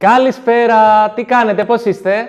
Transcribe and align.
Καλησπέρα, 0.00 1.10
τι 1.10 1.24
κάνετε, 1.24 1.64
πώς 1.64 1.84
είστε; 1.84 2.28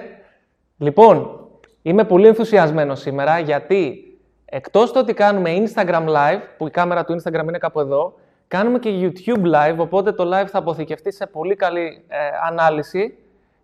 Λοιπόν, 0.78 1.40
είμαι 1.82 2.04
πολύ 2.04 2.28
ενθουσιασμένος 2.28 3.00
σήμερα 3.00 3.40
γιατί 3.40 4.04
εκτός 4.46 4.92
το 4.92 5.00
ότι 5.00 5.14
κάνουμε 5.14 5.64
Instagram 5.64 6.06
Live, 6.08 6.42
που 6.58 6.68
η 6.68 6.70
κάμερα 6.70 7.06
του 7.06 7.22
Instagram 7.22 7.44
είναι 7.48 7.58
κάπου 7.58 7.80
εδώ, 7.80 8.14
κάνουμε 8.48 8.80
και 8.80 8.90
YouTube 9.02 9.44
Live, 9.44 9.78
οπότε 9.78 10.12
το 10.12 10.24
live 10.24 10.48
θα 10.48 10.58
αποθηκευτεί 10.58 11.12
σε 11.14 11.26
πολύ 11.26 11.56
καλή 11.56 12.06
ε, 12.08 12.18
ανάλυση 12.48 13.18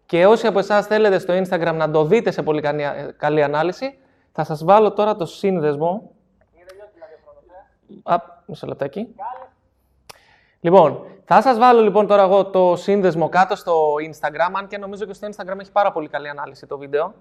και 0.05 0.25
όσοι 0.25 0.47
από 0.47 0.59
εσάς 0.59 0.87
θέλετε 0.87 1.19
στο 1.19 1.33
Instagram 1.33 1.73
να 1.75 1.91
το 1.91 2.05
δείτε 2.05 2.31
σε 2.31 2.43
πολύ 2.43 2.61
καλή, 2.61 2.83
καλή 3.17 3.43
ανάλυση, 3.43 3.97
θα 4.31 4.43
σας 4.43 4.63
βάλω 4.63 4.91
τώρα 4.91 5.15
το 5.15 5.25
σύνδεσμο. 5.25 6.11
Α, 8.03 8.15
μισό 8.45 8.67
λεπτάκι. 8.67 9.15
Λοιπόν, 10.59 11.05
θα 11.25 11.41
σας 11.41 11.57
βάλω 11.57 11.81
λοιπόν 11.81 12.07
τώρα 12.07 12.21
εγώ 12.21 12.45
το 12.45 12.75
σύνδεσμο 12.75 13.29
κάτω 13.29 13.55
στο 13.55 13.93
Instagram, 13.93 14.51
αν 14.53 14.67
και 14.67 14.77
νομίζω 14.77 15.05
και 15.05 15.13
στο 15.13 15.27
Instagram 15.27 15.59
έχει 15.59 15.71
πάρα 15.71 15.91
πολύ 15.91 16.07
καλή 16.07 16.29
ανάλυση 16.29 16.67
το 16.67 16.77
βίντεο. 16.77 17.13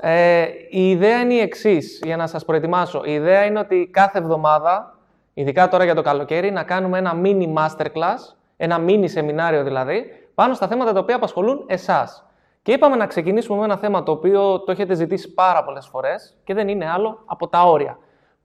Ε, 0.00 0.46
η 0.70 0.90
ιδέα 0.90 1.20
είναι 1.20 1.34
η 1.34 1.38
εξής, 1.38 2.00
για 2.04 2.16
να 2.16 2.26
σας 2.26 2.44
προετοιμάσω. 2.44 3.02
Η 3.04 3.12
ιδέα 3.12 3.44
είναι 3.44 3.58
ότι 3.58 3.88
κάθε 3.92 4.18
εβδομάδα, 4.18 4.98
ειδικά 5.34 5.68
τώρα 5.68 5.84
για 5.84 5.94
το 5.94 6.02
καλοκαίρι, 6.02 6.50
να 6.50 6.62
κάνουμε 6.62 6.98
ένα 6.98 7.20
mini 7.22 7.54
masterclass, 7.54 8.34
ένα 8.56 8.84
mini 8.86 9.04
σεμινάριο 9.04 9.62
δηλαδή, 9.62 10.04
πάνω 10.34 10.54
στα 10.54 10.68
θέματα 10.68 10.92
τα 10.92 11.00
οποία 11.00 11.16
απασχολούν 11.16 11.64
εσάς. 11.66 12.26
Και 12.62 12.72
είπαμε 12.72 12.96
να 12.96 13.06
ξεκινήσουμε 13.06 13.58
με 13.58 13.64
ένα 13.64 13.76
θέμα 13.76 14.02
το 14.02 14.12
οποίο 14.12 14.60
το 14.60 14.72
έχετε 14.72 14.94
ζητήσει 14.94 15.34
πάρα 15.34 15.64
πολλές 15.64 15.86
φορές 15.86 16.36
και 16.44 16.54
δεν 16.54 16.68
είναι 16.68 16.90
άλλο 16.90 17.22
από 17.24 17.48
τα 17.48 17.62
όρια. 17.62 17.98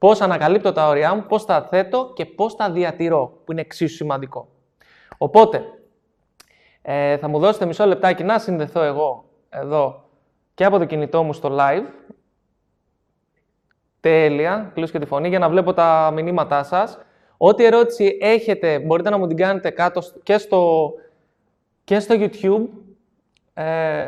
Πώς 0.03 0.21
ανακαλύπτω 0.21 0.71
τα 0.71 0.87
όρια 0.87 1.15
μου, 1.15 1.25
πώς 1.27 1.45
τα 1.45 1.61
θέτω 1.61 2.11
και 2.15 2.25
πώς 2.25 2.55
τα 2.55 2.71
διατηρώ, 2.71 3.41
που 3.45 3.51
είναι 3.51 3.61
εξίσου 3.61 3.95
σημαντικό. 3.95 4.47
Οπότε, 5.17 5.63
ε, 6.81 7.17
θα 7.17 7.27
μου 7.27 7.39
δώσετε 7.39 7.65
μισό 7.65 7.85
λεπτάκι 7.85 8.23
να 8.23 8.39
συνδεθώ 8.39 8.81
εγώ 8.81 9.25
εδώ 9.49 10.03
και 10.53 10.65
από 10.65 10.77
το 10.77 10.85
κινητό 10.85 11.23
μου 11.23 11.33
στο 11.33 11.57
live. 11.59 11.83
Τέλεια, 13.99 14.71
κλείσω 14.73 14.91
και 14.91 14.99
τη 14.99 15.05
φωνή 15.05 15.27
για 15.27 15.39
να 15.39 15.49
βλέπω 15.49 15.73
τα 15.73 16.11
μηνύματά 16.13 16.63
σας. 16.63 16.97
Ό,τι 17.37 17.65
ερώτηση 17.65 18.17
έχετε 18.21 18.79
μπορείτε 18.79 19.09
να 19.09 19.17
μου 19.17 19.27
την 19.27 19.37
κάνετε 19.37 19.69
κάτω 19.69 20.01
και 20.23 20.37
στο, 20.37 20.91
και 21.83 21.99
στο 21.99 22.15
YouTube, 22.17 22.67
ε, 23.53 24.05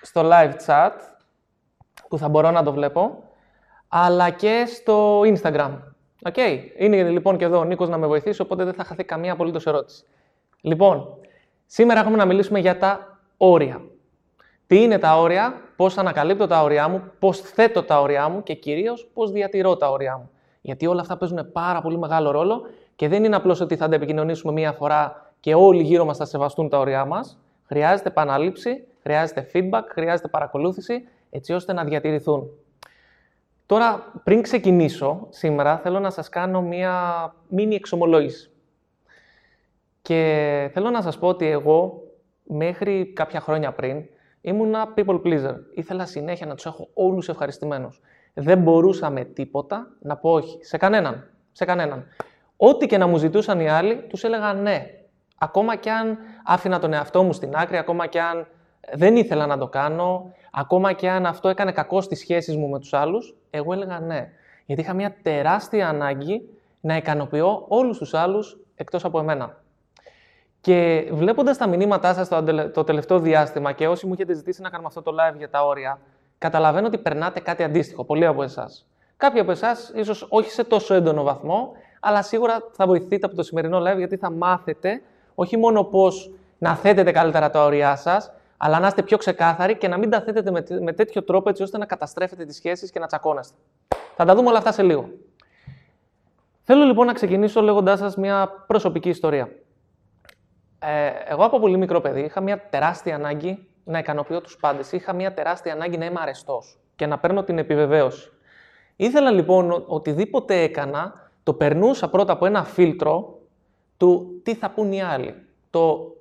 στο 0.00 0.30
live 0.32 0.52
chat, 0.66 0.92
που 2.08 2.18
θα 2.18 2.28
μπορώ 2.28 2.50
να 2.50 2.62
το 2.62 2.72
βλέπω 2.72 3.22
αλλά 3.88 4.30
και 4.30 4.64
στο 4.66 5.20
Instagram. 5.20 5.70
Okay. 6.24 6.58
Είναι 6.78 7.02
λοιπόν 7.02 7.36
και 7.36 7.44
εδώ 7.44 7.58
ο 7.58 7.64
Νίκος 7.64 7.88
να 7.88 7.98
με 7.98 8.06
βοηθήσει, 8.06 8.40
οπότε 8.40 8.64
δεν 8.64 8.74
θα 8.74 8.84
χαθεί 8.84 9.04
καμία 9.04 9.32
απολύτως 9.32 9.66
ερώτηση. 9.66 10.04
Λοιπόν, 10.60 11.14
σήμερα 11.66 12.00
έχουμε 12.00 12.16
να 12.16 12.24
μιλήσουμε 12.24 12.58
για 12.58 12.78
τα 12.78 13.18
όρια. 13.36 13.80
Τι 14.66 14.82
είναι 14.82 14.98
τα 14.98 15.20
όρια, 15.20 15.60
πώς 15.76 15.98
ανακαλύπτω 15.98 16.46
τα 16.46 16.62
όρια 16.62 16.88
μου, 16.88 17.02
πώς 17.18 17.40
θέτω 17.40 17.82
τα 17.82 18.00
όρια 18.00 18.28
μου 18.28 18.42
και 18.42 18.54
κυρίως 18.54 19.08
πώς 19.14 19.30
διατηρώ 19.30 19.76
τα 19.76 19.90
όρια 19.90 20.16
μου. 20.16 20.30
Γιατί 20.60 20.86
όλα 20.86 21.00
αυτά 21.00 21.16
παίζουν 21.16 21.52
πάρα 21.52 21.80
πολύ 21.80 21.98
μεγάλο 21.98 22.30
ρόλο 22.30 22.62
και 22.96 23.08
δεν 23.08 23.24
είναι 23.24 23.36
απλώς 23.36 23.60
ότι 23.60 23.76
θα 23.76 23.88
τα 23.88 23.94
επικοινωνήσουμε 23.94 24.52
μία 24.52 24.72
φορά 24.72 25.32
και 25.40 25.54
όλοι 25.54 25.82
γύρω 25.82 26.04
μας 26.04 26.16
θα 26.16 26.24
σεβαστούν 26.24 26.68
τα 26.68 26.78
όρια 26.78 27.04
μας. 27.04 27.38
Χρειάζεται 27.66 28.08
επαναλήψη, 28.08 28.86
χρειάζεται 29.02 29.50
feedback, 29.52 29.82
χρειάζεται 29.88 30.28
παρακολούθηση 30.28 31.08
έτσι 31.30 31.52
ώστε 31.52 31.72
να 31.72 31.84
διατηρηθούν. 31.84 32.50
Τώρα, 33.68 34.12
πριν 34.24 34.42
ξεκινήσω 34.42 35.26
σήμερα, 35.30 35.78
θέλω 35.78 36.00
να 36.00 36.10
σας 36.10 36.28
κάνω 36.28 36.62
μία 36.62 37.34
μίνι 37.48 37.74
εξομολόγηση. 37.74 38.50
Και 40.02 40.70
θέλω 40.72 40.90
να 40.90 41.02
σας 41.02 41.18
πω 41.18 41.28
ότι 41.28 41.46
εγώ, 41.46 42.02
μέχρι 42.42 43.12
κάποια 43.12 43.40
χρόνια 43.40 43.72
πριν, 43.72 44.04
ήμουνα 44.40 44.94
people 44.96 45.20
pleaser. 45.22 45.54
Ήθελα 45.74 46.06
συνέχεια 46.06 46.46
να 46.46 46.54
τους 46.54 46.66
έχω 46.66 46.88
όλους 46.94 47.28
ευχαριστημένους. 47.28 48.00
Δεν 48.34 48.58
μπορούσα 48.58 49.10
με 49.10 49.24
τίποτα 49.24 49.88
να 50.00 50.16
πω 50.16 50.30
όχι. 50.30 50.64
Σε 50.64 50.76
κανέναν. 50.76 51.30
Σε 51.52 51.64
κανέναν. 51.64 52.06
Ό,τι 52.56 52.86
και 52.86 52.98
να 52.98 53.06
μου 53.06 53.16
ζητούσαν 53.16 53.60
οι 53.60 53.68
άλλοι, 53.68 54.06
τους 54.08 54.24
έλεγα 54.24 54.52
ναι. 54.52 54.86
Ακόμα 55.38 55.76
κι 55.76 55.88
αν 55.88 56.18
άφηνα 56.44 56.78
τον 56.78 56.92
εαυτό 56.92 57.22
μου 57.22 57.32
στην 57.32 57.56
άκρη, 57.56 57.76
ακόμα 57.76 58.06
κι 58.06 58.18
αν 58.18 58.46
δεν 58.92 59.16
ήθελα 59.16 59.46
να 59.46 59.58
το 59.58 59.68
κάνω, 59.68 60.32
ακόμα 60.52 60.92
και 60.92 61.08
αν 61.10 61.26
αυτό 61.26 61.48
έκανε 61.48 61.72
κακό 61.72 62.00
στις 62.00 62.18
σχέσεις 62.18 62.56
μου 62.56 62.68
με 62.68 62.78
τους 62.78 62.92
άλλους, 62.92 63.34
εγώ 63.50 63.72
έλεγα 63.72 63.98
ναι. 64.00 64.30
Γιατί 64.66 64.82
είχα 64.82 64.94
μια 64.94 65.14
τεράστια 65.22 65.88
ανάγκη 65.88 66.48
να 66.80 66.96
ικανοποιώ 66.96 67.64
όλους 67.68 67.98
τους 67.98 68.14
άλλους 68.14 68.58
εκτός 68.74 69.04
από 69.04 69.18
εμένα. 69.18 69.56
Και 70.60 71.08
βλέποντας 71.12 71.56
τα 71.56 71.66
μηνύματά 71.66 72.14
σας 72.14 72.28
το 72.72 72.84
τελευταίο 72.84 73.18
διάστημα 73.18 73.72
και 73.72 73.88
όσοι 73.88 74.06
μου 74.06 74.12
έχετε 74.12 74.34
ζητήσει 74.34 74.62
να 74.62 74.68
κάνουμε 74.68 74.88
αυτό 74.88 75.02
το 75.02 75.12
live 75.20 75.36
για 75.36 75.50
τα 75.50 75.66
όρια, 75.66 75.98
καταλαβαίνω 76.38 76.86
ότι 76.86 76.98
περνάτε 76.98 77.40
κάτι 77.40 77.62
αντίστοιχο, 77.62 78.04
πολλοί 78.04 78.26
από 78.26 78.42
εσάς. 78.42 78.86
Κάποιοι 79.16 79.40
από 79.40 79.50
εσάς, 79.50 79.92
ίσως 79.94 80.26
όχι 80.28 80.50
σε 80.50 80.64
τόσο 80.64 80.94
έντονο 80.94 81.22
βαθμό, 81.22 81.72
αλλά 82.00 82.22
σίγουρα 82.22 82.62
θα 82.72 82.86
βοηθείτε 82.86 83.26
από 83.26 83.36
το 83.36 83.42
σημερινό 83.42 83.78
live 83.78 83.96
γιατί 83.96 84.16
θα 84.16 84.30
μάθετε 84.30 85.02
όχι 85.34 85.56
μόνο 85.56 85.84
πώς 85.84 86.30
να 86.58 86.76
θέτετε 86.76 87.10
καλύτερα 87.10 87.50
τα 87.50 87.64
όρια 87.64 87.96
σας, 87.96 88.32
αλλά 88.58 88.78
να 88.78 88.86
είστε 88.86 89.02
πιο 89.02 89.16
ξεκάθαροι 89.16 89.76
και 89.76 89.88
να 89.88 89.96
μην 89.98 90.10
τα 90.10 90.20
θέτετε 90.20 90.50
με, 90.50 90.64
με 90.80 90.92
τέτοιο 90.92 91.22
τρόπο 91.22 91.48
έτσι 91.48 91.62
ώστε 91.62 91.78
να 91.78 91.86
καταστρέφετε 91.86 92.44
τις 92.44 92.56
σχέσεις 92.56 92.90
και 92.90 92.98
να 92.98 93.06
τσακώνεστε. 93.06 93.56
Θα 94.16 94.24
τα 94.24 94.34
δούμε 94.34 94.48
όλα 94.48 94.58
αυτά 94.58 94.72
σε 94.72 94.82
λίγο. 94.82 95.10
Θέλω 96.62 96.84
λοιπόν 96.84 97.06
να 97.06 97.12
ξεκινήσω 97.12 97.60
λέγοντάς 97.60 97.98
σας 97.98 98.16
μια 98.16 98.64
προσωπική 98.66 99.08
ιστορία. 99.08 99.50
Ε, 100.78 101.10
εγώ 101.28 101.44
από 101.44 101.60
πολύ 101.60 101.76
μικρό 101.76 102.00
παιδί 102.00 102.20
είχα 102.20 102.40
μια 102.40 102.68
τεράστια 102.70 103.14
ανάγκη 103.14 103.68
να 103.84 103.98
ικανοποιώ 103.98 104.40
τους 104.40 104.56
πάντες. 104.56 104.92
Είχα 104.92 105.12
μια 105.12 105.34
τεράστια 105.34 105.72
ανάγκη 105.72 105.98
να 105.98 106.04
είμαι 106.04 106.20
αρεστός 106.20 106.78
και 106.96 107.06
να 107.06 107.18
παίρνω 107.18 107.42
την 107.44 107.58
επιβεβαίωση. 107.58 108.30
Ήθελα 108.96 109.30
λοιπόν 109.30 109.84
οτιδήποτε 109.86 110.62
έκανα, 110.62 111.30
το 111.42 111.54
περνούσα 111.54 112.08
πρώτα 112.08 112.32
από 112.32 112.46
ένα 112.46 112.64
φίλτρο 112.64 113.38
του 113.96 114.40
τι 114.42 114.54
θα 114.54 114.70
πούν 114.70 114.92
οι 114.92 115.02
άλλοι. 115.02 115.34
Το 115.70 116.12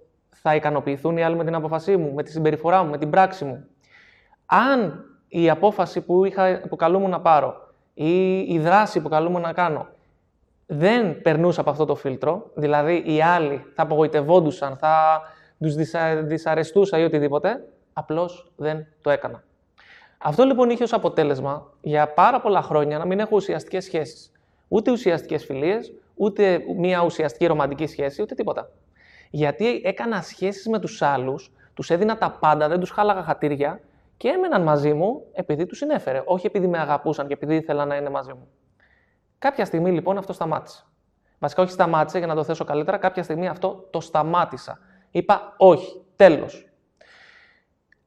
θα 0.42 0.56
ικανοποιηθούν 0.56 1.18
οι 1.18 1.24
άλλοι 1.24 1.36
με 1.36 1.44
την 1.44 1.56
απόφασή 1.56 1.98
μου, 1.98 2.14
με 2.14 2.24
τη 2.24 2.32
συμπεριφορά 2.32 2.84
μου, 2.84 2.90
με 2.90 2.98
την 2.98 3.10
πράξη 3.10 3.46
μου. 3.46 3.68
Αν 4.46 5.06
η 5.28 5.50
απόφαση 5.50 6.02
που, 6.02 6.26
είχα, 6.26 6.62
που 6.70 6.76
καλούμουν 6.76 7.10
να 7.10 7.20
πάρω 7.22 7.56
ή 7.94 8.40
η 8.40 8.60
δράση 8.60 9.02
που 9.02 9.10
καλούμουν 9.10 9.42
να 9.42 9.54
κάνω 9.54 9.88
δεν 10.66 11.22
περνούσε 11.22 11.60
από 11.60 11.70
αυτό 11.70 11.86
το 11.86 11.96
φίλτρο, 11.96 12.52
δηλαδή 12.54 13.04
οι 13.06 13.22
άλλοι 13.22 13.66
θα 13.76 13.82
απογοητευόντουσαν, 13.82 14.78
θα 14.78 15.22
τους 15.60 15.76
δυσαρεστούσα 16.24 17.00
ή 17.00 17.04
οτιδήποτε, 17.04 17.68
απλώς 17.94 18.52
δεν 18.56 18.88
το 19.02 19.10
έκανα. 19.10 19.44
Αυτό 20.18 20.44
λοιπόν 20.44 20.70
είχε 20.70 20.84
ως 20.84 20.94
αποτέλεσμα 20.94 21.72
για 21.82 22.14
πάρα 22.14 22.42
πολλά 22.42 22.62
χρόνια 22.62 22.98
να 22.98 23.06
μην 23.06 23.20
έχω 23.20 23.36
ουσιαστικές 23.36 23.84
σχέσεις. 23.84 24.32
Ούτε 24.68 24.92
ουσιαστικές 24.92 25.46
φιλίες, 25.46 25.94
ούτε 26.16 26.64
μια 26.78 27.04
ουσιαστική 27.04 27.46
ρομαντική 27.46 27.86
σχέση, 27.88 28.22
ούτε 28.22 28.36
τίποτα. 28.36 28.70
Γιατί 29.30 29.82
έκανα 29.84 30.22
σχέσεις 30.22 30.68
με 30.68 30.80
τους 30.80 31.02
άλλους, 31.02 31.52
τους 31.74 31.90
έδινα 31.90 32.18
τα 32.18 32.32
πάντα, 32.32 32.68
δεν 32.68 32.80
τους 32.80 32.90
χάλαγα 32.90 33.24
χατήρια 33.24 33.80
και 34.18 34.28
έμεναν 34.28 34.62
μαζί 34.62 34.94
μου 34.94 35.24
επειδή 35.34 35.66
τους 35.66 35.78
συνέφερε. 35.78 36.22
Όχι 36.26 36.46
επειδή 36.46 36.68
με 36.68 36.80
αγαπούσαν 36.80 37.28
και 37.28 37.34
επειδή 37.34 37.56
ήθελαν 37.56 37.88
να 37.88 37.96
είναι 37.96 38.10
μαζί 38.10 38.34
μου. 38.34 38.48
Κάποια 39.38 39.66
στιγμή 39.66 39.92
λοιπόν 39.92 40.18
αυτό 40.18 40.34
σταμάτησε. 40.34 40.86
Βασικά, 41.40 41.62
όχι 41.62 41.72
σταμάτησε 41.72 42.18
για 42.18 42.28
να 42.28 42.36
το 42.36 42.44
θέσω 42.44 42.64
καλύτερα, 42.64 42.98
κάποια 42.98 43.24
στιγμή 43.24 43.48
αυτό 43.48 43.88
το 43.90 44.00
σταμάτησα. 44.00 44.80
Είπα 45.12 45.54
όχι, 45.58 46.02
τέλος. 46.16 46.70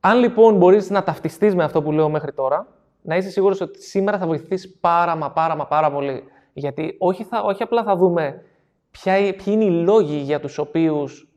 Αν 0.00 0.18
λοιπόν 0.18 0.56
μπορείς 0.56 0.90
να 0.90 1.02
ταυτιστείς 1.02 1.54
με 1.54 1.64
αυτό 1.64 1.82
που 1.82 1.92
λέω 1.92 2.08
μέχρι 2.08 2.32
τώρα, 2.32 2.66
να 3.02 3.16
είσαι 3.16 3.30
σίγουρος 3.30 3.60
ότι 3.60 3.82
σήμερα 3.82 4.18
θα 4.18 4.26
βοηθήσεις 4.26 4.78
πάρα 4.80 5.16
μα 5.16 5.30
πάρα 5.30 5.56
μα 5.56 5.66
πάρα 5.66 5.90
πολύ. 5.90 6.24
Γιατί 6.52 6.96
όχι, 6.98 7.24
θα, 7.24 7.40
όχι 7.42 7.62
απλά 7.62 7.82
θα 7.82 7.96
δούμε 7.96 8.42
ποια, 8.90 9.12
ποιοι 9.14 9.44
είναι 9.46 9.64
οι 9.64 9.70
λόγοι 9.70 10.16
για 10.16 10.40
τους 10.40 10.58
οποίους 10.58 11.28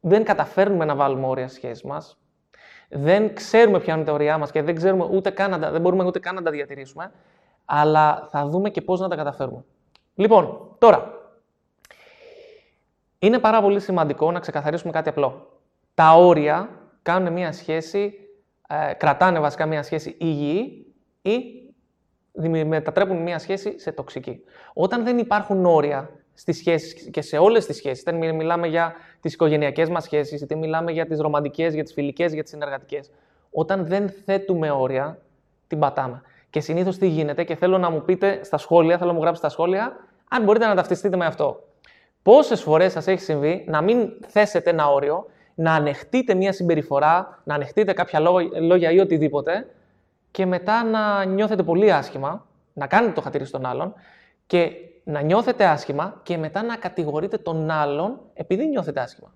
δεν 0.00 0.24
καταφέρνουμε 0.24 0.84
να 0.84 0.94
βάλουμε 0.94 1.26
όρια 1.26 1.48
στις 1.48 1.58
σχέσεις 1.58 1.82
μας, 1.82 2.18
δεν 2.88 3.34
ξέρουμε 3.34 3.80
ποια 3.80 3.94
είναι 3.94 4.04
τα 4.04 4.12
όρια 4.12 4.38
μας 4.38 4.50
και 4.50 4.62
δεν, 4.62 4.74
ξέρουμε 4.74 5.08
ούτε 5.10 5.30
καν 5.30 5.60
δεν 5.60 5.80
μπορούμε 5.80 6.04
ούτε 6.04 6.18
καν 6.18 6.34
να 6.34 6.42
τα 6.42 6.50
διατηρήσουμε, 6.50 7.12
αλλά 7.64 8.28
θα 8.30 8.46
δούμε 8.48 8.70
και 8.70 8.80
πώς 8.80 9.00
να 9.00 9.08
τα 9.08 9.16
καταφέρουμε. 9.16 9.64
Λοιπόν, 10.14 10.74
τώρα, 10.78 11.12
είναι 13.18 13.38
πάρα 13.38 13.62
πολύ 13.62 13.80
σημαντικό 13.80 14.32
να 14.32 14.40
ξεκαθαρίσουμε 14.40 14.92
κάτι 14.92 15.08
απλό. 15.08 15.60
Τα 15.94 16.14
όρια 16.16 16.68
κάνουν 17.02 17.32
μια 17.32 17.52
σχέση, 17.52 18.14
ε, 18.68 18.92
κρατάνε 18.94 19.40
βασικά 19.40 19.66
μια 19.66 19.82
σχέση 19.82 20.16
υγιή 20.18 20.94
ή 21.22 21.40
μετατρέπουν 22.64 23.22
μια 23.22 23.38
σχέση 23.38 23.78
σε 23.78 23.92
τοξική. 23.92 24.40
Όταν 24.72 25.04
δεν 25.04 25.18
υπάρχουν 25.18 25.66
όρια 25.66 26.10
στις 26.40 26.56
σχέσεις 26.56 27.10
και 27.10 27.22
σε 27.22 27.38
όλες 27.38 27.66
τις 27.66 27.76
σχέσεις. 27.76 28.00
Είτε 28.00 28.12
μιλάμε 28.12 28.66
για 28.66 28.94
τις 29.20 29.32
οικογενειακές 29.32 29.88
μας 29.88 30.04
σχέσεις, 30.04 30.40
είτε 30.40 30.54
μιλάμε 30.54 30.92
για 30.92 31.06
τις 31.06 31.20
ρομαντικές, 31.20 31.74
για 31.74 31.82
τις 31.82 31.92
φιλικές, 31.92 32.32
για 32.32 32.42
τις 32.42 32.50
συνεργατικές. 32.50 33.10
Όταν 33.50 33.86
δεν 33.86 34.10
θέτουμε 34.24 34.70
όρια, 34.70 35.18
την 35.66 35.78
πατάμε. 35.78 36.22
Και 36.50 36.60
συνήθως 36.60 36.98
τι 36.98 37.06
γίνεται 37.06 37.44
και 37.44 37.54
θέλω 37.54 37.78
να 37.78 37.90
μου 37.90 38.02
πείτε 38.02 38.40
στα 38.44 38.58
σχόλια, 38.58 38.98
θέλω 38.98 39.10
να 39.10 39.16
μου 39.16 39.22
γράψετε 39.22 39.48
στα 39.48 39.56
σχόλια, 39.56 39.96
αν 40.28 40.44
μπορείτε 40.44 40.66
να 40.66 40.74
ταυτιστείτε 40.74 41.16
με 41.16 41.26
αυτό. 41.26 41.64
Πόσες 42.22 42.62
φορές 42.62 42.92
σας 42.92 43.06
έχει 43.06 43.20
συμβεί 43.20 43.64
να 43.68 43.80
μην 43.80 44.12
θέσετε 44.26 44.70
ένα 44.70 44.90
όριο 44.90 45.26
να 45.54 45.74
ανεχτείτε 45.74 46.34
μια 46.34 46.52
συμπεριφορά, 46.52 47.40
να 47.44 47.54
ανεχτείτε 47.54 47.92
κάποια 47.92 48.20
λόγια 48.60 48.90
ή 48.90 48.98
οτιδήποτε 48.98 49.70
και 50.30 50.46
μετά 50.46 50.84
να 50.84 51.24
νιώθετε 51.24 51.62
πολύ 51.62 51.92
άσχημα, 51.92 52.46
να 52.72 52.86
κάνετε 52.86 53.12
το 53.12 53.20
χατήρι 53.20 53.44
στον 53.44 53.66
άλλον 53.66 53.94
και 54.46 54.72
να 55.10 55.20
νιώθετε 55.20 55.64
άσχημα 55.64 56.20
και 56.22 56.38
μετά 56.38 56.62
να 56.62 56.76
κατηγορείτε 56.76 57.36
τον 57.38 57.70
άλλον 57.70 58.20
επειδή 58.34 58.66
νιώθετε 58.66 59.00
άσχημα. 59.00 59.34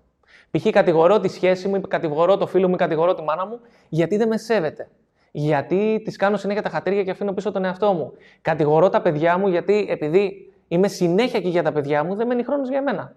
Π.χ. 0.51 0.69
κατηγορώ 0.69 1.19
τη 1.19 1.27
σχέση 1.27 1.67
μου, 1.67 1.81
κατηγορώ 1.81 2.37
το 2.37 2.47
φίλο 2.47 2.67
μου, 2.67 2.75
κατηγορώ 2.75 3.13
τη 3.13 3.23
μάνα 3.23 3.45
μου 3.45 3.59
γιατί 3.89 4.17
δεν 4.17 4.27
με 4.27 4.37
σέβεται. 4.37 4.89
Γιατί 5.31 6.01
της 6.03 6.15
κάνω 6.15 6.37
συνέχεια 6.37 6.61
τα 6.61 6.69
χατήρια 6.69 7.03
και 7.03 7.11
αφήνω 7.11 7.33
πίσω 7.33 7.51
τον 7.51 7.65
εαυτό 7.65 7.93
μου. 7.93 8.13
Κατηγορώ 8.41 8.89
τα 8.89 9.01
παιδιά 9.01 9.37
μου 9.37 9.47
γιατί 9.47 9.85
επειδή 9.89 10.53
είμαι 10.67 10.87
συνέχεια 10.87 11.41
και 11.41 11.49
για 11.49 11.63
τα 11.63 11.71
παιδιά 11.71 12.03
μου, 12.03 12.15
δεν 12.15 12.27
μένει 12.27 12.43
χρόνος 12.43 12.69
για 12.69 12.81
μένα. 12.81 13.15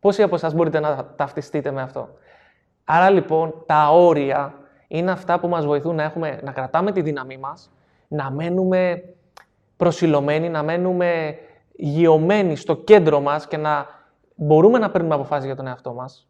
Πόσοι 0.00 0.22
από 0.22 0.34
εσάς 0.34 0.54
μπορείτε 0.54 0.80
να 0.80 1.06
ταυτιστείτε 1.16 1.70
με 1.70 1.82
αυτό; 1.82 2.08
Άρα 2.84 3.10
λοιπόν 3.10 3.62
τα 3.66 3.90
όρια 3.90 4.54
είναι 4.88 5.10
αυτά 5.10 5.40
που 5.40 5.48
μας 5.48 5.66
βοηθούν 5.66 5.94
να, 5.94 6.02
έχουμε, 6.02 6.40
να 6.42 6.52
κρατάμε 6.52 6.92
τη 6.92 7.00
δύναμή 7.00 7.36
μας, 7.36 7.70
να 8.08 8.30
μένουμε 8.30 9.02
προσιλωμένοι, 9.76 10.48
να 10.48 10.62
μένουμε 10.62 11.38
γιωμένοι 11.76 12.56
στο 12.56 12.76
κέντρο 12.76 13.20
μας 13.20 13.46
και 13.46 13.56
να 13.56 13.86
μπορούμε 14.34 14.78
να 14.78 14.90
παίρνουμε 14.90 15.14
αποφάσεις 15.14 15.44
για 15.44 15.56
τον 15.56 15.66
εαυτό 15.66 15.92
μας. 15.92 16.28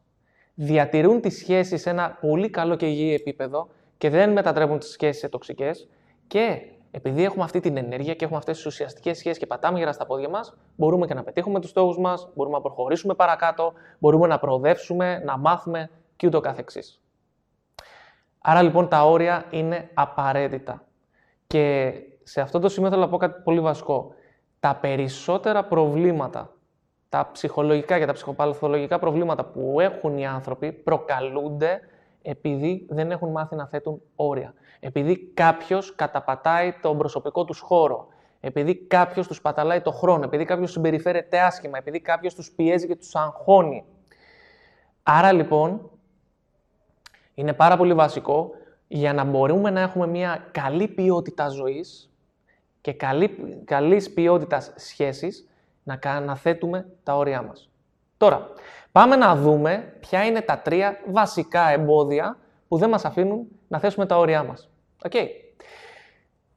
Διατηρούν 0.55 1.20
τις 1.20 1.38
σχέσεις 1.38 1.81
σε 1.81 1.91
ένα 1.91 2.19
πολύ 2.20 2.50
καλό 2.50 2.76
και 2.76 2.87
υγιή 2.87 3.17
επίπεδο 3.20 3.69
και 3.99 4.11
δεν 4.11 4.32
μετατρέπουν 4.32 4.79
τις 4.79 4.88
σχέσεις 4.88 5.20
σε 5.20 5.29
τοξικές 5.29 5.88
και 6.26 6.61
επειδή 6.91 7.25
έχουμε 7.25 7.44
αυτή 7.44 7.61
την 7.61 7.76
ενέργεια 7.76 8.14
και 8.14 8.25
έχουμε 8.25 8.38
αυτές 8.38 8.56
τις 8.56 8.67
ουσιαστικές 8.67 9.19
σχέσεις 9.19 9.38
και 9.38 9.46
πατάμε 9.46 9.79
γερά 9.79 9.93
στα 9.93 10.06
πόδια 10.06 10.29
μας, 10.29 10.56
μπορούμε 10.76 11.06
και 11.06 11.14
να 11.14 11.23
πετύχουμε 11.23 11.61
τους 11.61 11.70
στόχους 11.70 11.99
μας, 11.99 12.29
μπορούμε 12.35 12.56
να 12.56 12.62
προχωρήσουμε 12.62 13.14
παρακάτω, 13.14 13.73
μπορούμε 13.99 14.26
να 14.26 14.38
προοδεύσουμε, 14.38 15.23
να 15.25 15.38
μάθουμε 15.38 15.91
και 16.17 16.26
ούτω 16.26 16.41
καθεξής. 16.41 17.02
Άρα 18.38 18.62
λοιπόν 18.62 18.88
τα 18.88 19.05
όρια 19.05 19.44
είναι 19.50 19.91
απαραίτητα. 19.94 20.85
Και 21.46 21.93
σε 22.23 22.41
αυτό 22.41 22.58
το 22.58 22.69
σημείο 22.69 22.91
θέλω 22.91 23.00
να 23.00 23.08
πω 23.08 23.17
κάτι 23.17 23.43
πολύ 23.44 23.61
βασικό. 23.61 24.14
Τα 24.65 24.75
περισσότερα 24.75 25.65
προβλήματα, 25.65 26.53
τα 27.09 27.31
ψυχολογικά 27.33 27.99
και 27.99 28.07
τα 28.07 28.13
ψυχοπαθολογικά 28.13 28.99
προβλήματα 28.99 29.45
που 29.45 29.81
έχουν 29.81 30.19
οι 30.19 30.27
άνθρωποι 30.27 30.73
προκαλούνται 30.73 31.81
επειδή 32.23 32.87
δεν 32.91 33.11
έχουν 33.11 33.31
μάθει 33.31 33.55
να 33.55 33.67
θέτουν 33.67 34.01
όρια. 34.15 34.55
Επειδή 34.81 35.17
κάποιος 35.19 35.95
καταπατάει 35.95 36.73
τον 36.83 36.99
προσωπικό 36.99 37.45
τους 37.45 37.61
χώρο. 37.61 38.09
Επειδή 38.41 38.75
κάποιος 38.75 39.27
τους 39.27 39.41
παταλάει 39.41 39.81
το 39.81 39.91
χρόνο. 39.91 40.25
Επειδή 40.25 40.45
κάποιος 40.45 40.71
συμπεριφέρεται 40.71 41.41
άσχημα. 41.41 41.79
Επειδή 41.79 42.01
κάποιος 42.01 42.35
τους 42.35 42.51
πιέζει 42.51 42.87
και 42.87 42.97
τους 42.97 43.15
αγχώνει. 43.15 43.85
Άρα 45.03 45.33
λοιπόν 45.33 45.91
είναι 47.35 47.53
πάρα 47.53 47.77
πολύ 47.77 47.95
βασικό 47.95 48.51
για 48.89 49.13
να 49.13 49.25
μπορούμε 49.25 49.71
να 49.71 49.81
έχουμε 49.81 50.07
μια 50.07 50.49
καλή 50.53 50.89
ποιότητα 50.89 51.49
ζωής 51.49 52.14
και 52.85 52.93
καλή, 52.93 53.63
καλής 53.65 54.13
ποιότητας 54.13 54.73
σχέσης 54.77 55.49
να, 55.83 56.21
να 56.21 56.37
θέτουμε 56.37 56.87
τα 57.03 57.17
όρια 57.17 57.43
μας. 57.43 57.71
Τώρα, 58.17 58.51
πάμε 58.93 59.17
να 59.17 59.37
δούμε 59.37 59.97
ποια 60.01 60.25
είναι 60.25 60.41
τα 60.41 60.59
τρία 60.59 61.01
βασικά 61.07 61.69
εμπόδια 61.69 62.39
που 62.69 62.77
δεν 62.77 62.89
μας 62.89 63.05
αφήνουν 63.05 63.47
να 63.69 63.79
θέσουμε 63.79 64.07
τα 64.07 64.19
όρια 64.19 64.43
μας. 64.43 64.71
Okay. 65.09 65.27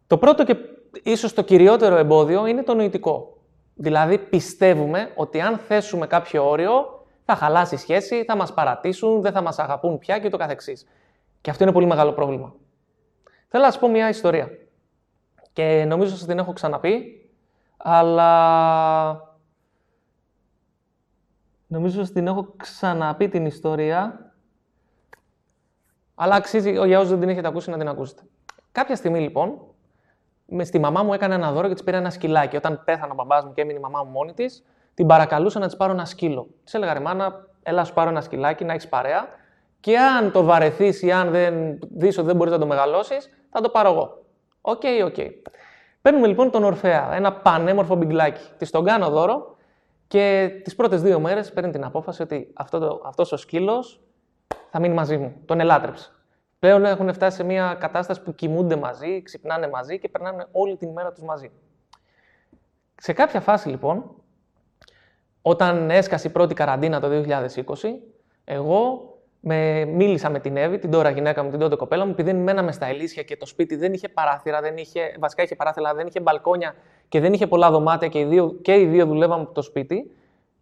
Το 0.08 0.18
πρώτο 0.18 0.44
και 0.44 0.56
ίσως 1.04 1.34
το 1.34 1.42
κυριότερο 1.42 1.96
εμπόδιο 1.96 2.46
είναι 2.46 2.64
το 2.64 2.74
νοητικό. 2.74 3.38
Δηλαδή 3.74 4.18
πιστεύουμε 4.18 5.12
ότι 5.16 5.42
αν 5.42 5.58
θέσουμε 5.58 6.08
κάποιο 6.08 6.50
όριο 6.50 7.06
θα 7.26 7.36
χαλάσει 7.36 7.76
η 7.76 7.78
σχέση, 7.78 8.24
θα 8.24 8.36
μας 8.36 8.54
παρατήσουν, 8.54 9.22
δεν 9.22 9.32
θα 9.32 9.42
μας 9.42 9.60
αγαπούν 9.60 10.00
πια 10.00 10.20
και 10.20 10.30
το 10.30 10.38
καθεξής. 10.38 10.88
Και 11.42 11.50
αυτό 11.50 11.64
είναι 11.64 11.74
πολύ 11.74 11.86
μεγάλο 11.86 12.14
πρόβλημα. 12.14 12.56
Θέλω 13.48 13.64
να 13.64 13.72
σας 13.72 13.80
πω 13.80 13.88
μια 13.90 14.10
ιστορία. 14.10 14.50
Και 15.58 15.86
νομίζω 15.88 16.16
ότι 16.16 16.26
την 16.26 16.40
έχω 16.40 16.54
ξαναπεί, 16.54 17.30
αλλά... 17.78 18.32
Νομίζω 21.68 22.02
ότι 22.02 22.12
την 22.12 22.28
έχω 22.28 22.54
ξαναπεί 22.58 23.30
την 23.30 23.46
ιστορία, 23.46 24.32
αλλά 26.16 26.36
αξίζει 26.36 26.72
για 26.72 26.98
όσους 26.98 27.10
δεν 27.10 27.20
την 27.20 27.30
έχετε 27.30 27.48
ακούσει 27.48 27.70
να 27.70 27.78
την 27.78 27.88
ακούσετε. 27.88 28.22
Κάποια 28.72 28.96
στιγμή 28.96 29.20
λοιπόν, 29.20 29.60
με 30.46 30.64
στη 30.64 30.80
μαμά 30.80 31.04
μου 31.04 31.14
έκανε 31.14 31.36
ένα 31.36 31.52
δώρο 31.52 31.68
και 31.68 31.74
της 31.74 31.84
πήρε 31.84 31.98
ένα 31.98 32.10
σκυλάκι. 32.10 32.56
Όταν 32.56 32.82
πέθανε 32.86 33.12
ο 33.12 33.16
μπαμπάς 33.16 33.46
μου 33.46 33.54
και 33.54 33.62
έμεινε 33.62 33.80
η 33.80 33.82
μαμά 33.82 34.04
μου 34.04 34.12
μόνη 34.12 34.34
της, 34.34 34.64
την 34.94 35.08
παρακαλούσα 35.08 35.60
να 35.60 35.66
της 35.66 35.76
πάρω 35.76 35.92
ένα 35.92 36.06
σκύλο. 36.06 36.48
Της 36.64 36.74
έλεγα 36.74 36.94
ρε 36.94 37.00
μάνα, 37.00 37.48
έλα 37.64 37.84
σου 37.84 37.94
πάρω 37.94 38.10
ένα 38.10 38.22
σκυλάκι, 38.22 38.66
να 38.66 38.74
έχεις 38.74 38.88
παρέα. 38.88 39.28
Και 39.80 39.98
αν 39.98 40.32
το 40.32 40.44
βαρεθείς 40.44 41.02
ή 41.02 41.12
αν 41.12 41.32
δεν 41.32 41.80
δεις 41.82 42.18
ότι 42.18 42.28
δεν 42.28 42.36
μπορείς 42.36 42.54
να 42.54 42.60
το 42.60 42.66
μεγαλώσεις, 42.66 43.30
θα 43.50 43.62
το 43.62 43.70
πάρω 43.70 43.90
εγώ. 43.90 44.26
OK, 44.70 44.82
okay, 44.84 45.06
OK. 45.06 45.14
Okay. 45.18 45.30
Παίρνουμε 46.02 46.28
λοιπόν 46.28 46.52
τον 46.52 46.64
Ορφέα, 46.64 47.16
ένα 47.16 47.34
πανέμορφο 47.34 47.96
μπιγκλάκι. 47.96 48.42
Της 48.58 48.70
τον 48.70 48.86
κάνω 48.86 49.10
δώρο 49.10 49.58
και 50.08 50.52
τις 50.64 50.76
πρώτες 50.76 51.02
δύο 51.02 51.20
μέρες 51.20 51.54
παίρνει 51.54 51.72
την 51.72 51.84
απόφαση 51.84 52.22
ότι 52.22 52.52
αυτό 52.54 53.02
αυτός 53.06 53.32
ο 53.32 53.38
σκύλος 53.38 54.02
θα 54.70 54.80
μείνει 54.80 54.94
μαζί 54.94 55.18
μου. 55.18 55.42
Τον 55.46 55.60
λάτρεψε. 55.60 56.12
Πλέον 56.60 56.86
έχουν 56.86 57.14
φτάσει 57.14 57.38
σε 57.38 57.44
μια 57.44 57.78
κατάσταση 57.80 58.22
που 58.22 58.36
κοιμούνται 58.36 58.76
μαζί, 58.76 59.22
ξυπνάνε 59.22 59.70
μαζί 59.70 60.00
και 60.00 60.10
περνάνε 60.10 60.48
όλη 60.52 60.78
την 60.78 60.90
μέρα 60.90 61.12
τους 61.12 61.24
μαζί. 61.24 61.52
Σε 62.96 63.14
κάποια 63.14 63.40
φάση 63.40 63.70
λοιπόν, 63.70 64.16
όταν 65.42 65.90
έσκασε 65.90 66.28
η 66.28 66.32
πρώτη 66.32 66.54
καραντίνα 66.54 67.00
το 67.00 67.08
2020, 67.10 67.24
εγώ 68.44 69.12
με, 69.40 69.86
μίλησα 69.86 70.30
με 70.30 70.40
την 70.40 70.58
Εύη, 70.58 70.78
την 70.78 70.92
τώρα 70.92 71.10
γυναίκα 71.10 71.44
μου, 71.44 71.50
την 71.50 71.60
τότε 71.60 71.76
κοπέλα 71.76 72.06
μου, 72.06 72.12
επειδή 72.12 72.34
μέναμε 72.34 72.72
στα 72.72 72.86
Ελίσια 72.86 73.24
και 73.24 73.38
το 73.38 73.46
σπίτι 73.46 73.76
δεν 73.76 73.94
είχε 73.94 74.10
παράθυρα, 74.10 74.62
δεν 74.62 74.78
είχε, 74.78 75.16
βασικά 75.20 75.44
είχε 75.44 75.56
παράθυρα, 75.56 75.94
δεν 75.94 76.08
είχε 76.08 76.20
μπαλκόνια 76.20 76.76
και 77.08 77.20
δεν 77.20 77.34
είχε 77.34 77.48
πολλά 77.48 77.72
δωμάτια 77.72 78.08
και 78.08 78.20
οι 78.20 78.26
δύο, 78.26 78.54
και 78.62 78.80
οι 78.80 78.86
δύο 78.86 79.06
δουλεύαμε 79.06 79.42
από 79.42 79.54
το 79.54 79.62
σπίτι, 79.62 80.12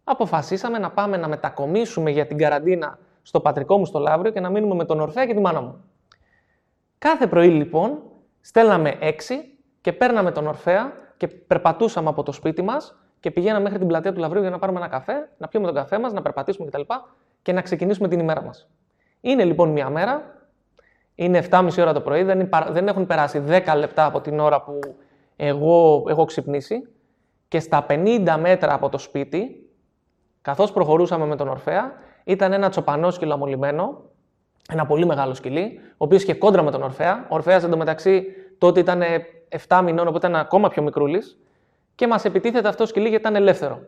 αποφασίσαμε 0.04 0.78
να 0.78 0.90
πάμε 0.90 1.16
να 1.16 1.28
μετακομίσουμε 1.28 2.10
για 2.10 2.26
την 2.26 2.38
καραντίνα 2.38 2.98
στο 3.22 3.40
πατρικό 3.40 3.78
μου 3.78 3.84
στο 3.84 3.98
Λαύριο 3.98 4.32
και 4.32 4.40
να 4.40 4.50
μείνουμε 4.50 4.74
με 4.74 4.84
τον 4.84 5.00
Ορφέα 5.00 5.26
και 5.26 5.34
τη 5.34 5.40
μάνα 5.40 5.60
μου. 5.60 5.84
Κάθε 6.98 7.26
πρωί 7.26 7.48
λοιπόν 7.48 8.02
στέλναμε 8.40 8.96
έξι 9.00 9.58
και 9.80 9.92
παίρναμε 9.92 10.32
τον 10.32 10.46
Ορφέα 10.46 10.92
και 11.16 11.28
περπατούσαμε 11.28 12.08
από 12.08 12.22
το 12.22 12.32
σπίτι 12.32 12.62
μας 12.62 12.96
και 13.20 13.30
πηγαίναμε 13.30 13.62
μέχρι 13.62 13.78
την 13.78 13.86
πλατεία 13.86 14.12
του 14.12 14.20
Λαβρίου 14.20 14.40
για 14.40 14.50
να 14.50 14.58
πάρουμε 14.58 14.78
ένα 14.78 14.88
καφέ, 14.88 15.28
να 15.38 15.48
πιούμε 15.48 15.66
τον 15.66 15.74
καφέ 15.74 15.98
μας, 15.98 16.12
να 16.12 16.22
περπατήσουμε 16.22 16.66
κτλ. 16.70 16.80
Και 17.46 17.52
να 17.52 17.62
ξεκινήσουμε 17.62 18.08
την 18.08 18.18
ημέρα 18.20 18.42
μας. 18.42 18.68
Είναι 19.20 19.44
λοιπόν 19.44 19.68
μια 19.68 19.90
μέρα, 19.90 20.22
είναι 21.14 21.46
7.30 21.50 21.68
ώρα 21.78 21.92
το 21.92 22.00
πρωί, 22.00 22.22
δεν, 22.22 22.48
δεν 22.70 22.88
έχουν 22.88 23.06
περάσει 23.06 23.42
10 23.48 23.74
λεπτά 23.76 24.04
από 24.04 24.20
την 24.20 24.38
ώρα 24.38 24.62
που 24.62 24.78
εγώ 25.36 26.04
έχω 26.08 26.24
ξυπνήσει 26.24 26.88
και 27.48 27.60
στα 27.60 27.86
50 27.88 28.36
μέτρα 28.40 28.74
από 28.74 28.88
το 28.88 28.98
σπίτι, 28.98 29.70
καθώς 30.42 30.72
προχωρούσαμε 30.72 31.26
με 31.26 31.36
τον 31.36 31.48
Ορφέα, 31.48 31.92
ήταν 32.24 32.52
ένα 32.52 32.68
τσοπανό 32.68 33.10
σκυλο 33.10 33.32
αμολυμένο, 33.32 34.02
ένα 34.70 34.86
πολύ 34.86 35.06
μεγάλο 35.06 35.34
σκυλί, 35.34 35.80
ο 35.90 36.04
οποίος 36.04 36.22
είχε 36.22 36.34
κόντρα 36.34 36.62
με 36.62 36.70
τον 36.70 36.82
Ορφέα. 36.82 37.26
Ο 37.28 37.34
Ορφέας 37.34 37.64
εντωμεταξύ 37.64 38.24
τότε 38.58 38.80
ήταν 38.80 39.02
7 39.68 39.80
μηνών, 39.84 40.08
οπότε 40.08 40.26
ήταν 40.26 40.40
ακόμα 40.40 40.68
πιο 40.68 40.82
μικρούλης 40.82 41.38
και 41.94 42.06
μας 42.06 42.24
επιτίθεται 42.24 42.68
αυτό 42.68 42.86
σκυλί 42.86 43.08
γιατί 43.08 43.22
ήταν 43.22 43.36
ελεύθερο. 43.36 43.80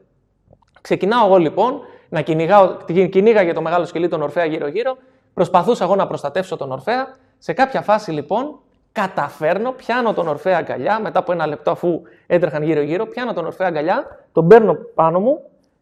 Ξεκινάω 0.81 1.27
εγώ 1.27 1.37
λοιπόν 1.37 1.81
να 2.09 2.21
κυνηγάω, 2.21 2.77
κυνήγαγε 3.11 3.53
το 3.53 3.63
μεγάλο 3.63 3.85
σκυλί 3.85 4.09
τον 4.09 4.23
Ορφέα 4.23 4.45
γύρω-γύρω, 4.45 4.97
προσπαθούσα 5.35 5.85
εγώ 5.85 5.97
να 5.97 6.07
προστατεύσω 6.07 6.57
τον 6.57 6.73
Ορφέα. 6.73 7.17
Σε 7.39 7.53
κάποια 7.53 7.83
φάση 7.83 8.11
λοιπόν 8.11 8.61
καταφέρνω, 8.93 9.73
πιάνω 9.73 10.15
τον 10.15 10.29
Ορφέα 10.29 10.57
αγκαλιά, 10.57 11.01
μετά 11.01 11.19
από 11.19 11.33
ένα 11.33 11.47
λεπτό 11.47 11.71
αφού 11.71 12.03
έτρεχαν 12.27 12.63
γύρω-γύρω, 12.63 13.07
πιάνω 13.07 13.33
τον 13.33 13.47
Ορφέα 13.47 13.67
αγκαλιά, 13.67 14.27
τον 14.33 14.49
παίρνω 14.49 14.75
πάνω 14.95 15.21
μου 15.21 15.41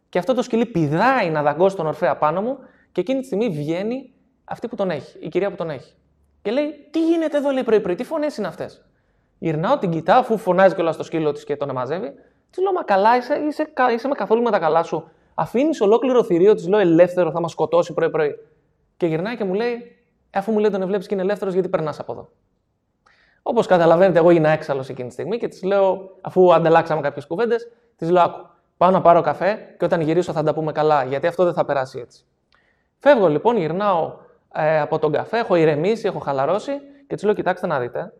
και 0.08 0.18
αυτό 0.18 0.34
το 0.34 0.42
σκυλί 0.42 0.66
πηδάει 0.66 1.30
να 1.30 1.42
δαγκώσει 1.42 1.76
τον 1.76 1.86
Ορφέα 1.86 2.16
πάνω 2.16 2.42
μου 2.42 2.58
και 2.92 3.00
εκείνη 3.00 3.20
τη 3.20 3.26
στιγμή 3.26 3.48
βγαίνει 3.48 4.12
αυτή 4.44 4.68
που 4.68 4.76
τον 4.76 4.90
έχει, 4.90 5.18
η 5.20 5.28
κυρία 5.28 5.50
που 5.50 5.56
τον 5.56 5.70
έχει. 5.70 5.94
Και 6.42 6.50
λέει: 6.50 6.88
Τι 6.90 7.06
γίνεται 7.06 7.36
εδώ, 7.36 7.50
λέει 7.50 7.62
πρωί-πρωί, 7.62 7.94
τι 7.94 8.04
φωνές 8.04 8.36
είναι 8.36 8.46
αυτές; 8.46 8.84
Γυρνάω, 9.38 9.78
την 9.78 9.90
κοιτάω, 9.90 10.18
αφού 10.18 10.38
φωνάζει 10.38 10.74
κιόλας 10.74 10.94
στο 10.94 11.04
σκύλο 11.04 11.32
της 11.32 11.44
και 11.44 11.56
τον 11.56 11.70
μαζεύει. 11.70 12.12
Τη 12.50 12.62
λέω: 12.62 12.72
Μα 12.72 12.82
καλά, 12.82 13.16
είσαι, 13.16 13.34
είσαι, 13.48 13.72
είσαι 13.94 14.08
με 14.08 14.14
καθόλου 14.14 14.42
με 14.42 14.50
τα 14.50 14.58
καλά 14.58 14.82
σου. 14.82 15.10
Αφήνεις 15.38 15.80
ολόκληρο 15.80 16.24
θηρίο, 16.24 16.54
της 16.54 16.68
λέω: 16.68 16.78
Ελεύθερο, 16.78 17.30
θα 17.30 17.40
μας 17.40 17.50
σκοτώσει 17.50 17.92
πρωί-πρωί. 17.92 18.38
Και 18.96 19.06
γυρνάει 19.06 19.36
και 19.36 19.44
μου 19.44 19.54
λέει: 19.54 19.96
Αφού 20.30 20.52
μου 20.52 20.58
λέει 20.58 20.70
τον 20.70 20.82
ευλέπει 20.82 21.06
και 21.06 21.14
είναι 21.14 21.22
ελεύθερος, 21.22 21.54
γιατί 21.54 21.68
περνάς 21.68 21.98
από 21.98 22.12
εδώ. 22.12 22.28
Όπως 23.42 23.66
καταλαβαίνετε, 23.66 24.18
εγώ 24.18 24.30
είναι 24.30 24.52
έξαλλος 24.52 24.88
εκείνη 24.88 25.08
τη 25.08 25.12
στιγμή 25.12 25.38
και 25.38 25.48
της 25.48 25.62
λέω, 25.62 26.10
αφού 26.20 26.54
ανταλλάξαμε 26.54 27.00
κάποιες 27.00 27.26
κουβέντες, 27.26 27.68
της 27.96 28.10
λέω: 28.10 28.22
Άκου, 28.22 28.46
πάω 28.76 28.90
να 28.90 29.00
πάρω 29.00 29.20
καφέ 29.20 29.74
και 29.78 29.84
όταν 29.84 30.00
γυρίσω 30.00 30.32
θα 30.32 30.42
τα 30.42 30.54
πούμε 30.54 30.72
καλά, 30.72 31.04
γιατί 31.04 31.26
αυτό 31.26 31.44
δεν 31.44 31.54
θα 31.54 31.64
περάσει 31.64 31.98
έτσι. 31.98 32.24
Φεύγω 32.98 33.28
λοιπόν, 33.28 33.56
γυρνάω 33.56 34.12
ε, 34.54 34.80
από 34.80 34.98
τον 34.98 35.12
καφέ, 35.12 35.38
έχω 35.38 35.54
ηρεμήσει, 35.54 36.06
έχω 36.06 36.18
χαλαρώσει 36.18 36.72
και 37.06 37.14
της 37.14 37.24
λέω: 37.24 37.34
Κοιτάξτε 37.34 37.66
να 37.66 37.80
δείτε, 37.80 38.12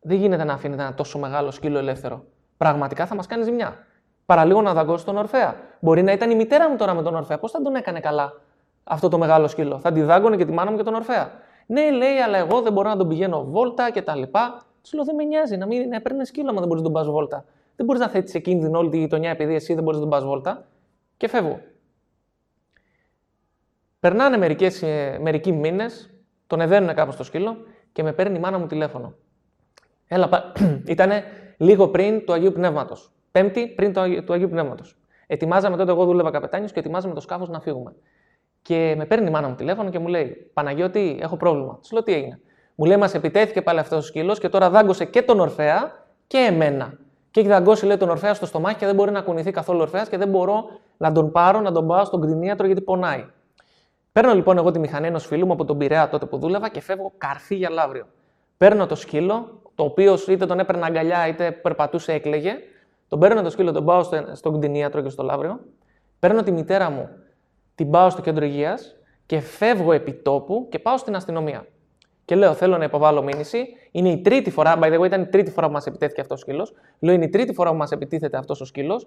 δεν 0.00 0.16
γίνεται 0.16 0.44
να 0.44 0.52
αφήνετε 0.52 0.82
ένα 0.82 0.94
τόσο 0.94 1.18
μεγάλο 1.18 1.50
σκύλο 1.50 1.78
ελεύθερο. 1.78 2.24
Πραγματικά 2.56 3.06
θα 3.06 3.14
μας 3.14 3.26
κάνει 3.26 3.44
ζημιά. 3.44 3.86
Παραλίγο 4.26 4.62
να 4.62 4.72
δαγκώσει 4.72 5.04
τον 5.04 5.16
Ορφέα. 5.16 5.56
Μπορεί 5.80 6.02
να 6.02 6.12
ήταν 6.12 6.30
η 6.30 6.34
μητέρα 6.34 6.70
μου 6.70 6.76
τώρα 6.76 6.94
με 6.94 7.02
τον 7.02 7.14
Ορφέα. 7.14 7.38
Πώς 7.38 7.50
θα 7.50 7.62
τον 7.62 7.74
έκανε 7.74 8.00
καλά. 8.00 8.32
αυτό 8.84 9.08
το 9.08 9.18
μεγάλο 9.18 9.48
σκύλο; 9.48 9.78
Θα 9.78 9.92
τη 9.92 10.02
δάγκωνε 10.02 10.36
και 10.36 10.44
τη 10.44 10.52
μάνα 10.52 10.70
μου 10.70 10.76
και 10.76 10.82
τον 10.82 10.94
Ορφέα. 10.94 11.30
Ναι, 11.66 11.90
λέει, 11.90 12.16
αλλά 12.16 12.38
εγώ 12.38 12.60
δεν 12.60 12.72
μπορώ 12.72 12.88
να 12.88 12.96
τον 12.96 13.08
πηγαίνω 13.08 13.44
βόλτα 13.44 13.90
και 13.90 14.02
τα 14.02 14.14
λοιπά. 14.14 14.62
Του 14.82 14.96
λέω, 14.96 15.04
δεν 15.04 15.14
με 15.14 15.24
νοιάζει 15.24 15.56
να 15.56 15.66
μην 15.66 15.92
έπαιρνες 15.92 16.28
σκύλο, 16.28 16.48
αν 16.48 16.54
δεν 16.54 16.66
μπορείς 16.66 16.82
να 16.82 16.90
τον 16.90 16.92
πας 16.92 17.06
βόλτα. 17.06 17.44
Δεν 17.76 17.86
μπορείς 17.86 18.00
να 18.00 18.08
θέτεις 18.08 18.30
σε 18.30 18.38
κίνδυνο 18.38 18.78
όλη 18.78 18.88
τη 18.90 18.98
γειτονιά 18.98 19.30
επειδή 19.30 19.54
εσύ 19.54 19.74
δεν 19.74 19.82
μπορείς 19.82 19.98
να 19.98 20.06
τον 20.06 20.12
πας 20.18 20.24
βόλτα. 20.24 20.66
Και 21.16 21.28
φεύγω. 21.28 21.60
Περνάνε 24.00 24.36
μερικές, 24.36 24.82
ε, 24.82 25.18
μερικοί 25.20 25.52
μήνες, 25.52 26.10
τον 26.46 26.60
εδένουν 26.60 26.94
κάπως 26.94 27.14
στο 27.14 27.24
σκύλο 27.24 27.56
και 27.92 28.02
με 28.02 28.12
παίρνει 28.12 28.36
η 28.36 28.40
μάνα 28.40 28.58
μου 28.58 28.66
τηλέφωνο. 28.66 29.14
Έλα, 30.06 30.52
ήταν 30.86 31.10
λίγο 31.56 31.88
πριν 31.88 32.24
του 32.24 32.32
Αγίου 32.32 32.52
Πνεύματος. 32.52 33.12
Πέμπτη 33.34 33.66
πριν 33.66 33.92
του 34.24 34.32
Αγίου 34.32 34.48
Πνεύματος. 34.48 34.96
Ετοιμάζαμε 35.26 35.76
τότε, 35.76 35.90
εγώ 35.90 36.04
δούλευα 36.04 36.30
καπετάνιος 36.30 36.72
και 36.72 36.78
ετοιμάζαμε 36.78 37.14
το 37.14 37.20
σκάφος 37.20 37.48
να 37.48 37.60
φύγουμε. 37.60 37.94
Και 38.62 38.94
με 38.96 39.04
παίρνει 39.04 39.26
η 39.26 39.30
μάνα 39.30 39.48
μου 39.48 39.54
τηλέφωνο 39.54 39.90
και 39.90 39.98
μου 39.98 40.06
λέει: 40.06 40.50
Παναγιώτη, 40.52 41.18
έχω 41.22 41.36
πρόβλημα. 41.36 41.78
Του 41.82 41.88
λέω 41.92 42.02
τι 42.02 42.12
έγινε. 42.12 42.40
Μου 42.74 42.84
λέει: 42.84 42.96
Μας 42.96 43.14
επιτέθηκε 43.14 43.62
πάλι 43.62 43.78
αυτός 43.78 43.98
ο 43.98 44.06
σκύλος 44.06 44.38
και 44.38 44.48
τώρα 44.48 44.70
δάγκωσε 44.70 45.04
και 45.04 45.22
τον 45.22 45.40
Ορφαία 45.40 46.04
και 46.26 46.38
εμένα. 46.38 46.98
Και 47.30 47.40
έχει 47.40 47.48
δαγκώσει, 47.48 47.86
λέει, 47.86 47.96
τον 47.96 48.08
Ορφαία 48.08 48.34
στο 48.34 48.46
στομάχι 48.46 48.76
και 48.76 48.86
δεν 48.86 48.94
μπορεί 48.94 49.10
να 49.10 49.20
κουνηθεί 49.20 49.50
καθόλου 49.50 49.78
ο 49.78 49.82
Ορφαία 49.82 50.04
και 50.04 50.16
δεν 50.16 50.28
μπορώ 50.28 50.64
να 50.96 51.12
τον 51.12 51.30
πάρω, 51.30 51.60
να 51.60 51.72
τον 51.72 51.86
πάω 51.86 52.04
στον 52.04 52.20
κτηνίατρο 52.20 52.66
γιατί 52.66 52.80
πονάει. 52.80 53.26
Παίρνω 54.12 54.34
λοιπόν 54.34 54.58
εγώ 54.58 54.70
τη 54.70 54.78
μηχανή 54.78 55.06
ενός 55.06 55.26
φίλου 55.26 55.46
μου 55.46 55.52
από 55.52 55.64
τον 55.64 55.78
Πειραιά 55.78 56.08
τότε 56.08 56.26
που 56.26 56.38
δούλευα 56.38 56.68
και 56.68 56.80
φεύγω 56.80 57.12
καρφί 57.18 57.54
για 57.54 57.70
λαύριο. 57.70 58.06
Παίρνω 58.56 58.86
το 58.86 58.94
σκύλο, 58.94 59.60
το 59.74 59.84
οποίο 59.84 60.18
είτε 60.28 60.46
τον 60.46 60.58
έπαιρνε 60.58 60.84
αγκαλιά 60.84 61.28
είτε 61.28 61.50
περπατούσε, 61.50 62.12
έκλεγε. 62.12 62.58
Τον 63.08 63.18
παίρνω 63.18 63.42
το 63.42 63.50
σκύλο, 63.50 63.72
τον 63.72 63.84
πάω 63.84 64.02
στον 64.32 64.58
κτηνίατρο 64.58 65.02
και 65.02 65.08
στο 65.08 65.22
λαύριο. 65.22 65.60
Παίρνω 66.18 66.42
τη 66.42 66.52
μητέρα 66.52 66.90
μου, 66.90 67.08
την 67.74 67.90
πάω 67.90 68.10
στο 68.10 68.22
κέντρο 68.22 68.44
υγείας 68.44 68.96
και 69.26 69.40
φεύγω 69.40 69.92
επί 69.92 70.12
τόπου 70.12 70.66
και 70.70 70.78
πάω 70.78 70.96
στην 70.96 71.16
αστυνομία. 71.16 71.66
Και 72.24 72.34
λέω: 72.34 72.54
Θέλω 72.54 72.78
να 72.78 72.84
υποβάλω 72.84 73.22
μήνυση. 73.22 73.66
Είναι 73.90 74.08
η 74.08 74.20
τρίτη 74.20 74.50
φορά, 74.50 74.78
by 74.78 74.92
the 74.92 75.00
way, 75.00 75.04
ήταν 75.04 75.22
η 75.22 75.26
τρίτη 75.26 75.50
φορά 75.50 75.66
που 75.66 75.72
μας 75.72 75.86
επιτέθηκε 75.86 76.20
αυτός 76.20 76.38
ο 76.38 76.40
σκύλος. 76.40 76.72
Λέω: 76.98 77.14
Είναι 77.14 77.24
η 77.24 77.28
τρίτη 77.28 77.52
φορά 77.52 77.70
που 77.70 77.76
μας 77.76 77.90
επιτίθεται 77.90 78.36
αυτός 78.36 78.60
ο 78.60 78.64
σκύλος. 78.64 79.06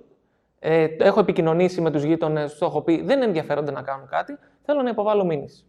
Ε, 0.60 0.88
έχω 1.00 1.20
επικοινωνήσει 1.20 1.82
με 1.82 1.92
τους 1.92 2.04
γείτονες, 2.04 2.58
του 2.58 2.66
έχω 2.66 2.82
πει: 2.82 3.02
Δεν 3.04 3.22
ενδιαφέρονται 3.22 3.72
να 3.72 3.82
κάνουν 3.82 4.08
κάτι. 4.08 4.38
Θέλω 4.62 4.82
να 4.82 4.90
υποβάλω 4.90 5.26
μήνυση. 5.26 5.66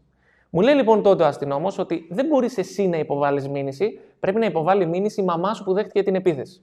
Μου 0.51 0.61
λέει 0.61 0.75
λοιπόν 0.75 1.03
τότε 1.03 1.23
ο 1.23 1.27
αστυνόμος 1.27 1.79
ότι 1.79 2.07
δεν 2.11 2.27
μπορείς 2.27 2.59
εσύ 2.59 2.89
να 2.89 2.97
υποβάλεις 2.97 3.49
μήνυση, 3.49 4.01
πρέπει 4.21 4.39
να 4.39 4.47
υποβάλει 4.47 4.87
μήνυση 4.87 5.21
η 5.21 5.25
μαμά 5.25 5.55
σου 5.55 5.65
που 5.65 5.73
δέχτηκε 5.73 6.03
την 6.03 6.15
επίθεση. 6.15 6.63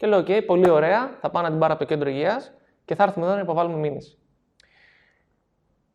Και 0.00 0.06
λέω: 0.06 0.18
OK, 0.18 0.44
πολύ 0.46 0.70
ωραία, 0.70 1.16
θα 1.20 1.30
πάω 1.30 1.42
να 1.42 1.50
την 1.50 1.58
πάρω 1.58 1.72
από 1.72 1.82
το 1.82 1.88
κέντρο 1.88 2.08
υγείας 2.08 2.52
και 2.84 2.94
θα 2.94 3.02
έρθουμε 3.02 3.26
εδώ 3.26 3.34
να 3.34 3.40
υποβάλουμε 3.40 3.76
μήνυση. 3.76 4.18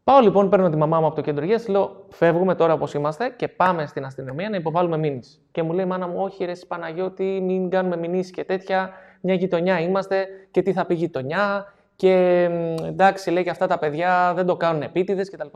Πάω 0.04 0.20
λοιπόν, 0.20 0.50
παίρνω 0.50 0.70
τη 0.70 0.78
μαμά 0.78 1.00
μου 1.00 1.06
από 1.06 1.16
το 1.16 1.22
κέντρο 1.22 1.44
υγείας, 1.44 1.68
λέω: 1.68 2.06
Φεύγουμε 2.10 2.56
τώρα 2.56 2.74
όπως 2.74 2.94
είμαστε 2.94 3.30
και 3.30 3.48
πάμε 3.48 3.86
στην 3.86 4.06
αστυνομία 4.06 4.50
να 4.50 4.56
υποβάλουμε 4.56 4.98
μήνυση. 4.98 5.40
Και 5.52 5.64
μου 5.64 5.74
λέει: 5.74 5.86
Μάνα 5.86 6.08
μου, 6.08 6.24
όχι, 6.24 6.46
ρε 6.46 6.52
Παναγιώτη, 6.68 7.40
μην 7.42 7.70
κάνουμε 7.70 7.98
μηνύσεις 7.98 8.32
και 8.32 8.44
τέτοια. 8.44 8.92
Μια 9.22 9.34
γειτονιά 9.34 9.80
είμαστε 9.80 10.28
και 10.52 10.62
τι 10.62 10.74
θα 10.74 10.86
πει 10.86 10.94
γειτονιά. 10.94 11.74
Και 11.96 12.44
εντάξει, 12.86 13.32
λέει 13.32 13.44
και 13.44 13.50
αυτά 13.50 13.68
τα 13.68 13.80
παιδιά 13.80 14.34
δεν 14.36 14.46
το 14.46 14.56
κάνουν 14.56 14.82
επίτηδες 14.82 15.30
κτλ. 15.30 15.48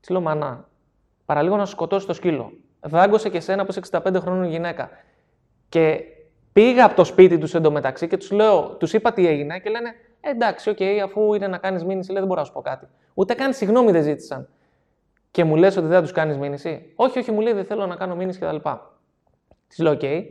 Της 0.00 0.08
λέω: 0.08 0.20
Μάνα, 0.20 0.68
παραλίγο 1.24 1.56
να 1.56 1.64
σου 1.64 1.72
σκοτώσει 1.72 2.06
το 2.06 2.12
σκύλο. 2.12 2.52
Δάγκωσε 2.80 3.28
και 3.28 3.40
σένα 3.40 3.64
που 3.64 3.70
είσαι 3.70 3.80
65 4.04 4.16
χρόνων 4.20 4.44
γυναίκα. 4.44 4.90
Και 5.68 6.04
πήγα 6.54 6.84
από 6.84 6.94
το 6.94 7.04
σπίτι 7.04 7.38
τους 7.38 7.54
εντωμεταξύ 7.54 8.06
και 8.08 8.16
τους 8.16 8.30
λέω: 8.30 8.76
Τους 8.78 8.92
είπα 8.92 9.12
τι 9.12 9.26
έγινε 9.26 9.58
και 9.58 9.70
λένε: 9.70 9.94
Εντάξει, 10.20 10.70
OK, 10.70 10.76
okay, 10.80 10.98
αφού 11.04 11.34
είναι 11.34 11.46
να 11.46 11.58
κάνεις 11.58 11.84
μήνυση, 11.84 12.10
λέει, 12.10 12.18
δεν 12.18 12.28
μπορώ 12.28 12.40
να 12.40 12.46
σου 12.46 12.52
πω 12.52 12.60
κάτι. 12.60 12.86
Ούτε 13.14 13.34
καν 13.34 13.52
συγγνώμη 13.52 13.90
δεν 13.90 14.02
ζήτησαν. 14.02 14.48
Και 15.30 15.44
μου 15.44 15.56
λες 15.56 15.76
ότι 15.76 15.86
δεν 15.86 15.96
θα 15.96 16.02
τους 16.02 16.12
κάνεις 16.12 16.36
μήνυση. 16.36 16.92
Όχι, 16.94 17.18
όχι, 17.18 17.30
μου 17.32 17.40
λέει 17.40 17.52
δεν 17.52 17.64
θέλω 17.64 17.86
να 17.86 17.96
κάνω 17.96 18.16
μήνυση 18.16 18.38
κτλ. 18.38 18.56
Της 19.68 19.78
λέω: 19.78 19.96
OK, 20.00 20.22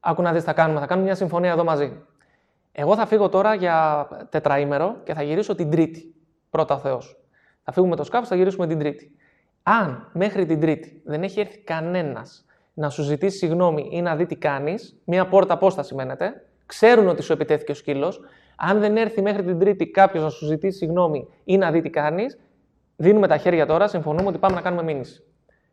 άκου 0.00 0.22
να 0.22 0.32
δεις, 0.32 0.44
θα 0.44 0.52
κάνουμε. 0.52 0.80
Θα 0.80 0.86
κάνουμε 0.86 1.06
μια 1.06 1.16
συμφωνία 1.16 1.50
εδώ 1.50 1.64
μαζί. 1.64 2.02
Εγώ 2.72 2.94
θα 2.94 3.06
φύγω 3.06 3.28
τώρα 3.28 3.54
για 3.54 4.08
τετραήμερο 4.30 4.96
και 5.04 5.14
θα 5.14 5.22
γυρίσω 5.22 5.54
την 5.54 5.70
Τρίτη. 5.70 6.14
Πρώτα 6.50 6.74
ο 6.74 6.78
Θεός. 6.78 7.20
Θα 7.62 7.72
φύγουμε 7.72 7.96
το 7.96 8.04
σκάφος, 8.04 8.28
θα 8.28 8.36
γυρίσουμε 8.36 8.66
την 8.66 8.78
Τρίτη. 8.78 9.16
Αν 9.62 10.10
μέχρι 10.12 10.46
την 10.46 10.60
Τρίτη 10.60 11.02
δεν 11.04 11.22
έχει 11.22 11.40
έρθει 11.40 11.58
κανένας 11.58 12.45
να 12.78 12.90
σου 12.90 13.02
ζητήσει 13.02 13.36
συγγνώμη 13.36 13.88
ή 13.90 14.02
να 14.02 14.16
δει 14.16 14.26
τι 14.26 14.36
κάνεις, 14.36 14.96
μία 15.04 15.26
πόρτα 15.26 15.54
απόσταση 15.54 15.94
μένετε, 15.94 16.44
ξέρουν 16.66 17.08
ότι 17.08 17.22
σου 17.22 17.32
επιτέθηκε 17.32 17.72
ο 17.72 17.74
σκύλος, 17.74 18.20
αν 18.56 18.80
δεν 18.80 18.96
έρθει 18.96 19.22
μέχρι 19.22 19.44
την 19.44 19.58
Τρίτη 19.58 19.86
κάποιος 19.86 20.22
να 20.22 20.30
σου 20.30 20.46
ζητήσει 20.46 20.78
συγγνώμη 20.78 21.28
ή 21.44 21.56
να 21.56 21.70
δει 21.70 21.80
τι 21.80 21.90
κάνεις, 21.90 22.38
δίνουμε 22.96 23.26
τα 23.26 23.36
χέρια 23.36 23.66
τώρα, 23.66 23.88
συμφωνούμε 23.88 24.28
ότι 24.28 24.38
πάμε 24.38 24.54
να 24.54 24.60
κάνουμε 24.60 24.82
μήνυση. 24.82 25.24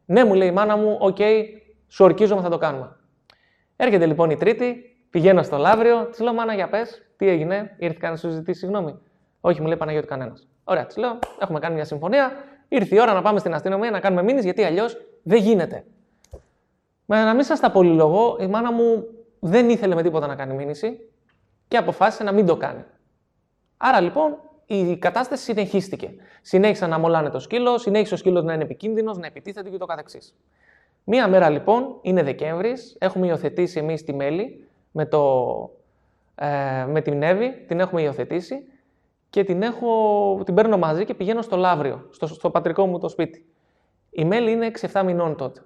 Ναι, 0.05 0.25
μου 0.25 0.33
λέει 0.33 0.47
η 0.47 0.51
μάνα 0.51 0.77
μου, 0.77 0.97
OK, 0.99 1.15
okay, 1.19 1.43
σου 1.87 2.05
ορκίζομαι, 2.05 2.41
θα 2.41 2.49
το 2.49 2.57
κάνουμε. 2.57 2.95
Έρχεται 3.75 4.05
λοιπόν 4.05 4.29
η 4.29 4.37
Τρίτη, 4.37 4.75
πηγαίνω 5.09 5.43
στο 5.43 5.57
Λαύριο, 5.57 6.05
της 6.05 6.19
λέω, 6.19 6.33
Μάνα, 6.33 6.53
για 6.53 6.69
πες, 6.69 7.01
τι 7.17 7.27
έγινε, 7.27 7.75
ήρθε 7.77 8.09
να 8.09 8.15
σου 8.15 8.29
ζητήσει 8.29 8.59
συγγνώμη. 8.59 8.99
Όχι, 9.41 9.61
μου 9.61 9.67
λέει 9.67 9.77
Παναγιώτη 9.77 10.07
κανένας. 10.07 10.47
Ωραία, 10.63 10.85
της 10.85 10.97
λέω, 10.97 11.19
έχουμε 11.39 11.59
κάνει 11.59 11.75
μια 11.75 11.85
συμφωνία, 11.85 12.31
ήρθε 12.67 12.95
η 12.95 12.99
ώρα 12.99 13.13
να 13.13 13.21
πάμε 13.21 13.39
στην 13.39 13.53
αστυνομία 13.53 13.91
να 13.91 13.99
κάνουμε 13.99 14.23
μήνυση, 14.23 14.45
γιατί 14.45 14.63
αλλιώς 14.63 14.97
δεν 15.23 15.41
γίνεται. 15.41 15.85
Με 17.05 17.23
να 17.23 17.33
μην 17.33 17.43
σας 17.43 17.59
τα 17.59 17.71
πολυλογώ, 17.71 18.37
η 18.39 18.47
μάνα 18.47 18.71
μου 18.71 19.07
δεν 19.39 19.69
ήθελε 19.69 19.95
με 19.95 20.03
τίποτα 20.03 20.27
να 20.27 20.35
κάνει 20.35 20.53
μήνυση 20.53 21.09
και 21.67 21.77
αποφάσισε 21.77 22.23
να 22.23 22.31
μην 22.31 22.45
το 22.45 22.57
κάνει. 22.57 22.83
Άρα 23.77 24.01
λοιπόν 24.01 24.37
η 24.65 24.97
κατάσταση 24.97 25.43
συνεχίστηκε. 25.43 26.13
Συνέχισαν 26.41 26.89
να 26.89 26.99
μολάνε 26.99 27.29
το 27.29 27.39
σκύλο, 27.39 27.77
συνέχισε 27.77 28.13
ο 28.13 28.17
σκύλος 28.17 28.43
να 28.43 28.53
είναι 28.53 28.63
επικίνδυνος, 28.63 29.17
να 29.17 29.25
επιτίθεται 29.25 29.69
και 29.69 29.77
το 29.77 29.85
καθεξής. 29.85 30.35
Μία 31.03 31.27
μέρα 31.27 31.49
λοιπόν, 31.49 31.97
είναι 32.01 32.23
Δεκέμβρης, 32.23 32.95
έχουμε 32.99 33.27
υιοθετήσει 33.27 33.79
εμείς 33.79 34.03
τη 34.03 34.13
μέλη 34.13 34.67
με, 34.91 35.05
το, 35.05 35.55
ε, 36.35 36.85
με 36.85 37.01
την 37.01 37.23
Εύη, 37.23 37.63
την 37.67 37.79
έχουμε 37.79 38.01
υιοθετήσει 38.01 38.67
και 39.29 39.43
την, 39.43 39.61
έχω, 39.61 40.41
την 40.45 40.53
παίρνω 40.53 40.77
μαζί 40.77 41.05
και 41.05 41.13
πηγαίνω 41.13 41.41
στο 41.41 41.55
Λαύριο, 41.55 42.07
στο, 42.11 42.27
στο 42.27 42.49
πατρικό 42.49 42.85
μου 42.85 42.99
το 42.99 43.09
σπίτι. 43.09 43.45
Η 44.09 44.25
μέλη 44.25 44.51
είναι 44.51 44.71
6-7 44.91 45.03
μηνών 45.05 45.35
τότε. 45.35 45.61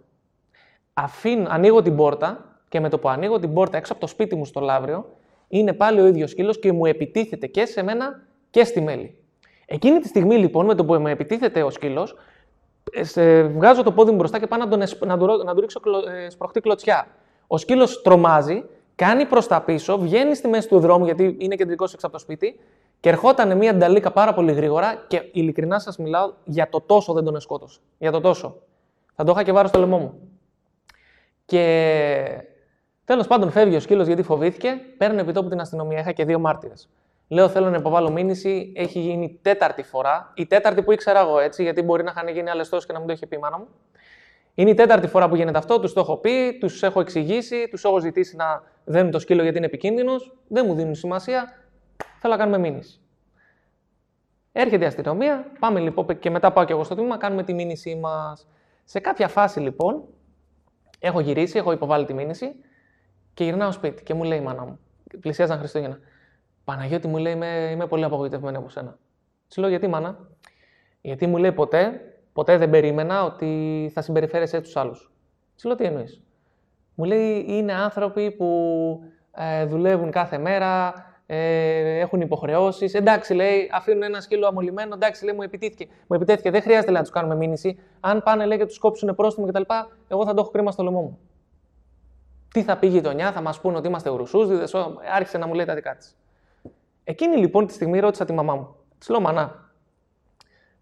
Αφήν, 1.00 1.48
ανοίγω 1.50 1.82
την 1.82 1.96
πόρτα 1.96 2.46
και 2.70 2.80
με 2.80 2.90
το 2.90 3.00
που 3.00 3.10
ανοίγω 3.10 3.40
την 3.40 3.54
πόρτα 3.54 3.78
έξω 3.78 3.92
από 3.92 4.02
το 4.02 4.08
σπίτι 4.08 4.36
μου 4.36 4.46
στο 4.46 4.60
Λαύριο, 4.60 5.06
είναι 5.48 5.74
πάλι 5.74 6.02
ο 6.02 6.08
ίδιος 6.08 6.30
σκύλος 6.30 6.60
και 6.60 6.72
μου 6.72 6.86
επιτίθεται 6.86 7.48
και 7.48 7.66
σε 7.66 7.84
μένα 7.84 8.22
και 8.50 8.64
στη 8.64 8.82
μέλη. 8.82 9.18
Εκείνη 9.66 10.00
τη 10.00 10.08
στιγμή 10.08 10.36
λοιπόν, 10.36 10.66
με 10.66 10.76
το 10.76 10.86
που 10.86 10.94
με 10.94 11.12
επιτίθεται 11.12 11.64
ο 11.64 11.70
σκύλος, 11.70 12.16
ε, 13.14 13.44
βγάζω 13.44 13.84
το 13.84 13.92
πόδι 13.92 14.12
μου 14.12 14.18
μπροστά 14.18 14.40
και 14.40 14.48
πάω 14.48 14.60
να, 14.60 14.68
τον, 14.68 14.80
να, 15.06 15.18
του, 15.18 15.44
να 15.46 15.54
του 15.54 15.62
ρίξω 15.62 15.82
ε, 16.26 16.30
σπροχτή 16.30 16.60
κλωτσιά. 16.60 17.08
Ο 17.48 17.58
σκύλος 17.58 18.02
τρομάζει, 18.02 18.64
κάνει 18.96 19.26
προς 19.26 19.48
τα 19.48 19.62
πίσω, 19.62 19.98
βγαίνει 19.98 20.36
στη 20.36 20.48
μέση 20.48 20.68
του 20.68 20.80
δρόμου 20.80 21.06
γιατί 21.06 21.36
είναι 21.40 21.56
κεντρικός 21.56 21.94
έξω 21.94 22.08
από 22.08 22.16
το 22.16 22.22
σπίτι 22.22 22.60
και 23.00 23.10
ερχόταν 23.10 23.58
μια 23.58 23.76
νταλίκα 23.76 24.12
πάρα 24.12 24.34
πολύ 24.34 24.54
γρήγορα 24.54 25.04
και 25.08 25.30
ειλικρινά 25.32 25.80
σας 25.80 25.98
μιλάω 25.98 26.34
για 26.44 26.70
το 26.70 26.82
τόσο 26.82 27.14
δεν 27.14 27.24
τον 27.24 27.40
σκότωσε. 27.40 27.80
Για 27.98 28.12
το 28.12 28.22
τόσο. 28.22 28.56
Θα 29.16 29.24
το 29.24 29.32
είχα 29.32 29.44
και 29.44 29.52
βάρος 29.52 29.70
στο 29.70 29.80
λαιμό 29.80 29.98
μου. 29.98 30.27
Και 31.48 32.44
Τέλος 33.08 33.28
πάντων, 33.28 33.52
φεύγει 33.52 33.76
ο 33.76 33.80
σκύλος 33.80 34.08
γιατί 34.08 34.24
φοβήθηκε, 34.24 34.82
παίρνει 34.98 35.20
επιτόπου 35.20 35.50
την 35.50 35.60
αστυνομία. 35.60 36.00
Είχα 36.00 36.12
και 36.12 36.26
δύο 36.26 36.40
μάρτυρες. 36.40 36.90
Λέω: 37.28 37.50
Θέλω 37.50 37.70
να 37.70 37.78
υποβάλω 37.78 38.12
μήνυση. 38.12 38.74
Έχει 38.76 39.00
γίνει 39.00 39.40
τέταρτη 39.42 39.84
φορά. 39.84 40.32
Η 40.36 40.46
τέταρτη 40.46 40.82
που 40.82 40.92
ήξερα 40.92 41.20
εγώ 41.20 41.40
έτσι, 41.40 41.64
γιατί 41.64 41.82
μπορεί 41.82 42.04
να 42.04 42.12
είχαν 42.16 42.28
γίνει 42.28 42.50
άλλες 42.50 42.70
τόσες 42.70 42.86
και 42.86 42.94
να 42.94 42.98
μην 42.98 43.08
το 43.08 43.14
είχε 43.14 43.26
πει 43.28 43.36
η 43.36 43.40
μάνα 43.40 43.58
μου. 43.58 43.68
Είναι 44.54 44.70
η 44.70 44.74
τέταρτη 44.74 45.08
φορά 45.08 45.30
που 45.30 45.36
γίνεται 45.36 45.58
αυτό. 45.58 45.80
Τους 45.80 45.94
το 45.94 46.00
έχω 46.00 46.18
πει, 46.18 46.58
τους 46.60 46.84
έχω 46.84 47.00
εξηγήσει, 47.00 47.68
τους 47.70 47.84
έχω 47.84 48.00
ζητήσει 48.00 48.36
να 48.36 48.64
δένουν 48.84 49.12
το 49.12 49.20
σκύλο 49.20 49.42
γιατί 49.42 49.58
είναι 49.58 49.66
επικίνδυνος. 49.66 50.36
Δεν 50.48 50.66
μου 50.68 50.74
δίνουν 50.74 50.96
σημασία. 50.96 51.54
Θέλω 52.20 52.34
να 52.34 52.40
κάνουμε 52.40 52.58
μήνυση. 52.58 53.00
Έρχεται 54.52 54.84
η 54.84 54.88
αστυνομία, 54.88 55.52
πάμε 55.60 55.80
λοιπόν 55.80 56.20
και 56.20 56.30
μετά 56.30 56.52
πάω 56.52 56.64
και 56.64 56.74
εγώ 56.74 56.84
στο 56.84 56.96
τμήμα, 56.96 57.18
κάνουμε 57.18 57.44
τη 57.44 57.54
μήνυσή 57.54 57.96
μας. 57.96 58.48
Σε 58.84 59.00
κάποια 59.00 59.28
φάση 59.28 59.60
λοιπόν, 59.60 60.04
έχω 61.00 61.20
γυρίσει, 61.20 61.58
έχω 61.58 61.72
υποβάλει 61.72 62.06
τη 62.06 62.14
μήνυση 62.14 62.56
και 63.34 63.44
γυρνάω 63.44 63.72
σπίτι 63.72 64.04
και 64.04 64.14
μου 64.14 64.24
λέει 64.24 64.38
η 64.38 64.42
μάνα 64.42 64.66
μου, 64.66 64.80
πλησιάζαν 65.20 65.58
Χριστούγεννα. 65.58 66.00
Παναγιώτη 66.64 67.08
μου 67.08 67.18
λέει, 67.18 67.34
είμαι, 67.34 67.70
είμαι 67.72 67.88
πολύ 67.88 68.04
απογοητευμένη 68.04 68.58
από 68.58 68.70
σένα. 68.70 68.98
Της 69.48 69.58
λέω, 69.58 69.70
γιατί 69.70 69.88
μάνα; 69.88 70.28
Γιατί 71.02 71.28
μου 71.28 71.38
λέει 71.38 71.52
ποτέ, 71.52 72.02
ποτέ 72.34 72.58
δεν 72.58 72.70
περίμενα 72.70 73.24
ότι 73.24 73.90
θα 73.94 74.02
συμπεριφέρεσαι 74.02 74.62
του 74.62 74.80
άλλους. 74.80 75.12
Της 75.56 75.64
λέω, 75.64 75.76
τι 75.76 75.84
εννοείς; 75.84 76.22
Μου 76.96 77.06
λέει, 77.06 77.46
είναι 77.48 77.74
άνθρωποι 77.74 78.32
που 78.32 79.00
ε, 79.32 79.66
δουλεύουν 79.66 80.12
κάθε 80.12 80.38
μέρα, 80.38 80.94
ε, 81.30 82.00
έχουν 82.00 82.22
υποχρεώσεις. 82.22 82.94
Εντάξει, 82.94 83.34
λέει, 83.34 83.70
αφήνουν 83.74 84.04
ένα 84.04 84.22
σκύλο 84.22 84.48
αμολυμένο. 84.48 84.94
Εντάξει, 84.94 85.26
λέει, 85.26 85.36
μου 85.36 85.42
επιτέθηκε. 85.42 85.88
Μου 86.08 86.16
επιτέθηκε. 86.16 86.52
Δεν 86.52 86.62
χρειάζεται 86.62 86.88
λέει, 86.88 86.96
να 86.96 87.02
τους 87.02 87.12
κάνουμε 87.12 87.36
μήνυση. 87.36 87.80
Αν 88.00 88.24
πάνε, 88.24 88.46
λέει, 88.46 88.58
και 88.58 88.66
τους 88.66 88.78
κόψουν 88.78 89.16
πρόστιμο 89.16 89.48
κτλ., 89.48 89.62
εγώ 90.08 90.26
θα 90.26 90.34
το 90.34 90.42
έχω 90.42 90.52
κρίμα 90.52 90.72
στο 90.72 90.84
λαιμό 90.84 91.02
μου. 91.02 91.20
Τι 92.54 92.64
θα 92.64 92.78
πει 92.78 92.88
η 92.88 92.90
γειτονιά, 92.90 93.32
θα 93.32 93.42
μας 93.42 93.62
πούνε 93.62 93.78
ότι 93.78 93.88
είμαστε 93.88 94.10
ουρουσούζιδες. 94.10 94.74
Άρχισε 95.16 95.38
να 95.38 95.48
μου 95.48 95.54
λέει 95.54 95.66
τα 95.66 95.74
δικά 95.74 95.96
της. 95.96 96.18
Εκείνη 97.04 97.38
λοιπόν 97.38 97.68
τη 97.68 97.74
στιγμή 97.74 98.00
ρώτησα 98.00 98.26
τη 98.26 98.34
μαμά 98.34 98.56
μου. 98.56 98.76
Της 98.98 99.10
λέω, 99.10 99.20
Μανά, 99.20 99.72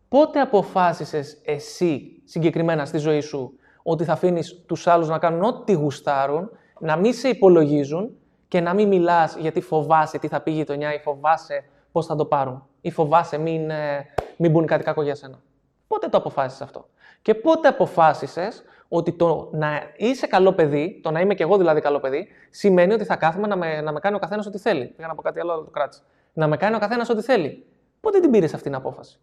πότε 0.07 0.39
αποφάσισες 0.39 1.41
εσύ 1.45 2.21
συγκεκριμένα 2.25 2.85
στη 2.85 2.97
ζωή 2.97 3.19
σου 3.19 3.59
ότι 3.83 4.03
θα 4.03 4.13
αφήνεις 4.13 4.63
τους 4.65 4.87
άλλους 4.87 5.07
να 5.07 5.17
κάνουν 5.17 5.43
ό,τι 5.43 5.73
γουστάρουν, 5.73 6.49
να 6.79 6.95
μην 6.95 7.13
σε 7.13 7.27
υπολογίζουν 7.27 8.17
και 8.55 8.61
να 8.61 8.73
μην 8.73 8.87
μιλάς 8.87 9.35
γιατί 9.35 9.61
φοβάσαι 9.61 10.19
τι 10.19 10.27
θα 10.27 10.41
πει 10.41 10.51
η 10.51 10.53
γειτονιά 10.53 10.93
ή 10.93 10.99
φοβάσαι 10.99 11.63
πώς 11.91 12.05
θα 12.05 12.15
το 12.15 12.25
πάρουν 12.25 12.67
ή 12.81 12.91
φοβάσαι 12.91 13.37
μην, 13.37 13.69
ε, 13.69 14.05
μην 14.37 14.51
μπουν 14.51 14.65
κάτι 14.65 14.83
κακό 14.83 15.01
για 15.01 15.15
σένα. 15.15 15.41
Πότε 15.87 16.07
το 16.07 16.17
αποφάσισες 16.17 16.61
αυτό; 16.61 16.87
Και 17.21 17.35
πότε 17.35 17.67
αποφάσισες 17.67 18.63
ότι 18.87 19.11
το 19.11 19.49
να 19.51 19.81
είσαι 19.97 20.27
καλό 20.27 20.53
παιδί, 20.53 20.99
το 21.03 21.11
να 21.11 21.19
είμαι 21.19 21.33
και 21.33 21.43
εγώ 21.43 21.57
δηλαδή 21.57 21.81
καλό 21.81 21.99
παιδί, 21.99 22.27
σημαίνει 22.49 22.93
ότι 22.93 23.03
θα 23.03 23.15
κάθομαι 23.15 23.47
να 23.47 23.55
με, 23.55 23.81
να 23.81 23.91
με 23.91 23.99
κάνει 23.99 24.15
ο 24.15 24.19
καθένας 24.19 24.45
ό,τι 24.45 24.57
θέλει. 24.57 24.85
Πήγα 24.85 25.07
να 25.07 25.15
πω 25.15 25.21
κάτι 25.21 25.39
άλλο, 25.39 25.51
αλλά 25.51 25.63
το 25.63 25.69
κράτησα. 25.69 26.01
Να 26.33 26.47
με 26.47 26.57
κάνει 26.57 26.75
ο 26.75 26.79
καθένας 26.79 27.09
ό,τι 27.09 27.21
θέλει. 27.21 27.65
Πότε 27.99 28.19
την 28.19 28.31
πήρες 28.31 28.53
αυτή 28.53 28.65
την 28.65 28.75
απόφαση; 28.75 29.19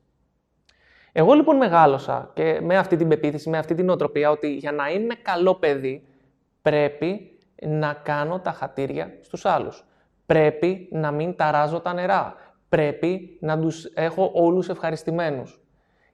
Εγώ 1.12 1.32
λοιπόν 1.32 1.56
μεγάλωσα 1.56 2.30
και 2.34 2.60
με 2.62 2.76
αυτή 2.76 2.96
την 2.96 3.08
πεποίθηση, 3.08 3.48
με 3.50 3.58
αυτή 3.58 3.74
την 3.74 3.88
οτροπία, 3.88 4.30
ότι 4.30 4.54
για 4.54 4.72
να 4.72 4.90
είμαι 4.90 5.14
καλό 5.14 5.54
παιδί 5.54 6.06
πρέπει 6.62 7.38
να 7.66 7.92
κάνω 8.02 8.40
τα 8.40 8.52
χατήρια 8.52 9.18
στους 9.20 9.44
άλλους. 9.44 9.84
Πρέπει 10.26 10.88
να 10.92 11.10
μην 11.10 11.36
ταράζω 11.36 11.80
τα 11.80 11.92
νερά. 11.92 12.34
Πρέπει 12.68 13.38
να 13.40 13.58
τους 13.58 13.84
έχω 13.84 14.30
όλους 14.34 14.68
ευχαριστημένους. 14.68 15.60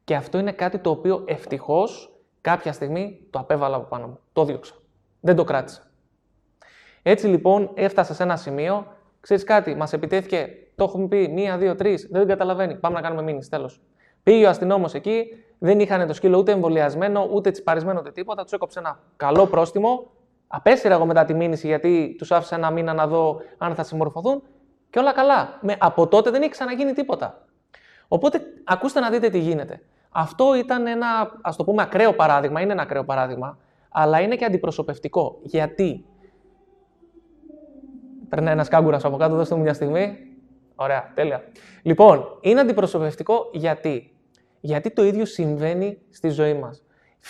Και 0.05 0.14
αυτό 0.14 0.38
είναι 0.38 0.52
κάτι 0.52 0.78
το 0.78 0.90
οποίο 0.90 1.25
ευτυχώς 1.26 2.12
κάποια 2.40 2.73
στιγμή 2.73 3.26
το 3.31 3.38
απέβαλα 3.38 3.76
από 3.76 3.85
πάνω 3.88 4.07
μου. 4.07 4.19
Το 4.33 4.45
διώξα. 4.45 4.75
Δεν 5.21 5.37
το 5.37 5.45
κράτησα. 5.45 5.83
Έτσι 7.02 7.26
λοιπόν 7.26 7.71
έφτασα 7.75 8.14
σε 8.14 8.23
ένα 8.23 8.37
σημείο, 8.37 8.87
ξέρεις 9.21 9.45
κάτι, 9.45 9.75
μας 9.75 9.93
επιτέθηκε, 9.93 10.49
το 10.75 10.85
έχουμε 10.85 11.09
πει, 11.09 11.28
μία, 11.28 11.59
δύο, 11.59 11.75
τρεις, 11.75 12.09
δεν 12.11 12.26
καταλαβαίνει. 12.26 12.75
Πάμε 12.75 12.95
να 12.95 13.00
κάνουμε 13.00 13.23
μήνυση, 13.23 13.50
τέλος. 13.50 13.81
Πήγε 14.23 14.47
ο 14.47 14.49
αστυνόμος 14.49 14.95
εκεί, 14.95 15.26
δεν 15.59 15.81
είχαν 15.81 16.07
το 16.07 16.12
σκύλο 16.12 16.38
ούτε 16.38 16.52
εμβολιασμένο, 16.52 17.28
ούτε 17.33 17.50
τσιπαρισμένο, 17.50 17.99
ούτε 18.00 18.11
τίποτα. 18.11 18.43
Τους 18.43 18.52
έκοψε 18.52 18.78
ένα 18.78 19.00
καλό 19.17 19.47
πρόστιμο. 19.47 20.11
Απέσυρα 20.49 20.95
εγώ 20.95 21.07
μετά 21.07 21.25
τη 21.25 21.35
μήνυση 21.35 21.67
γιατί 21.67 22.14
τους 22.19 22.33
άφησα 22.33 22.57
ένα 22.57 22.71
μήνα 22.71 22.95
να 22.95 23.07
δω 23.07 23.40
αν 23.59 23.75
θα 23.75 23.83
συμμορφωθούν 23.83 24.43
και 24.90 24.99
όλα 24.99 25.12
καλά. 25.12 25.59
Με, 25.61 25.76
από 25.78 26.07
τότε 26.07 26.31
δεν 26.31 26.43
έχει 26.43 26.50
ξαναγίνει 26.50 26.93
τίποτα. 26.93 27.45
Οπότε 28.09 28.40
ακούστε 28.64 29.00
να 29.00 29.11
δείτε 29.11 29.28
τι 29.28 29.38
γίνεται. 29.38 29.81
Αυτό 30.11 30.55
ήταν 30.55 30.87
ένα, 30.87 31.07
ας 31.43 31.57
το 31.57 31.64
πούμε, 31.64 31.83
ακραίο 31.83 32.14
παράδειγμα, 32.14 32.61
είναι 32.61 32.73
ένα 32.73 32.83
ακραίο 32.83 33.05
παράδειγμα, 33.05 33.59
αλλά 33.88 34.21
είναι 34.21 34.37
και 34.37 34.45
αντιπροσωπευτικό. 34.45 35.38
Γιατί; 35.43 36.05
Περνάει 38.28 38.52
ένας 38.52 38.69
κάγκουρας 38.69 39.05
από 39.05 39.17
κάτω, 39.17 39.35
δώστε 39.37 39.55
μου 39.55 39.62
μια 39.62 39.75
στιγμή. 39.75 40.19
Ωραία, 40.75 41.12
τέλεια. 41.14 41.45
Λοιπόν, 41.83 42.38
είναι 42.40 42.61
αντιπροσωπευτικό 42.61 43.50
γιατί; 43.52 44.17
Γιατί 44.61 44.90
το 44.90 45.05
ίδιο 45.05 45.25
συμβαίνει 45.25 45.99
στη 46.11 46.28
ζωή 46.28 46.55
μας. 46.55 46.83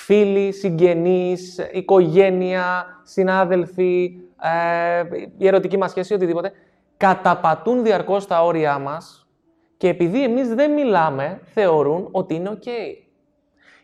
Φίλοι, 0.05 0.53
συγγενείς, 0.53 1.59
οικογένεια, 1.73 2.87
συνάδελφοι, 3.03 4.21
ε, 4.43 5.03
η 5.39 5.47
ερωτική 5.47 5.77
μας 5.77 5.91
σχέση, 5.91 6.15
οτιδήποτε, 6.15 6.53
καταπατούν 6.97 7.83
διαρκώς 7.83 8.27
τα 8.27 8.45
όρια 8.45 8.79
μας 8.79 9.29
και 9.77 9.89
επειδή 9.89 10.25
εμείς 10.25 10.55
δεν 10.55 10.73
μιλάμε, 10.73 11.41
θεωρούν 11.45 12.09
ότι 12.11 12.35
είναι 12.35 12.51
ok. 12.51 12.69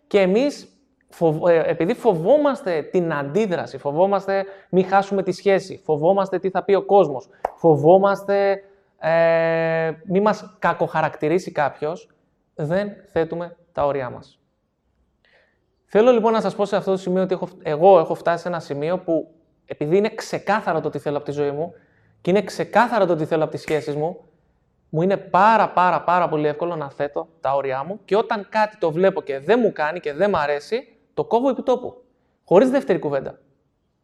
Και 0.07 0.21
εμείς, 0.21 0.69
ε, 1.49 1.71
επειδή 1.71 1.95
φοβόμαστε 1.95 2.83
την 2.83 3.13
αντίδραση, 3.13 3.79
φοβόμαστε 3.79 4.45
μην 4.71 4.87
χάσουμε 4.87 5.23
τη 5.23 5.33
σχέση, 5.33 5.81
φοβόμαστε 5.85 6.39
τι 6.39 6.51
θα 6.51 6.65
πει 6.65 6.75
ο 6.75 6.83
κόσμος, 6.83 7.29
φοβόμαστε 7.57 8.63
ε, 8.99 9.91
μη 10.05 10.21
μας 10.21 10.57
κακοχαρακτηρίσει 10.59 11.53
κάποιος, 11.53 12.11
δεν 12.55 12.93
θέτουμε 13.13 13.57
τα 13.73 13.87
όρια 13.87 14.11
μας. 14.11 14.39
Θέλω 15.97 16.13
λοιπόν 16.13 16.33
να 16.33 16.41
σας 16.41 16.55
πω 16.55 16.65
σε 16.65 16.77
αυτό 16.77 16.91
το 16.91 16.97
σημείο 16.97 17.23
ότι 17.23 17.35
έχω, 17.35 17.49
εγώ 17.63 17.99
έχω 17.99 18.15
φτάσει 18.15 18.43
σε 18.43 18.49
ένα 18.49 18.61
σημείο 18.61 18.99
που 18.99 19.35
επειδή 19.65 19.97
είναι 19.97 20.15
ξεκάθαρο 20.15 20.81
το 20.81 20.91
τι 20.91 20.99
θέλω 20.99 21.17
από 21.17 21.25
τη 21.25 21.33
ζωή 21.33 21.51
μου 21.51 21.75
και 22.21 22.31
είναι 22.31 22.43
ξεκάθαρο 22.43 23.07
το 23.07 23.17
τι 23.17 23.25
θέλω 23.25 23.43
από 23.43 23.53
τις 23.53 23.61
σχέσεις 23.61 23.95
μου, 23.95 24.17
μου 24.89 25.03
είναι 25.03 25.17
πάρα 25.17 25.69
πάρα 25.69 26.03
πάρα 26.03 26.29
πολύ 26.29 26.47
εύκολο 26.47 26.77
να 26.77 26.91
θέτω 26.91 27.29
τα 27.41 27.55
όρια 27.55 27.85
μου 27.85 28.01
και 28.05 28.17
όταν 28.17 28.47
κάτι 28.49 28.77
το 28.77 28.93
βλέπω 28.93 29.21
και 29.23 29.39
δεν 29.39 29.59
μου 29.63 29.73
κάνει 29.73 30.01
και 30.01 30.13
δεν 30.13 30.31
μου 30.31 30.39
αρέσει, 30.39 30.97
το 31.15 31.25
κόβω 31.25 31.49
επί 31.49 31.63
τόπου. 31.63 32.03
Χωρίς 32.45 32.71
δεύτερη 32.71 32.99
κουβέντα. 32.99 33.39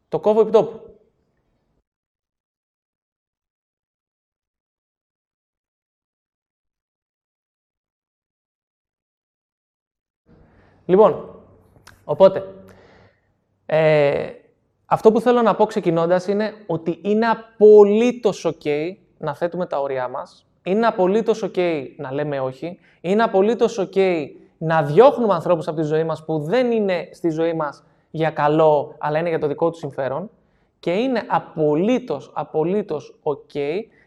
Το 0.08 0.20
κόβω 0.20 0.40
επί 0.40 0.50
τόπου. 0.50 0.80
Λοιπόν, 10.86 11.29
οπότε, 12.10 12.54
ε, 13.66 14.26
αυτό 14.86 15.12
που 15.12 15.20
θέλω 15.20 15.42
να 15.42 15.54
πω 15.54 15.66
ξεκινώντας 15.66 16.26
είναι 16.26 16.52
ότι 16.66 16.98
είναι 17.02 17.26
απολύτως 17.26 18.46
ok 18.46 18.94
να 19.18 19.34
θέτουμε 19.34 19.66
τα 19.66 19.80
όρια 19.80 20.08
μας 20.08 20.44
είναι 20.62 20.86
απολύτως 20.86 21.44
OK 21.44 21.86
να 21.96 22.12
λέμε 22.12 22.40
όχι. 22.40 22.78
Είναι 23.00 23.22
απολύτως 23.22 23.78
OK 23.80 24.26
να 24.58 24.82
διώχνουμε 24.82 25.34
ανθρώπους 25.34 25.68
από 25.68 25.80
τη 25.80 25.86
ζωή 25.86 26.04
μας 26.04 26.24
που 26.24 26.38
δεν 26.38 26.70
είναι 26.70 27.08
στη 27.12 27.30
ζωή 27.30 27.52
μας 27.52 27.84
για 28.10 28.30
καλό, 28.30 28.94
αλλά 28.98 29.18
είναι 29.18 29.28
για 29.28 29.38
το 29.38 29.46
δικό 29.46 29.70
τους 29.70 29.78
συμφέρον. 29.78 30.30
Και 30.80 30.90
είναι 30.90 31.22
απολύτως, 31.26 32.30
απολύτως 32.34 33.18
OK 33.22 33.58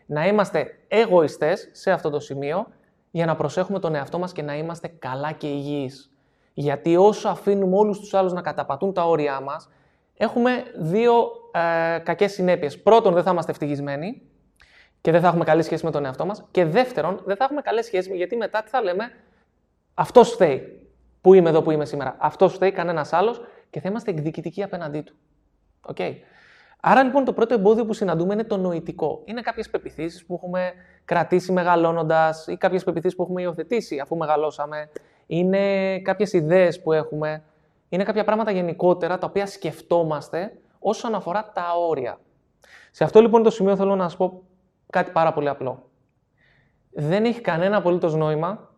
να 0.05 0.27
είμαστε 0.27 0.79
εγωιστές 0.87 1.69
σε 1.71 1.91
αυτό 1.91 2.09
το 2.09 2.19
σημείο 2.19 2.67
για 3.11 3.25
να 3.25 3.35
προσέχουμε 3.35 3.79
τον 3.79 3.95
εαυτό 3.95 4.19
μας 4.19 4.31
και 4.31 4.41
να 4.41 4.57
είμαστε 4.57 4.87
καλά 4.99 5.31
και 5.31 5.47
υγιείς. 5.47 6.12
Γιατί 6.53 6.95
όσο 6.95 7.29
αφήνουμε 7.29 7.77
όλους 7.77 7.99
τους 7.99 8.13
άλλους 8.13 8.33
να 8.33 8.41
καταπατούν 8.41 8.93
τα 8.93 9.07
όρια 9.07 9.39
μας, 9.39 9.69
έχουμε 10.17 10.63
δύο 10.75 11.31
ε, 11.51 11.99
κακές 11.99 12.31
συνέπειες. 12.31 12.81
Πρώτον, 12.81 13.13
δεν 13.13 13.23
θα 13.23 13.31
είμαστε 13.31 13.51
ευτυχισμένοι 13.51 14.21
και 15.01 15.11
δεν 15.11 15.21
θα 15.21 15.27
έχουμε 15.27 15.43
καλή 15.43 15.63
σχέση 15.63 15.85
με 15.85 15.91
τον 15.91 16.05
εαυτό 16.05 16.25
μας. 16.25 16.43
Και 16.51 16.65
δεύτερον, 16.65 17.21
δεν 17.25 17.35
θα 17.35 17.43
έχουμε 17.43 17.61
καλέ 17.61 17.81
σχέσεις 17.81 18.15
γιατί 18.15 18.35
μετά 18.35 18.63
τι 18.63 18.69
θα 18.69 18.81
λέμε, 18.81 19.11
αυτός 19.93 20.31
φταίει 20.31 20.87
που 21.21 21.33
είμαι 21.33 21.49
εδώ 21.49 21.61
που 21.61 21.71
είμαι 21.71 21.85
σήμερα. 21.85 22.15
Αυτός 22.19 22.53
φταίει, 22.53 22.71
κανένας 22.71 23.13
άλλος 23.13 23.41
και 23.69 23.79
θα 23.79 23.89
είμαστε 23.89 24.11
εκδικητικοί 24.11 24.63
απέναντί 24.63 25.01
του. 25.01 25.15
Okay. 25.93 26.13
Άρα 26.85 27.03
λοιπόν 27.03 27.25
το 27.25 27.33
πρώτο 27.33 27.53
εμπόδιο 27.53 27.85
που 27.85 27.93
συναντούμε 27.93 28.33
είναι 28.33 28.43
το 28.43 28.57
νοητικό. 28.57 29.21
Είναι 29.25 29.41
κάποιες 29.41 29.69
πεπιθήσεις 29.69 30.25
που 30.25 30.33
έχουμε 30.33 30.73
κρατήσει 31.05 31.51
μεγαλώνοντας 31.51 32.47
ή 32.47 32.57
κάποιες 32.57 32.83
πεπιθήσεις 32.83 33.15
που 33.15 33.23
έχουμε 33.23 33.41
υιοθετήσει 33.41 33.99
αφού 33.99 34.17
μεγαλώσαμε. 34.17 34.89
Είναι 35.27 35.99
κάποιες 35.99 36.33
ιδέες 36.33 36.81
που 36.81 36.93
έχουμε. 36.93 37.43
Είναι 37.89 38.03
κάποια 38.03 38.23
πράγματα 38.23 38.51
γενικότερα 38.51 39.17
τα 39.17 39.27
οποία 39.27 39.45
σκεφτόμαστε 39.45 40.57
όσον 40.79 41.15
αφορά 41.15 41.51
τα 41.53 41.63
όρια. 41.87 42.19
Σε 42.91 43.03
αυτό 43.03 43.21
λοιπόν 43.21 43.43
το 43.43 43.49
σημείο 43.49 43.75
θέλω 43.75 43.95
να 43.95 44.03
σας 44.03 44.17
πω 44.17 44.43
κάτι 44.89 45.11
πάρα 45.11 45.33
πολύ 45.33 45.49
απλό. 45.49 45.89
Δεν 46.91 47.25
έχει 47.25 47.41
κανένα 47.41 47.77
απολύτως 47.77 48.15
νόημα 48.15 48.71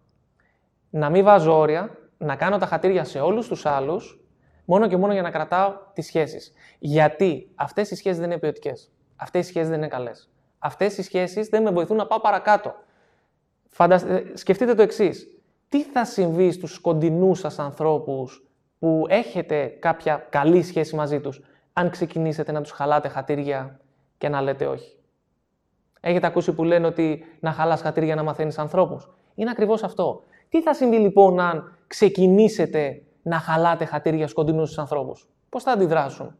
να 0.89 1.09
μην 1.09 1.23
βάζω 1.23 1.59
όρια, 1.59 1.97
να 2.17 2.35
κάνω 2.35 2.57
τα 2.57 2.65
χατήρια 2.65 3.03
σε 3.03 3.19
όλους 3.19 3.47
τους 3.47 3.65
άλλους, 3.65 4.19
μόνο 4.65 4.87
και 4.87 4.97
μόνο 4.97 5.13
για 5.13 5.21
να 5.21 5.31
κρατάω 5.31 5.73
τις 5.93 6.05
σχέσεις. 6.05 6.53
Γιατί 6.79 7.51
αυτές 7.55 7.91
οι 7.91 7.95
σχέσεις 7.95 8.19
δεν 8.19 8.29
είναι 8.31 8.39
ποιοτικές. 8.39 8.91
Αυτές 9.15 9.45
οι 9.45 9.47
σχέσεις 9.49 9.69
δεν 9.69 9.77
είναι 9.77 9.87
καλές. 9.87 10.29
Αυτές 10.59 10.97
οι 10.97 11.03
σχέσεις 11.03 11.47
δεν 11.47 11.63
με 11.63 11.71
βοηθούν 11.71 11.97
να 11.97 12.07
πάω 12.07 12.19
παρακάτω. 12.19 12.75
Ε, 13.77 14.23
σκεφτείτε 14.33 14.73
το 14.73 14.81
εξής. 14.81 15.27
Τι 15.69 15.83
θα 15.83 16.05
συμβεί 16.05 16.51
στους 16.51 16.79
κοντινούς 16.79 17.39
σας 17.39 17.59
ανθρώπους 17.59 18.47
που 18.79 19.05
έχετε 19.07 19.65
κάποια 19.65 20.27
καλή 20.29 20.63
σχέση 20.63 20.95
μαζί 20.95 21.19
τους, 21.21 21.41
αν 21.73 21.89
ξεκινήσετε 21.89 22.51
να 22.51 22.61
τους 22.61 22.71
χαλάτε 22.71 23.07
χατήρια 23.07 23.79
και 24.17 24.29
να 24.29 24.41
λέτε 24.41 24.65
όχι; 24.65 24.97
Έχετε 25.99 26.27
ακούσει 26.27 26.53
που 26.53 26.63
λένε 26.63 26.87
ότι 26.87 27.23
να 27.39 27.51
χαλάς 27.51 27.81
χατήρια 27.81 28.15
να 28.15 28.23
μαθαίνεις 28.23 28.57
ανθρώπους; 28.57 29.09
Είναι 29.35 29.49
ακριβώς 29.49 29.83
αυτό. 29.83 30.23
Τι 30.49 30.61
θα 30.61 30.73
συμβεί 30.73 30.97
λοιπόν 30.97 31.39
αν 31.39 31.77
ξεκινήσετε 31.87 33.01
να 33.21 33.39
χαλάτε 33.39 33.85
χατήρια 33.85 34.21
στους 34.21 34.33
κοντινούς 34.33 34.67
τους 34.67 34.77
ανθρώπους; 34.77 35.29
Πώς 35.49 35.63
θα 35.63 35.71
αντιδράσουν; 35.71 36.35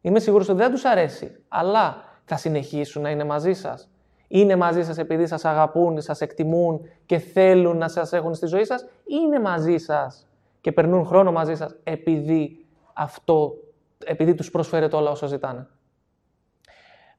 Είμαι 0.00 0.18
σίγουρος 0.20 0.48
ότι 0.48 0.58
δεν 0.58 0.70
τους 0.70 0.84
αρέσει, 0.84 1.44
αλλά 1.48 2.04
θα 2.24 2.36
συνεχίσουν 2.36 3.02
να 3.02 3.10
είναι 3.10 3.24
μαζί 3.24 3.52
σας. 3.52 3.90
Είναι 4.32 4.56
μαζί 4.56 4.84
σας 4.84 4.98
επειδή 4.98 5.26
σας 5.26 5.44
αγαπούν, 5.44 6.00
σας 6.00 6.20
εκτιμούν 6.20 6.80
και 7.06 7.18
θέλουν 7.18 7.76
να 7.76 7.88
σας 7.88 8.12
έχουν 8.12 8.34
στη 8.34 8.46
ζωή 8.46 8.64
σας. 8.64 8.84
Είναι 9.04 9.40
μαζί 9.40 9.76
σας 9.76 10.28
και 10.60 10.72
περνούν 10.72 11.04
χρόνο 11.04 11.32
μαζί 11.32 11.54
σας 11.54 11.76
επειδή 11.82 12.66
αυτό, 12.92 13.54
επειδή 14.04 14.34
τους 14.34 14.50
προσφέρετε 14.50 14.96
όλα 14.96 15.10
όσα 15.10 15.26
ζητάνε. 15.26 15.66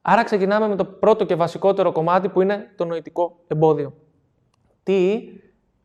Άρα 0.02 0.24
ξεκινάμε 0.24 0.68
με 0.68 0.76
το 0.76 0.84
πρώτο 0.84 1.24
και 1.24 1.34
βασικότερο 1.34 1.92
κομμάτι 1.92 2.28
που 2.28 2.40
είναι 2.40 2.72
το 2.76 2.84
νοητικό 2.84 3.38
εμπόδιο. 3.46 3.94
Τι, 4.82 5.28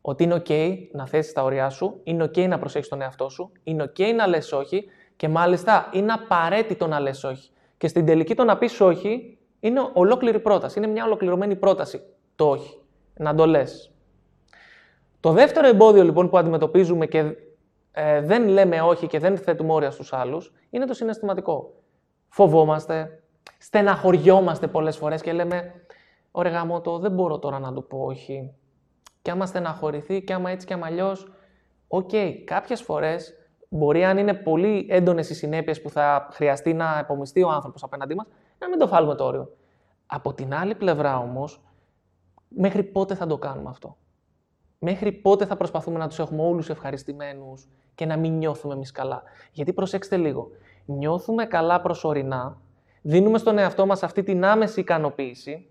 ότι 0.02 0.24
είναι 0.24 0.42
ok 0.46 0.78
να 0.92 1.08
θέσεις 1.08 1.34
τα 1.34 1.44
ωριά 1.44 1.70
σου, 1.70 2.00
είναι 2.04 2.24
ok 2.24 2.48
να 2.48 2.60
προσέχεις 2.60 2.88
τον 2.88 3.02
εαυτό 3.02 3.30
σου, 3.30 3.52
είναι 3.64 3.84
ok 3.84 4.14
να 4.16 4.28
λες 4.28 4.52
όχι 4.52 4.86
και 5.16 5.28
μάλιστα 5.30 5.90
είναι 5.94 6.12
απαραίτητο 6.12 6.88
να 6.88 7.00
λες 7.00 7.24
όχι. 7.24 7.52
Και 7.78 7.88
στην 7.88 8.06
τελική 8.06 8.36
το 8.36 8.44
να 8.44 8.58
πεις 8.58 8.82
όχι 8.82 9.37
είναι 9.60 9.80
ολόκληρη 9.94 10.40
πρόταση, 10.40 10.80
είναι 10.80 10.88
μια 10.88 11.06
ολοκληρωμένη 11.06 11.56
πρόταση 11.56 12.02
το 12.36 12.50
όχι, 12.50 12.82
να 13.14 13.36
το 13.36 13.46
λες. 13.46 13.92
Το 15.20 15.32
δεύτερο 15.32 15.68
εμπόδιο 15.68 16.04
λοιπόν 16.04 16.30
που 16.30 16.38
αντιμετωπίζουμε 16.38 17.06
και 17.06 17.36
ε, 17.92 18.22
δεν 18.22 18.48
λέμε 18.48 18.82
όχι 18.82 19.08
και 19.08 19.20
δεν 19.20 19.38
θέτουμε 19.38 19.74
όρια 19.74 19.92
στους 19.92 20.14
άλλους 20.14 20.54
είναι 20.70 20.86
το 20.86 20.94
συναισθηματικό. 20.94 21.74
Φοβόμαστε, 22.30 23.24
στεναχωριόμαστε 23.58 24.68
πολλές 24.68 24.98
φορές 24.98 25.22
και 25.22 25.34
λέμε 25.34 25.74
«Ωραία 26.32 26.52
γάμο 26.52 26.82
το, 26.82 27.00
δεν 27.00 27.12
μπορώ 27.12 27.40
τώρα 27.40 27.60
να 27.60 27.74
του 27.74 27.88
πω 27.88 27.98
όχι». 27.98 28.54
Και 29.22 29.32
άμα 29.32 29.46
στεναχωρηθεί 29.46 30.24
και 30.24 30.34
άμα 30.34 30.50
έτσι 30.50 30.68
και 30.68 30.74
άμα 30.74 30.86
αλλιώς, 30.86 31.32
OK, 31.88 32.10
okay, 32.12 32.34
κάποιες 32.46 32.82
φορές 32.82 33.34
μπορεί 33.70 34.06
αν 34.06 34.18
είναι 34.18 34.34
πολύ 34.34 34.86
έντονες 34.90 35.30
οι 35.30 35.34
συνέπειες 35.34 35.82
που 35.82 35.90
θα 35.90 36.28
χρειαστεί 36.32 36.74
να 36.74 36.98
επωμιστεί 37.00 37.44
ο 37.44 37.50
άνθρωπος 37.50 37.84
απέναντί 37.84 38.16
μας, 38.16 38.28
να 38.60 38.70
μην 38.70 38.80
το 38.80 38.88
βάλουμε 38.88 39.16
το 39.16 39.24
όριο. 39.26 39.58
Από 40.06 40.34
την 40.34 40.54
άλλη 40.54 40.76
πλευρά 40.76 41.18
όμως, 41.18 41.62
μέχρι 42.48 42.84
πότε 42.84 43.16
θα 43.16 43.28
το 43.28 43.38
κάνουμε 43.38 43.70
αυτό; 43.70 43.98
Μέχρι 44.80 45.12
πότε 45.12 45.46
θα 45.46 45.58
προσπαθούμε 45.58 45.98
να 45.98 46.08
τους 46.08 46.20
έχουμε 46.20 46.42
όλους 46.42 46.70
ευχαριστημένους 46.70 47.68
και 47.96 48.06
να 48.06 48.18
μην 48.18 48.34
νιώθουμε 48.34 48.74
εμείς 48.74 48.92
καλά; 48.92 49.24
Γιατί 49.52 49.74
προσέξτε 49.74 50.18
λίγο. 50.18 50.50
Νιώθουμε 50.86 51.46
καλά 51.46 51.82
προσωρινά, 51.82 52.62
δίνουμε 53.02 53.38
στον 53.38 53.58
εαυτό 53.58 53.86
μας 53.86 54.04
αυτή 54.04 54.24
την 54.24 54.46
άμεση 54.46 54.80
ικανοποίηση. 54.80 55.68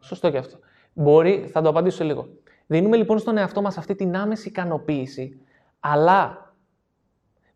Σωστό 0.00 0.30
και 0.30 0.38
αυτό. 0.38 0.58
Μπορεί, 0.92 1.48
θα 1.48 1.62
το 1.62 1.68
απαντήσω 1.68 1.96
σε 1.96 2.04
λίγο. 2.04 2.28
Δίνουμε 2.66 2.96
λοιπόν 2.96 3.18
στον 3.18 3.36
εαυτό 3.36 3.62
μας 3.62 3.78
αυτή 3.78 3.94
την 3.94 4.16
άμεση 4.16 4.48
ικανοποίηση, 4.48 5.40
αλλά 5.80 6.49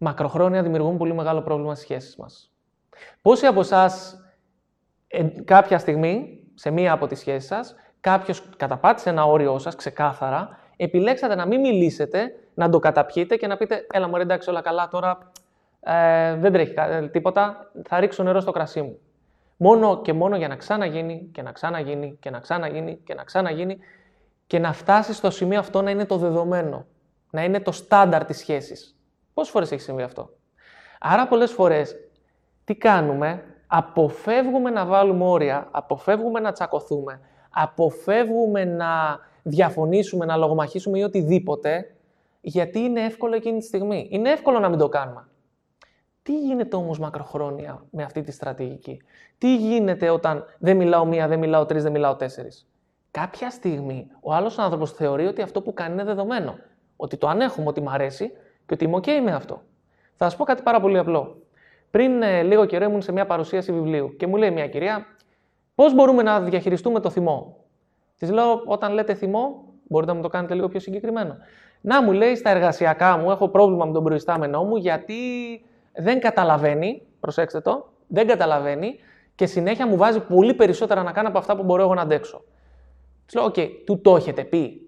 μακροχρόνια 0.04 0.62
δημιουργούν 0.62 0.96
πολύ 0.96 1.14
μεγάλο 1.14 1.42
πρόβλημα 1.42 1.74
στις 1.74 1.86
σχέσεις 1.86 2.16
μας. 2.16 2.52
Πόσοι 3.22 3.46
από 3.46 3.60
εσάς 3.60 4.18
κάποια 5.44 5.78
στιγμή, 5.78 6.42
σε 6.54 6.70
μία 6.70 6.92
από 6.92 7.06
τις 7.06 7.18
σχέσεις 7.18 7.48
σας, 7.48 7.74
κάποιος 8.00 8.48
καταπάτησε 8.56 9.10
ένα 9.10 9.24
όριό 9.24 9.58
σας 9.58 9.74
ξεκάθαρα, 9.76 10.58
επιλέξατε 10.76 11.34
να 11.34 11.46
μην 11.46 11.60
μιλήσετε, 11.60 12.34
να 12.54 12.68
το 12.68 12.78
καταπιείτε 12.78 13.36
και 13.36 13.46
να 13.46 13.56
πείτε 13.56 13.86
«Έλα 13.92 14.08
μου 14.08 14.16
εντάξει 14.16 14.50
όλα 14.50 14.60
καλά, 14.60 14.88
τώρα 14.88 15.30
ε, 15.80 16.34
δεν 16.34 16.52
τρέχει 16.52 16.74
τίποτα, 17.10 17.70
θα 17.88 18.00
ρίξω 18.00 18.22
νερό 18.22 18.40
στο 18.40 18.50
κρασί 18.50 18.82
μου». 18.82 18.98
Μόνο 19.56 20.00
και 20.00 20.12
μόνο 20.12 20.36
για 20.36 20.48
να 20.48 20.56
ξαναγίνει 20.56 21.28
και 21.32 21.42
να 21.42 21.52
ξαναγίνει 21.52 22.16
και 22.20 22.30
να 22.30 22.38
ξαναγίνει 22.38 22.96
και 23.04 23.14
να 23.14 23.24
ξαναγίνει 23.24 23.78
και 24.46 24.58
να 24.58 24.72
φτάσει 24.72 25.12
στο 25.12 25.30
σημείο 25.30 25.58
αυτό 25.58 25.82
να 25.82 25.90
είναι 25.90 26.04
το 26.04 26.16
δεδομένο, 26.16 26.86
να 27.30 27.44
είναι 27.44 27.60
το 27.60 27.72
στάνταρ 27.72 28.24
της 28.24 28.38
σχέσης. 28.38 28.96
Πόσες 29.34 29.52
φορές 29.52 29.72
έχει 29.72 29.80
συμβεί 29.82 30.02
αυτό; 30.02 30.30
Άρα 31.00 31.28
πολλές 31.28 31.52
φορές 31.52 31.96
τι 32.64 32.74
κάνουμε, 32.74 33.44
αποφεύγουμε 33.66 34.70
να 34.70 34.84
βάλουμε 34.84 35.24
όρια, 35.24 35.68
αποφεύγουμε 35.70 36.40
να 36.40 36.52
τσακωθούμε, 36.52 37.20
αποφεύγουμε 37.50 38.64
να 38.64 39.18
διαφωνήσουμε, 39.42 40.24
να 40.24 40.36
λογομαχήσουμε 40.36 40.98
ή 40.98 41.02
οτιδήποτε, 41.02 41.94
γιατί 42.40 42.78
είναι 42.78 43.00
εύκολο 43.00 43.34
εκείνη 43.34 43.58
τη 43.58 43.64
στιγμή. 43.64 44.08
Είναι 44.10 44.30
εύκολο 44.30 44.58
να 44.58 44.68
μην 44.68 44.78
το 44.78 44.88
κάνουμε. 44.88 45.28
Τι 46.22 46.38
γίνεται 46.38 46.76
όμως 46.76 46.98
μακροχρόνια 46.98 47.84
με 47.90 48.02
αυτή 48.02 48.22
τη 48.22 48.32
στρατηγική; 48.32 49.02
Τι 49.38 49.56
γίνεται 49.56 50.10
όταν 50.10 50.44
δεν 50.58 50.76
μιλάω 50.76 51.04
μία, 51.04 51.28
δεν 51.28 51.38
μιλάω 51.38 51.66
τρεις, 51.66 51.82
δεν 51.82 51.92
μιλάω 51.92 52.16
τέσσερις; 52.16 52.68
Κάποια 53.10 53.50
στιγμή 53.50 54.10
ο 54.20 54.34
άλλος 54.34 54.58
άνθρωπος 54.58 54.92
θεωρεί 54.92 55.26
ότι 55.26 55.42
αυτό 55.42 55.62
που 55.62 55.72
κάνει 55.72 55.92
είναι 55.92 56.04
δεδομένο. 56.04 56.58
Ότι 56.96 57.16
το 57.16 57.28
ανέχομαι, 57.28 57.68
ότι 57.68 57.80
μου 57.80 57.90
αρέσει 57.90 58.32
και 58.66 58.74
ότι 58.74 58.84
είμαι 58.84 58.96
OK 58.96 59.08
με 59.24 59.32
αυτό. 59.32 59.62
Θα 60.16 60.24
σας 60.24 60.36
πω 60.36 60.44
κάτι 60.44 60.62
πάρα 60.62 60.80
πολύ 60.80 60.98
απλό. 60.98 61.36
Πριν 61.90 62.22
ε, 62.22 62.42
λίγο 62.42 62.64
καιρό 62.64 62.84
ήμουν 62.84 63.02
σε 63.02 63.12
μια 63.12 63.26
παρουσίαση 63.26 63.72
βιβλίου 63.72 64.16
και 64.16 64.26
μου 64.26 64.36
λέει 64.36 64.50
μια 64.50 64.68
κυρία, 64.68 65.06
πώς 65.74 65.94
μπορούμε 65.94 66.22
να 66.22 66.40
διαχειριστούμε 66.40 67.00
το 67.00 67.10
θυμό; 67.10 67.56
Της 68.18 68.30
λέω, 68.30 68.62
όταν 68.64 68.92
λέτε 68.92 69.14
θυμό, 69.14 69.64
μπορείτε 69.88 70.10
να 70.10 70.16
μου 70.16 70.22
το 70.22 70.28
κάνετε 70.28 70.54
λίγο 70.54 70.68
πιο 70.68 70.80
συγκεκριμένο. 70.80 71.36
Να 71.80 72.02
μου 72.02 72.12
λέει, 72.12 72.36
στα 72.36 72.50
εργασιακά 72.50 73.16
μου 73.16 73.30
έχω 73.30 73.48
πρόβλημα 73.48 73.84
με 73.84 73.92
τον 73.92 74.04
προϊστάμενό 74.04 74.64
μου 74.64 74.76
γιατί 74.76 75.14
δεν 75.92 76.20
καταλαβαίνει, 76.20 77.02
προσέξτε 77.20 77.60
το, 77.60 77.88
δεν 78.06 78.26
καταλαβαίνει 78.26 78.98
και 79.34 79.46
συνέχεια 79.46 79.86
μου 79.86 79.96
βάζει 79.96 80.20
πολύ 80.20 80.54
περισσότερα 80.54 81.02
να 81.02 81.12
κάνω 81.12 81.28
από 81.28 81.38
αυτά 81.38 81.56
που 81.56 81.62
μπορώ 81.62 81.82
εγώ 81.82 81.94
να 81.94 82.02
αντέξω. 82.02 82.44
Του 83.26 83.38
λέω, 83.38 83.46
OK, 83.46 83.68
του 83.86 84.00
το 84.00 84.16
έχετε 84.16 84.44
πει. 84.44 84.83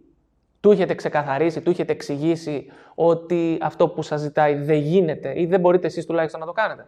Του 0.66 0.72
έχετε 0.72 0.94
ξεκαθαρίσει, 0.94 1.61
του 1.61 1.70
έχετε 1.70 1.92
εξηγήσει 1.92 2.66
ότι 2.94 3.59
αυτό 3.61 3.88
που 3.88 4.02
σας 4.02 4.20
ζητάει 4.20 4.55
δεν 4.55 4.79
γίνεται 4.79 5.40
ή 5.40 5.46
δεν 5.46 5.61
μπορείτε 5.61 5.87
εσείς 5.87 6.07
τουλάχιστον 6.07 6.40
να 6.40 6.46
το 6.46 6.52
κάνετε. 6.52 6.87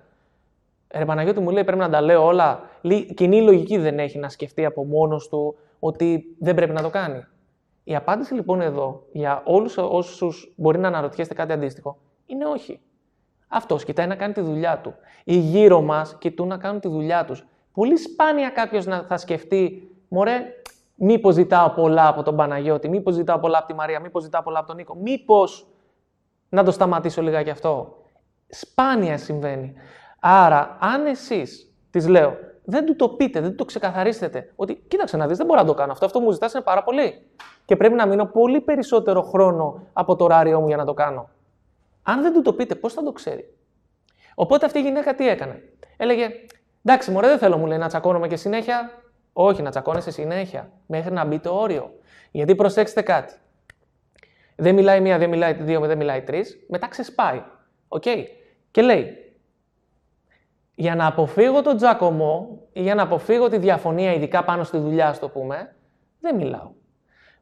Ρε 0.95 1.05
Παναγιώτη 1.05 1.41
μου 1.41 1.51
λέει 1.51 1.65
πρέπει 1.65 1.79
να 1.79 1.89
τα 1.89 2.01
λέω 2.01 2.25
όλα. 2.25 2.61
Κοινή 3.15 3.43
λογική 3.43 3.79
δεν 3.79 3.99
έχει 3.99 4.19
να 4.19 4.29
σκεφτεί 4.29 4.65
από 4.65 4.85
μόνος 4.85 5.29
του 5.29 5.57
ότι 5.79 6.37
δεν 6.39 6.55
πρέπει 6.55 6.73
να 6.73 6.83
το 6.83 6.91
κάνει. 6.91 7.25
Η 7.85 7.97
απάντηση 7.97 8.35
λοιπόν 8.35 8.61
εδώ 8.61 9.03
για 9.13 9.43
όλους 9.45 9.77
όσους 9.79 10.53
μπορεί 10.57 10.79
να 10.79 10.89
αναρωτιέστε 10.89 11.35
κάτι 11.35 11.53
αντίστοιχο 11.53 11.99
είναι 12.27 12.45
όχι. 12.47 12.81
Αυτός 13.49 13.85
κοιτάει 13.85 14.07
να 14.07 14.15
κάνει 14.15 14.33
τη 14.33 14.41
δουλειά 14.41 14.79
του. 14.79 14.95
Οι 15.25 15.37
γύρω 15.37 15.81
μας 15.81 16.17
κοιτούν 16.19 16.49
να 16.49 16.57
κάνουν 16.57 16.81
τη 16.81 16.89
δουλειά 16.89 17.25
τους. 17.25 17.47
Πολύ 17.73 17.97
σπάνια 17.97 18.49
κάποιος 18.49 18.87
να 18.87 19.03
θα 19.03 19.17
σκεφτεί, 19.17 19.89
Μωρέ, 20.09 20.43
Μήπως 21.01 21.35
ζητάω 21.35 21.71
πολλά 21.71 22.09
από 22.09 22.23
τον 22.23 22.37
Παναγιώτη, 22.37 22.89
μήπως 22.89 23.15
ζητάω 23.15 23.39
πολλά 23.39 23.59
από 23.59 23.67
τη 23.67 23.75
Μαρία, 23.75 24.01
μήπως 24.01 24.23
ζητάω 24.23 24.43
πολλά 24.43 24.59
από 24.59 24.67
τον 24.67 24.77
Νίκο, 24.77 24.95
μήπως 24.95 25.67
να 26.49 26.65
το 26.65 26.71
σταματήσω 26.71 27.23
λιγάκι 27.23 27.51
αυτό. 27.51 27.97
Σπάνια 28.49 29.19
συμβαίνει. 29.19 29.75
Άρα, 30.21 30.77
αν 30.81 31.07
εσείς, 31.07 31.73
της 31.91 32.09
λέω, 32.09 32.37
δεν 32.65 32.87
του 32.87 32.97
το 32.97 33.09
πείτε, 33.09 33.41
δεν 33.41 33.51
του 33.51 33.57
το 33.57 33.65
ξεκαθαρίσετε, 33.65 34.53
ότι 34.57 34.75
κοίταξε 34.89 35.17
να 35.17 35.27
δεις, 35.27 35.37
δεν 35.37 35.47
μπορώ 35.47 35.61
να 35.61 35.67
το 35.67 35.75
κάνω 35.75 35.93
αυτό, 35.93 36.05
αυτό 36.05 36.19
που 36.19 36.25
μου 36.25 36.33
ζητάς 36.33 36.53
είναι 36.53 36.63
πάρα 36.63 36.83
πολύ. 36.83 37.27
Και 37.65 37.77
πρέπει 37.77 37.95
να 37.95 38.07
μείνω 38.07 38.25
πολύ 38.25 38.61
περισσότερο 38.61 39.23
χρόνο 39.23 39.87
από 39.93 40.17
το 40.17 40.25
ωράριό 40.25 40.61
μου 40.61 40.67
για 40.67 40.77
να 40.77 40.85
το 40.85 40.95
κάνω. 40.95 41.29
Αν 42.03 42.23
δεν 42.23 42.33
του 42.33 42.43
το 42.43 42.53
πείτε, 42.53 42.75
πώς 42.75 42.93
θα 42.93 43.03
το 43.03 43.13
ξέρει; 43.13 43.55
Οπότε 44.35 44.67
αυτή 44.67 44.79
η 44.79 44.83
γυναίκα 44.83 45.15
τι 45.15 45.29
έκανε; 45.29 45.63
Έλεγε, 45.97 46.29
εντάξει, 46.85 47.11
μωρέ, 47.11 47.29
δεν 47.29 47.39
θέλω 47.39 47.57
μου 47.57 47.67
λέει 47.67 47.79
να 47.79 47.89
τσακώνομαι 47.89 48.29
και 48.29 48.37
συνέχεια, 48.37 48.91
όχι, 49.41 49.63
να 49.63 49.71
τσακώνεσαι 49.71 50.11
συνέχεια 50.11 50.71
μέχρι 50.87 51.13
να 51.13 51.25
μπει 51.25 51.39
το 51.39 51.55
όριο. 51.55 51.91
Γιατί 52.31 52.55
προσέξτε 52.55 53.03
κάτι. 53.03 53.35
Δεν 54.57 54.75
μιλάει 54.75 55.01
μία, 55.01 55.19
δεν 55.19 55.29
μιλάει 55.29 55.53
δύο, 55.53 55.81
δεν 55.81 55.97
μιλάει 55.97 56.23
τρεις. 56.23 56.59
Μετά 56.69 56.89
ξεσπάει. 56.89 57.43
Οκ. 57.89 58.03
Και 58.71 58.83
λέει, 58.83 59.17
για 60.75 60.95
να 60.95 61.07
αποφύγω 61.07 61.63
τον 61.63 61.77
τσακωμό 61.77 62.61
ή 62.73 62.83
για 62.83 62.95
να 62.95 63.03
αποφύγω 63.03 63.49
τη 63.49 63.59
διαφωνία, 63.59 64.13
ειδικά 64.13 64.45
πάνω 64.45 64.65
στη 64.65 64.79
δουλειά, 64.79 65.13
ας 65.13 65.29
πούμε, 65.29 65.75
δεν 66.21 66.37
μιλάω. 66.37 66.71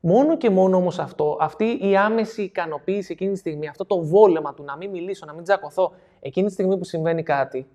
Μόνο 0.01 0.37
και 0.37 0.51
μόνο 0.51 0.77
όμως 0.77 0.99
αυτό, 0.99 1.37
αυτή 1.41 1.79
η 1.83 1.97
άμεση 1.97 2.43
ικανοποίηση 2.43 3.13
εκείνη 3.13 3.33
τη 3.33 3.39
στιγμή, 3.39 3.69
αυτό 3.69 3.87
το 3.87 4.05
βόλεμα 4.05 4.55
του 4.55 4.63
να 4.65 4.77
μην 4.77 4.91
μιλήσω, 4.91 5.27
να 5.27 5.33
μην 5.33 5.43
τζακωθώ, 5.43 5.93
εκείνη 6.21 6.47
τη 6.47 6.53
στιγμή 6.53 6.79
που 6.79 6.85
συμβαίνει 6.85 7.23
κάτι, 7.23 7.67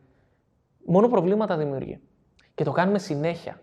μόνο 0.86 1.08
προβλήματα 1.08 1.58
δημιουργεί. 1.58 2.00
Και 2.56 2.64
το 2.64 2.72
κάνουμε 2.72 3.00
συνέχεια 3.00 3.62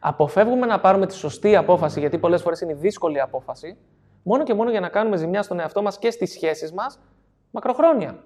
αποφεύγουμε 0.00 0.66
να 0.66 0.80
πάρουμε 0.80 1.06
τη 1.06 1.14
σωστή 1.14 1.56
απόφαση, 1.56 2.00
γιατί 2.00 2.18
πολλές 2.18 2.42
φορές 2.42 2.60
είναι 2.60 2.72
η 2.72 2.74
δύσκολη 2.74 3.20
απόφαση, 3.20 3.76
μόνο 4.22 4.42
και 4.42 4.54
μόνο 4.54 4.70
για 4.70 4.80
να 4.80 4.88
κάνουμε 4.88 5.16
ζημιά 5.16 5.42
στον 5.42 5.60
εαυτό 5.60 5.82
μας 5.82 5.98
και 5.98 6.10
στις 6.10 6.32
σχέσεις 6.32 6.72
μας 6.72 6.98
μακροχρόνια. 7.50 8.24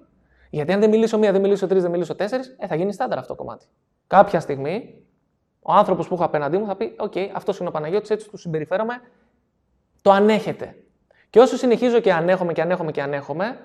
Γιατί 0.49 0.73
αν 0.73 0.79
δεν 0.79 0.89
μιλήσω 0.89 1.17
μία, 1.17 1.31
δεν 1.31 1.41
μιλήσω 1.41 1.67
τρεις, 1.67 1.81
δεν 1.81 1.91
μιλήσω 1.91 2.15
τέσσερις, 2.15 2.55
ε, 2.59 2.67
θα 2.67 2.75
γίνει 2.75 2.93
στάνταρ 2.93 3.17
αυτό 3.17 3.35
το 3.35 3.43
κομμάτι. 3.43 3.65
Κάποια 4.07 4.39
στιγμή, 4.39 5.03
ο 5.61 5.73
άνθρωπος 5.73 6.07
που 6.07 6.13
έχω 6.13 6.23
απέναντί 6.23 6.57
μου 6.57 6.65
θα 6.65 6.75
πει: 6.75 6.95
OK, 6.97 7.11
okay, 7.15 7.29
αυτός 7.33 7.59
είναι 7.59 7.69
ο 7.69 7.71
Παναγιώτης, 7.71 8.09
έτσι 8.09 8.29
του 8.29 8.37
συμπεριφέρομαι, 8.37 9.01
το 10.01 10.11
ανέχεται. 10.11 10.75
Και 11.29 11.39
όσο 11.39 11.57
συνεχίζω 11.57 11.99
και 11.99 12.13
ανέχομαι 12.13 12.53
και 12.53 12.61
ανέχομαι 12.61 12.91
και 12.91 13.01
ανέχομαι, 13.01 13.57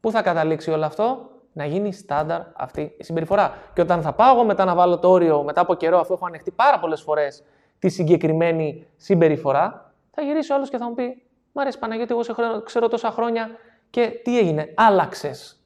πού 0.00 0.10
θα 0.10 0.22
καταλήξει 0.22 0.70
όλο 0.70 0.84
αυτό, 0.84 1.30
να 1.56 1.64
γίνει 1.64 1.92
στάνταρ 1.92 2.40
αυτή 2.56 2.94
η 2.96 3.04
συμπεριφορά. 3.04 3.54
Και 3.74 3.80
όταν 3.80 4.02
θα 4.02 4.12
πάω 4.12 4.34
εγώ 4.34 4.44
μετά 4.44 4.64
να 4.64 4.74
βάλω 4.74 4.98
το 4.98 5.10
όριο, 5.10 5.42
μετά 5.42 5.60
από 5.60 5.74
καιρό, 5.74 5.98
αφού 5.98 6.12
έχω 6.12 6.26
ανεχτεί 6.26 6.50
πάρα 6.50 6.78
πολλές 6.78 7.02
φορές 7.02 7.42
τη 7.78 7.88
συγκεκριμένη 7.88 8.86
συμπεριφορά, 8.96 9.92
θα 10.10 10.22
γυρίσει 10.22 10.52
ο 10.52 10.54
άλλος 10.54 10.70
και 10.70 10.76
θα 10.76 10.88
μου 10.88 10.94
πει: 10.94 11.22
Μα 11.52 11.58
ρε 11.58 11.68
συ 11.68 11.78
Παναγιώτη, 11.78 12.12
εγώ 12.12 12.22
σε 12.22 12.34
ξέρω 12.64 12.88
τόσα 12.88 13.10
χρόνια 13.10 13.50
και 13.90 14.20
τι 14.24 14.38
έγινε, 14.38 14.72
άλλαξες. 14.74 15.60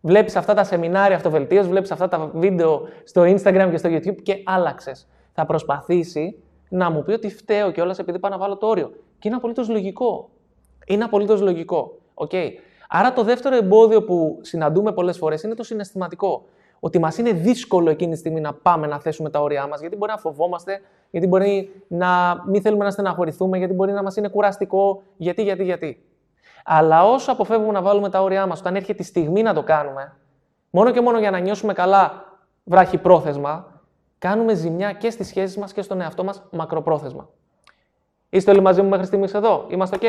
Βλέπεις 0.00 0.36
αυτά 0.36 0.54
τα 0.54 0.64
σεμινάρια 0.64 1.16
αυτοβελτίωσης, 1.16 1.70
βλέπεις 1.70 1.90
αυτά 1.90 2.08
τα 2.08 2.30
βίντεο 2.34 2.88
στο 3.04 3.22
Instagram 3.22 3.68
και 3.70 3.76
στο 3.76 3.88
YouTube 3.92 4.22
και 4.22 4.42
άλλαξες. 4.44 5.08
Θα 5.32 5.46
προσπαθήσει 5.46 6.42
να 6.68 6.90
μου 6.90 7.02
πει 7.02 7.12
ότι 7.12 7.30
φταίω 7.30 7.70
κιόλας 7.70 7.98
επειδή 7.98 8.18
πάω 8.18 8.30
να 8.30 8.38
βάλω 8.38 8.56
το 8.56 8.66
όριο. 8.66 8.90
Και 9.18 9.28
είναι 9.28 9.36
απολύτως 9.36 9.68
λογικό. 9.68 10.30
Είναι 10.86 11.04
απολύτως 11.04 11.40
λογικό. 11.40 11.98
Okay. 12.14 12.50
Άρα 12.88 13.12
το 13.12 13.22
δεύτερο 13.22 13.56
εμπόδιο 13.56 14.04
που 14.04 14.38
συναντούμε 14.42 14.92
πολλές 14.92 15.16
φορές 15.18 15.42
είναι 15.42 15.54
το 15.54 15.62
συναισθηματικό. 15.62 16.44
Ότι 16.80 16.98
μας 16.98 17.18
είναι 17.18 17.32
δύσκολο 17.32 17.90
εκείνη 17.90 18.12
τη 18.12 18.18
στιγμή 18.18 18.40
να 18.40 18.54
πάμε 18.54 18.86
να 18.86 18.98
θέσουμε 18.98 19.30
τα 19.30 19.40
όρια 19.40 19.66
μας, 19.66 19.80
γιατί 19.80 19.96
μπορεί 19.96 20.10
να 20.12 20.18
φοβόμαστε, 20.18 20.80
γιατί 21.10 21.26
μπορεί 21.26 21.82
να 21.88 22.42
μην 22.46 22.62
θέλουμε 22.62 22.84
να 22.84 22.90
στεναχωρηθούμε, 22.90 23.58
γιατί 23.58 23.74
μπορεί 23.74 23.92
να 23.92 24.02
μας 24.02 24.16
είναι 24.16 24.28
κουραστικό, 24.28 25.02
γιατί, 25.16 25.42
γιατί, 25.42 25.64
γιατί. 25.64 26.04
Αλλά 26.64 27.04
όσο 27.04 27.32
αποφεύγουμε 27.32 27.72
να 27.72 27.82
βάλουμε 27.82 28.10
τα 28.10 28.22
όρια 28.22 28.46
μας, 28.46 28.60
όταν 28.60 28.76
έρχεται 28.76 29.02
η 29.02 29.04
στιγμή 29.04 29.42
να 29.42 29.54
το 29.54 29.62
κάνουμε, 29.62 30.16
μόνο 30.70 30.90
και 30.90 31.00
μόνο 31.00 31.18
για 31.18 31.30
να 31.30 31.38
νιώσουμε 31.38 31.72
καλά 31.72 32.24
βράχει 32.64 32.98
πρόθεσμα, 32.98 33.80
κάνουμε 34.18 34.54
ζημιά 34.54 34.92
και 34.92 35.10
στις 35.10 35.26
σχέσεις 35.26 35.56
μας 35.56 35.72
και 35.72 35.82
στον 35.82 36.00
εαυτό 36.00 36.24
μας 36.24 36.42
μακροπρόθεσμα. 36.50 37.28
Είστε 38.28 38.50
όλοι 38.50 38.60
μαζί 38.60 38.82
μου 38.82 38.88
μέχρι 38.88 39.06
στιγμής 39.06 39.34
εδώ; 39.34 39.66
Είμαστε 39.68 39.98
OK. 40.00 40.04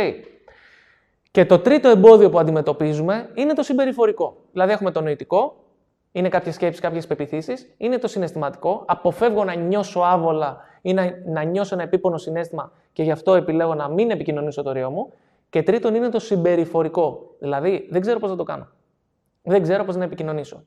Και 1.38 1.46
το 1.46 1.60
τρίτο 1.60 1.90
εμπόδιο 1.90 2.30
που 2.30 2.40
αντιμετωπίζουμε 2.40 3.30
είναι 3.34 3.54
το 3.54 3.64
συμπεριφορικό. 3.64 4.38
Δηλαδή, 4.52 4.72
έχουμε 4.72 4.92
το 4.92 5.02
νοητικό, 5.02 5.56
είναι 6.12 6.30
κάποιες 6.30 6.56
σκέψεις, 6.56 6.82
κάποιες 6.82 7.08
πεπιθήσεις, 7.08 7.74
είναι 7.78 7.98
το 7.98 8.08
συναισθηματικό. 8.08 8.84
Αποφεύγω 8.88 9.44
να 9.44 9.56
νιώσω 9.56 10.00
άβολα 10.00 10.58
ή 10.82 10.94
να, 10.94 11.10
να 11.26 11.44
νιώσω 11.44 11.76
ένα 11.76 11.84
επίπονο 11.84 12.18
συνέστημα 12.18 12.72
και 12.94 13.04
γι' 13.04 13.12
αυτό 13.12 13.34
επιλέγω 13.34 13.76
να 13.76 13.90
μην 13.90 14.12
επικοινωνήσω 14.12 14.64
το 14.64 14.72
ρίο 14.72 14.90
μου. 14.90 15.14
Και 15.50 15.64
τρίτον 15.64 15.96
είναι 15.96 16.10
το 16.10 16.20
συμπεριφορικό. 16.20 17.36
Δηλαδή, 17.40 17.88
δεν 17.92 18.02
ξέρω 18.02 18.20
πώς 18.20 18.30
να 18.30 18.36
το 18.36 18.44
κάνω. 18.44 18.68
Δεν 19.44 19.62
ξέρω 19.62 19.84
πώς 19.84 19.96
να 19.96 20.04
επικοινωνήσω. 20.04 20.64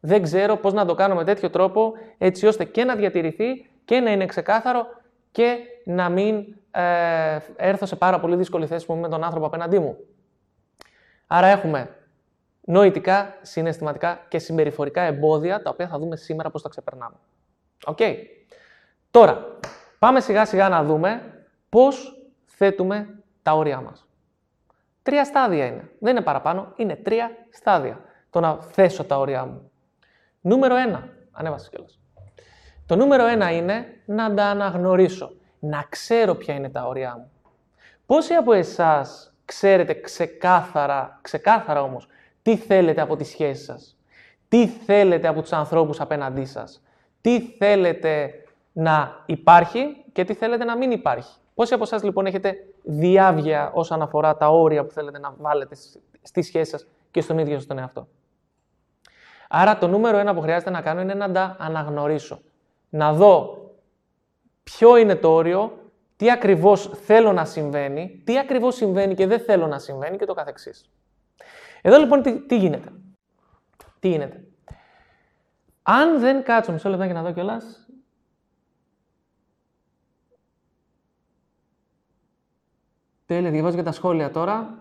Δεν 0.00 0.22
ξέρω 0.22 0.56
πώς 0.56 0.72
να 0.72 0.84
το 0.84 0.94
κάνω 0.94 1.14
με 1.14 1.24
τέτοιο 1.24 1.50
τρόπο, 1.50 1.92
έτσι 2.18 2.46
ώστε 2.46 2.64
και 2.64 2.84
να 2.84 2.94
διατηρηθεί 2.94 3.70
και 3.84 4.00
να 4.00 4.10
είναι 4.10 4.26
ξεκάθαρο 4.26 4.86
και 5.30 5.56
να 5.84 6.08
μην 6.08 6.44
ε, 6.70 7.38
έρθω 7.56 7.86
σε 7.86 7.96
πάρα 7.96 8.20
πολύ 8.20 8.36
δύσκολη 8.36 8.66
θέση 8.66 8.92
με 8.92 9.08
τον 9.08 9.24
άνθρωπο 9.24 9.46
απέναντί 9.46 9.78
μου. 9.78 9.96
Άρα 11.34 11.46
έχουμε 11.46 11.96
νοητικά, 12.60 13.34
συναισθηματικά 13.42 14.24
και 14.28 14.38
συμπεριφορικά 14.38 15.02
εμπόδια, 15.02 15.62
τα 15.62 15.70
οποία 15.70 15.88
θα 15.88 15.98
δούμε 15.98 16.16
σήμερα 16.16 16.50
πώς 16.50 16.62
τα 16.62 16.68
ξεπερνάμε. 16.68 17.16
Οκ. 17.84 17.98
Τώρα, 19.10 19.58
πάμε 19.98 20.20
σιγά 20.20 20.44
σιγά 20.44 20.68
να 20.68 20.84
δούμε 20.84 21.22
πώς 21.68 22.22
θέτουμε 22.46 23.08
τα 23.42 23.52
όρια 23.52 23.80
μας. 23.80 24.06
Τρία 25.02 25.24
στάδια 25.24 25.66
είναι. 25.66 25.90
Δεν 25.98 26.16
είναι 26.16 26.24
παραπάνω, 26.24 26.72
είναι 26.76 26.96
τρία 26.96 27.30
στάδια. 27.50 28.00
Το 28.30 28.40
να 28.40 28.60
θέσω 28.60 29.04
τα 29.04 29.18
όρια 29.18 29.44
μου. 29.44 29.70
Νούμερο 30.40 30.76
ένα. 30.76 31.08
Ανέβασες 31.30 31.68
κιόλας. 31.68 32.00
Το 32.86 32.96
νούμερο 32.96 33.26
ένα 33.26 33.50
είναι 33.50 33.86
να 34.04 34.34
τα 34.34 34.44
αναγνωρίσω. 34.44 35.32
Να 35.58 35.86
ξέρω 35.88 36.34
ποια 36.34 36.54
είναι 36.54 36.70
τα 36.70 36.86
όρια 36.86 37.16
μου. 37.16 37.30
Πόσοι 38.06 38.34
από 38.34 38.52
εσάς 38.52 39.31
ξέρετε 39.44 39.94
ξεκάθαρα, 39.94 41.18
ξεκάθαρα 41.22 41.82
όμως, 41.82 42.08
τι 42.42 42.56
θέλετε 42.56 43.00
από 43.00 43.16
τις 43.16 43.28
σχέσεις 43.28 43.64
σας. 43.64 43.96
Τι 44.48 44.66
θέλετε 44.66 45.28
από 45.28 45.40
τους 45.40 45.52
ανθρώπους 45.52 46.00
απέναντί 46.00 46.44
σας. 46.44 46.82
Τι 47.20 47.40
θέλετε 47.40 48.30
να 48.72 49.22
υπάρχει 49.26 50.04
και 50.12 50.24
τι 50.24 50.34
θέλετε 50.34 50.64
να 50.64 50.76
μην 50.76 50.90
υπάρχει. 50.90 51.36
Πόσοι 51.54 51.74
από 51.74 51.82
εσά 51.82 52.00
λοιπόν 52.04 52.26
έχετε 52.26 52.56
διάβγεια 52.82 53.70
όσον 53.74 54.02
αφορά 54.02 54.36
τα 54.36 54.48
όρια 54.48 54.84
που 54.84 54.92
θέλετε 54.92 55.18
να 55.18 55.34
βάλετε 55.38 55.76
στη 56.22 56.42
σχέση 56.42 56.70
σας 56.70 56.86
και 57.10 57.20
στον 57.20 57.38
ίδιο 57.38 57.54
σας 57.54 57.66
τον 57.66 57.78
εαυτό; 57.78 58.08
Άρα 59.48 59.78
το 59.78 59.88
νούμερο 59.88 60.16
ένα 60.16 60.34
που 60.34 60.40
χρειάζεται 60.40 60.70
να 60.70 60.80
κάνω 60.80 61.00
είναι 61.00 61.14
να 61.14 61.32
τα 61.32 61.56
αναγνωρίσω. 61.58 62.40
Να 62.88 63.12
δω 63.12 63.58
ποιο 64.62 64.96
είναι 64.96 65.16
το 65.16 65.32
όριο, 65.34 65.72
τι 66.22 66.30
ακριβώς 66.30 66.90
θέλω 67.04 67.32
να 67.32 67.44
συμβαίνει, 67.44 68.22
τι 68.24 68.38
ακριβώς 68.38 68.74
συμβαίνει 68.74 69.14
και 69.14 69.26
δεν 69.26 69.40
θέλω 69.40 69.66
να 69.66 69.78
συμβαίνει 69.78 70.16
και 70.16 70.24
το 70.24 70.34
καθεξής. 70.34 70.90
Εδώ 71.82 71.98
λοιπόν 71.98 72.22
τι, 72.22 72.46
τι 72.46 72.56
γίνεται. 72.56 72.92
Τι 73.98 74.08
γίνεται. 74.08 74.44
Αν 75.82 76.20
δεν 76.20 76.42
κάτσω, 76.42 76.72
μισό 76.72 76.88
λεπτό 76.88 77.06
και 77.06 77.12
να 77.12 77.22
δω 77.22 77.32
κιόλας. 77.32 77.88
Τέλεια, 83.26 83.50
διαβάζω 83.50 83.76
και 83.76 83.82
τα 83.82 83.92
σχόλια 83.92 84.30
τώρα. 84.30 84.78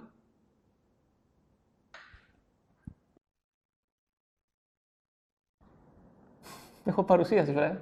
Έχω 6.83 7.03
παρουσίαση, 7.03 7.53
βρε. 7.53 7.81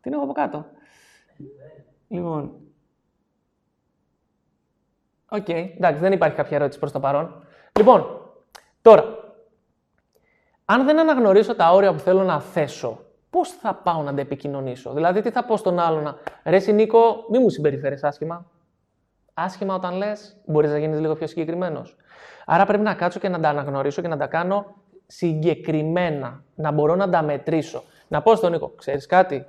Τι 0.00 0.10
έχω 0.10 0.22
από 0.22 0.32
κάτω. 0.32 0.76
Λοιπόν. 2.08 2.52
OK, 5.28 5.44
okay. 5.48 5.70
εντάξει, 5.76 6.00
δεν 6.00 6.12
υπάρχει 6.12 6.36
κάποια 6.36 6.56
ερώτηση 6.56 6.78
προς 6.78 6.92
το 6.92 7.00
παρόν. 7.00 7.46
Λοιπόν, 7.78 8.20
τώρα, 8.82 9.04
αν 10.64 10.84
δεν 10.84 10.98
αναγνωρίσω 10.98 11.54
τα 11.54 11.72
όρια 11.72 11.92
που 11.92 11.98
θέλω 11.98 12.22
να 12.22 12.40
θέσω, 12.40 13.00
πώς 13.30 13.50
θα 13.50 13.74
πάω 13.74 14.02
να 14.02 14.14
τα 14.14 14.20
επικοινωνήσω; 14.20 14.92
Δηλαδή, 14.92 15.20
τι 15.20 15.30
θα 15.30 15.44
πω 15.44 15.56
στον 15.56 15.78
άλλο 15.78 16.00
να. 16.00 16.16
Ρε, 16.44 16.72
Νίκο, 16.72 17.24
μη 17.30 17.38
μου 17.38 17.48
συμπεριφέρεις 17.48 18.04
άσχημα. 18.04 18.50
Άσχημα 19.34 19.74
όταν 19.74 19.94
λες, 19.94 20.36
μπορείς 20.46 20.70
να 20.70 20.78
γίνεις 20.78 21.00
λίγο 21.00 21.14
πιο 21.14 21.26
συγκεκριμένος. 21.26 21.96
Άρα 22.46 22.66
πρέπει 22.66 22.82
να 22.82 22.94
κάτσω 22.94 23.18
και 23.18 23.28
να 23.28 23.40
τα 23.40 23.48
αναγνωρίσω 23.48 24.02
και 24.02 24.08
να 24.08 24.16
τα 24.16 24.26
κάνω 24.26 24.74
συγκεκριμένα. 25.06 26.42
Να 26.54 26.70
μπορώ 26.70 26.94
να 26.94 27.08
τα 27.08 27.22
μετρήσω. 27.22 27.82
Να 28.08 28.22
πω 28.22 28.34
στον 28.34 28.52
Νίκο, 28.52 28.68
ξέρεις 28.68 29.06
κάτι. 29.06 29.46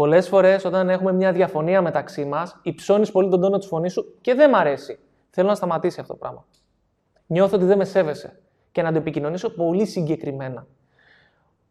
Πολλές 0.00 0.28
φορές 0.28 0.64
όταν 0.64 0.88
έχουμε 0.88 1.12
μια 1.12 1.32
διαφωνία 1.32 1.82
μεταξύ 1.82 2.24
μας, 2.24 2.60
υψώνεις 2.62 3.10
πολύ 3.10 3.28
τον 3.28 3.40
τόνο 3.40 3.58
της 3.58 3.66
φωνής 3.66 3.92
σου 3.92 4.14
και 4.20 4.34
δεν 4.34 4.50
μ' 4.50 4.54
αρέσει. 4.54 4.98
Θέλω 5.30 5.48
να 5.48 5.54
σταματήσει 5.54 6.00
αυτό 6.00 6.12
το 6.12 6.18
πράγμα. 6.18 6.44
Νιώθω 7.26 7.56
ότι 7.56 7.64
δεν 7.64 7.78
με 7.78 7.84
σέβεσαι. 7.84 8.40
Και 8.72 8.82
να 8.82 8.92
το 8.92 8.98
επικοινωνήσω 8.98 9.50
πολύ 9.50 9.86
συγκεκριμένα. 9.86 10.66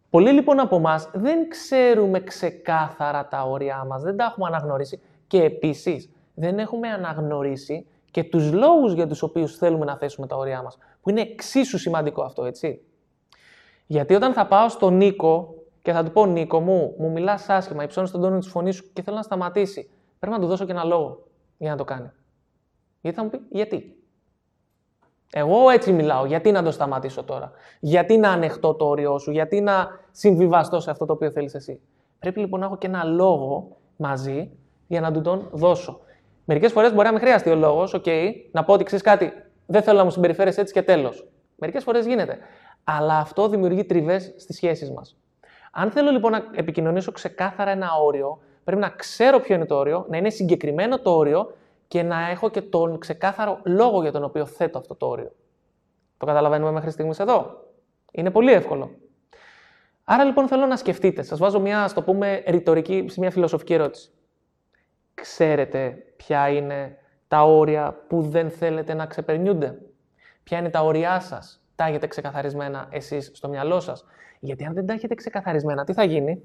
Πολλοί 0.10 0.32
λοιπόν 0.32 0.60
από 0.60 0.76
εμάς 0.76 1.10
δεν 1.14 1.50
ξέρουμε 1.50 2.20
ξεκάθαρα 2.20 3.28
τα 3.28 3.44
όρια 3.44 3.86
μας, 3.88 4.02
δεν 4.02 4.18
τα 4.18 4.24
έχουμε 4.24 4.48
αναγνωρίσει 4.48 5.02
και 5.28 5.44
επίσης 5.44 6.10
δεν 6.34 6.60
έχουμε 6.60 6.90
αναγνωρίσει 6.90 7.88
και 8.12 8.24
τους 8.24 8.52
λόγους 8.54 8.94
για 8.94 9.08
τους 9.08 9.22
οποίους 9.22 9.58
θέλουμε 9.58 9.86
να 9.86 9.98
θέσουμε 9.98 10.28
τα 10.28 10.36
όρια 10.36 10.62
μας. 10.62 10.78
Που 11.02 11.10
είναι 11.10 11.22
εξίσου 11.22 11.78
σημαντικό 11.78 12.22
αυτό, 12.22 12.46
έτσι. 12.46 12.82
Γιατί 13.86 14.14
όταν 14.14 14.34
θα 14.34 14.48
πάω 14.48 14.70
στον 14.70 14.98
Νίκο 14.98 15.59
και 15.82 15.92
θα 15.92 16.04
του 16.04 16.12
πω: 16.12 16.26
Νίκο 16.26 16.60
μου, 16.60 16.96
μου 16.98 17.12
μιλάς 17.12 17.50
άσχημα, 17.50 17.84
υψώνεις 17.84 18.12
τον 18.12 18.22
τόνο 18.22 18.38
της 18.38 18.48
φωνής 18.48 18.76
σου 18.76 18.94
και 18.94 19.02
θέλω 19.02 19.16
να 19.16 19.22
σταματήσει. 19.22 19.90
Πρέπει 20.20 20.36
να 20.36 20.42
του 20.42 20.48
δώσω 20.48 20.66
και 20.66 20.72
ένα 20.72 20.84
λόγο 20.84 21.28
για 21.58 21.70
να 21.70 21.78
το 21.78 21.84
κάνει. 21.84 22.12
Γιατί 23.02 23.18
θα 23.18 23.24
μου 23.24 23.30
πει: 23.30 23.40
Γιατί. 23.50 23.94
Εγώ 25.32 25.70
έτσι 25.70 25.92
μιλάω. 25.92 26.26
Γιατί 26.26 26.52
να 26.52 26.64
το 26.64 26.72
σταματήσω 26.72 27.24
τώρα; 27.24 27.52
Γιατί 27.80 28.18
να 28.18 28.32
ανεχτώ 28.32 28.74
το 28.74 28.86
όριό 28.86 29.18
σου; 29.18 29.32
Γιατί 29.32 29.62
να 29.62 29.88
συμβιβαστώ 30.12 30.80
σε 30.80 30.92
αυτό 30.92 31.06
το 31.06 31.14
οποίο 31.14 31.32
θέλεις 31.32 31.54
εσύ; 31.54 31.82
Πρέπει 32.20 32.40
λοιπόν 32.40 32.60
να 32.60 32.66
έχω 32.66 32.78
και 32.78 32.88
ένα 32.88 33.04
λόγο 33.04 33.78
μαζί 33.96 34.52
για 34.88 35.02
να 35.02 35.12
του 35.12 35.22
τον 35.22 35.50
δώσω. 35.52 36.00
Μερικές 36.46 36.72
φορές 36.72 36.94
μπορεί 36.94 37.06
να 37.06 37.12
μην 37.12 37.22
χρειαστεί 37.22 37.50
ο 37.50 37.56
λόγος, 37.56 37.96
OK, 37.96 38.10
να 38.52 38.64
πω 38.64 38.74
ότι 38.74 38.84
ξέρεις 38.84 39.04
κάτι, 39.04 39.32
δεν 39.66 39.82
θέλω 39.82 39.98
να 39.98 40.04
μου 40.04 40.10
συμπεριφέρεις 40.10 40.58
έτσι 40.58 40.74
και 40.74 40.82
τέλος. 40.82 41.28
Μερικές 41.56 41.84
φορές 41.84 42.06
γίνεται. 42.06 42.38
Αλλά 42.84 43.18
αυτό 43.18 43.50
δημιουργεί 43.50 43.86
τριβές 43.86 44.34
στις 44.38 44.56
σχέσεις 44.56 44.92
μας. 44.92 45.19
Αν 45.72 45.92
θέλω 45.92 46.12
λοιπόν 46.12 46.32
να 46.32 46.44
επικοινωνήσω 46.52 47.12
ξεκάθαρα 47.12 47.72
ένα 47.72 47.94
όριο, 47.94 48.42
πρέπει 48.64 48.82
να 48.82 48.90
ξέρω 48.90 49.40
ποιο 49.40 49.56
είναι 49.56 49.66
το 49.66 49.76
όριο, 49.76 50.06
να 50.10 50.18
είναι 50.18 50.30
συγκεκριμένο 50.30 51.00
το 51.00 51.16
όριο 51.16 51.54
και 51.88 52.04
να 52.04 52.30
έχω 52.30 52.50
και 52.50 52.62
τον 52.62 53.00
ξεκάθαρο 53.00 53.60
λόγο 53.64 54.02
για 54.02 54.12
τον 54.12 54.24
οποίο 54.24 54.46
θέτω 54.46 54.78
αυτό 54.78 54.96
το 54.96 55.08
όριο. 55.08 55.32
Το 56.18 56.26
καταλαβαίνουμε 56.26 56.72
μέχρι 56.72 56.92
στιγμής 56.92 57.20
εδώ; 57.20 57.64
Είναι 58.12 58.32
πολύ 58.32 58.52
εύκολο. 58.52 58.92
Άρα 60.04 60.24
λοιπόν 60.24 60.48
θέλω 60.48 60.66
να 60.66 60.76
σκεφτείτε. 60.76 61.22
Σας 61.22 61.40
βάζω 61.40 61.60
μια, 61.60 61.84
ας 61.84 61.94
το 61.94 62.02
πούμε, 62.02 62.44
ρητορική, 62.48 63.06
μια 63.18 63.32
φιλοσοφική 63.32 63.74
ερώτηση. 63.74 64.10
Ξέρετε 65.14 66.04
ποια 66.16 66.50
είναι 66.50 66.98
τα 67.28 67.44
όρια 67.44 68.04
που 68.08 68.22
δεν 68.22 68.50
θέλετε 68.50 68.94
να 68.94 69.06
ξεπερνιούνται; 69.06 69.82
Ποια 70.44 70.58
είναι 70.58 70.70
τα 70.70 70.82
όρια 70.84 71.20
σας; 71.20 71.64
Τα 71.76 71.86
έχετε 71.86 72.08
ξεκαθαρισμένα 72.08 72.88
εσείς 72.92 73.32
στο 73.34 73.48
μυαλό 73.50 73.80
σας; 73.80 74.06
Γιατί 74.40 74.66
αν 74.66 74.74
δεν 74.74 74.86
τα 74.86 74.94
έχετε 74.94 75.16
ξεκαθαρισμένα, 75.16 75.84
τι 75.84 75.94
θα 75.94 76.04
γίνει; 76.04 76.42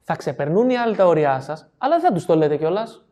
Θα 0.00 0.16
ξεπερνούν 0.16 0.70
οι 0.70 0.76
άλλοι 0.76 0.96
τα 0.96 1.06
όρια 1.06 1.40
σας, 1.40 1.68
αλλά 1.78 1.94
δεν 1.98 2.04
θα 2.04 2.12
τους 2.12 2.26
το 2.26 2.36
λέτε 2.36 2.56
κιόλας. 2.56 3.04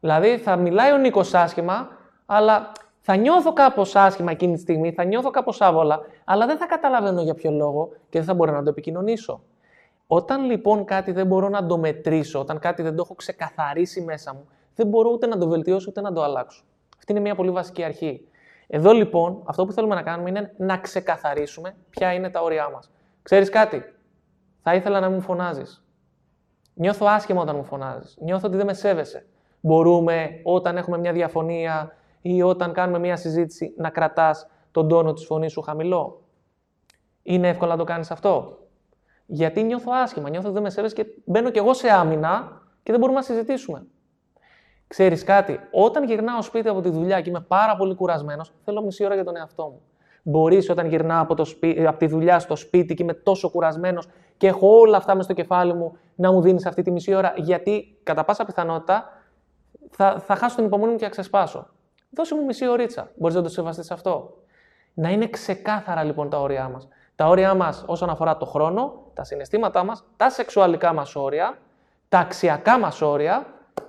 Δηλαδή 0.00 0.38
θα 0.38 0.56
μιλάει 0.56 0.92
ο 0.92 0.96
Νίκος 0.96 1.34
άσχημα, 1.34 1.88
αλλά 2.26 2.72
θα 3.00 3.16
νιώθω 3.16 3.52
κάπως 3.52 3.96
άσχημα 3.96 4.30
εκείνη 4.30 4.54
τη 4.54 4.60
στιγμή, 4.60 4.92
θα 4.92 5.04
νιώθω 5.04 5.30
κάπως 5.30 5.60
άβολα, 5.60 6.00
αλλά 6.24 6.46
δεν 6.46 6.56
θα 6.58 6.66
καταλαβαίνω 6.66 7.22
για 7.22 7.34
ποιο 7.34 7.50
λόγο 7.50 7.88
και 7.92 8.18
δεν 8.18 8.24
θα 8.24 8.34
μπορώ 8.34 8.52
να 8.52 8.62
το 8.62 8.70
επικοινωνήσω. 8.70 9.42
Όταν 10.06 10.44
λοιπόν 10.44 10.84
κάτι 10.84 11.12
δεν 11.12 11.26
μπορώ 11.26 11.48
να 11.48 11.66
το 11.66 11.78
μετρήσω, 11.78 12.40
όταν 12.40 12.58
κάτι 12.58 12.82
δεν 12.82 12.96
το 12.96 13.02
έχω 13.04 13.14
ξεκαθαρίσει 13.14 14.00
μέσα 14.00 14.34
μου, 14.34 14.48
δεν 14.74 14.86
μπορώ 14.86 15.10
ούτε 15.10 15.26
να 15.26 15.38
το 15.38 15.48
βελτιώσω 15.48 15.86
ούτε 15.88 16.00
να 16.00 16.12
το 16.12 16.22
αλλάξω. 16.22 16.64
Αυτή 16.98 17.12
είναι 17.12 17.20
μια 17.20 17.34
πολύ 17.34 17.50
βασική 17.50 17.82
αρχή. 17.82 18.28
Εδώ 18.66 18.92
λοιπόν 18.92 19.42
αυτό 19.44 19.66
που 19.66 19.72
θέλουμε 19.72 19.94
να 19.94 20.02
κάνουμε 20.02 20.28
είναι 20.28 20.54
να 20.56 20.78
ξεκαθαρίσουμε 20.78 21.74
ποια 21.90 22.12
είναι 22.12 22.30
τα 22.30 22.42
όρια 22.42 22.70
μας. 22.70 22.90
Ξέρεις 23.28 23.50
κάτι, 23.50 23.84
θα 24.62 24.74
ήθελα 24.74 25.00
να 25.00 25.10
μου 25.10 25.20
φωνάζεις. 25.20 25.84
Νιώθω 26.74 27.06
άσχημα 27.06 27.40
όταν 27.40 27.56
μου 27.56 27.64
φωνάζεις. 27.64 28.16
Νιώθω 28.20 28.46
ότι 28.46 28.56
δεν 28.56 28.66
με 28.66 28.74
σέβεσαι 28.74 29.26
μπορούμε 29.60 30.40
όταν 30.42 30.76
έχουμε 30.76 30.98
μια 30.98 31.12
διαφωνία 31.12 31.96
ή 32.20 32.42
όταν 32.42 32.72
κάνουμε 32.72 32.98
μια 32.98 33.16
συζήτηση 33.16 33.74
να 33.76 33.90
κρατάς 33.90 34.46
τον 34.70 34.88
τόνο 34.88 35.12
της 35.12 35.24
φωνής 35.24 35.52
σου 35.52 35.60
χαμηλό. 35.60 36.22
Είναι 37.22 37.48
εύκολο 37.48 37.70
να 37.70 37.76
το 37.76 37.84
κάνεις 37.84 38.10
αυτό; 38.10 38.58
Γιατί 39.26 39.62
νιώθω 39.62 39.92
άσχημα, 39.94 40.30
νιώθω 40.30 40.46
ότι 40.46 40.54
δεν 40.54 40.62
με 40.62 40.70
σέβεσαι 40.70 40.94
και 40.94 41.06
μπαίνω 41.24 41.50
κι 41.50 41.58
εγώ 41.58 41.74
σε 41.74 41.90
άμυνα 41.90 42.62
και 42.82 42.90
δεν 42.90 43.00
μπορούμε 43.00 43.18
να 43.18 43.24
συζητήσουμε. 43.24 43.86
Ξέρεις 44.86 45.24
κάτι, 45.24 45.60
όταν 45.70 46.04
γυρνάω 46.04 46.42
σπίτι 46.42 46.68
από 46.68 46.80
τη 46.80 46.90
δουλειά 46.90 47.20
και 47.20 47.30
είμαι 47.30 47.40
πάρα 47.40 47.76
πολύ 47.76 47.94
κουρασμένος, 47.94 48.52
θέλω 48.64 48.82
μισή 48.82 49.04
ώρα 49.04 49.14
για 49.14 49.24
τον 49.24 49.36
εαυτό 49.36 49.64
μου. 49.64 49.82
Μπορείς 50.30 50.70
όταν 50.70 50.86
γυρνάω 50.86 51.22
από, 51.22 51.34
το 51.34 51.46
από 51.86 51.98
τη 51.98 52.06
δουλειά 52.06 52.38
στο 52.38 52.56
σπίτι 52.56 52.94
και 52.94 53.02
είμαι 53.02 53.14
τόσο 53.14 53.50
κουρασμένος 53.50 54.08
και 54.36 54.46
έχω 54.46 54.78
όλα 54.78 54.96
αυτά 54.96 55.14
μες 55.14 55.24
στο 55.24 55.34
κεφάλι 55.34 55.74
μου 55.74 55.96
να 56.14 56.32
μου 56.32 56.40
δίνεις 56.40 56.66
αυτή 56.66 56.82
τη 56.82 56.90
μισή 56.90 57.14
ώρα, 57.14 57.32
γιατί 57.36 57.98
κατά 58.02 58.24
πάσα 58.24 58.44
πιθανότητα 58.44 59.04
θα, 59.90 60.18
θα 60.18 60.34
χάσω 60.34 60.56
την 60.56 60.64
υπομονή 60.64 60.90
μου 60.90 60.96
και 60.96 61.04
θα 61.04 61.10
ξεσπάσω. 61.10 61.66
Δώσε 62.10 62.34
μου 62.34 62.44
μισή 62.44 62.66
ωρίτσα. 62.66 63.10
Μπορείς 63.16 63.36
να 63.36 63.42
το 63.42 63.48
σεβαστείς 63.48 63.90
αυτό. 63.90 64.36
Να 64.94 65.10
είναι 65.10 65.28
ξεκάθαρα 65.28 66.02
λοιπόν 66.04 66.30
τα 66.30 66.40
όρια 66.40 66.68
μας. 66.68 66.88
Τα 67.14 67.26
όρια 67.26 67.54
μας 67.54 67.84
όσον 67.86 68.10
αφορά 68.10 68.36
το 68.36 68.46
χρόνο, 68.46 69.10
τα 69.14 69.24
συναισθήματά 69.24 69.84
μας, 69.84 70.04
τα 70.16 70.30
σεξουαλικά 70.30 70.92
μας 70.92 71.16
όρια, 71.16 71.58
τα 72.08 72.18
αξιακά 72.18 72.78
μας 72.78 73.02
όρια 73.02 73.46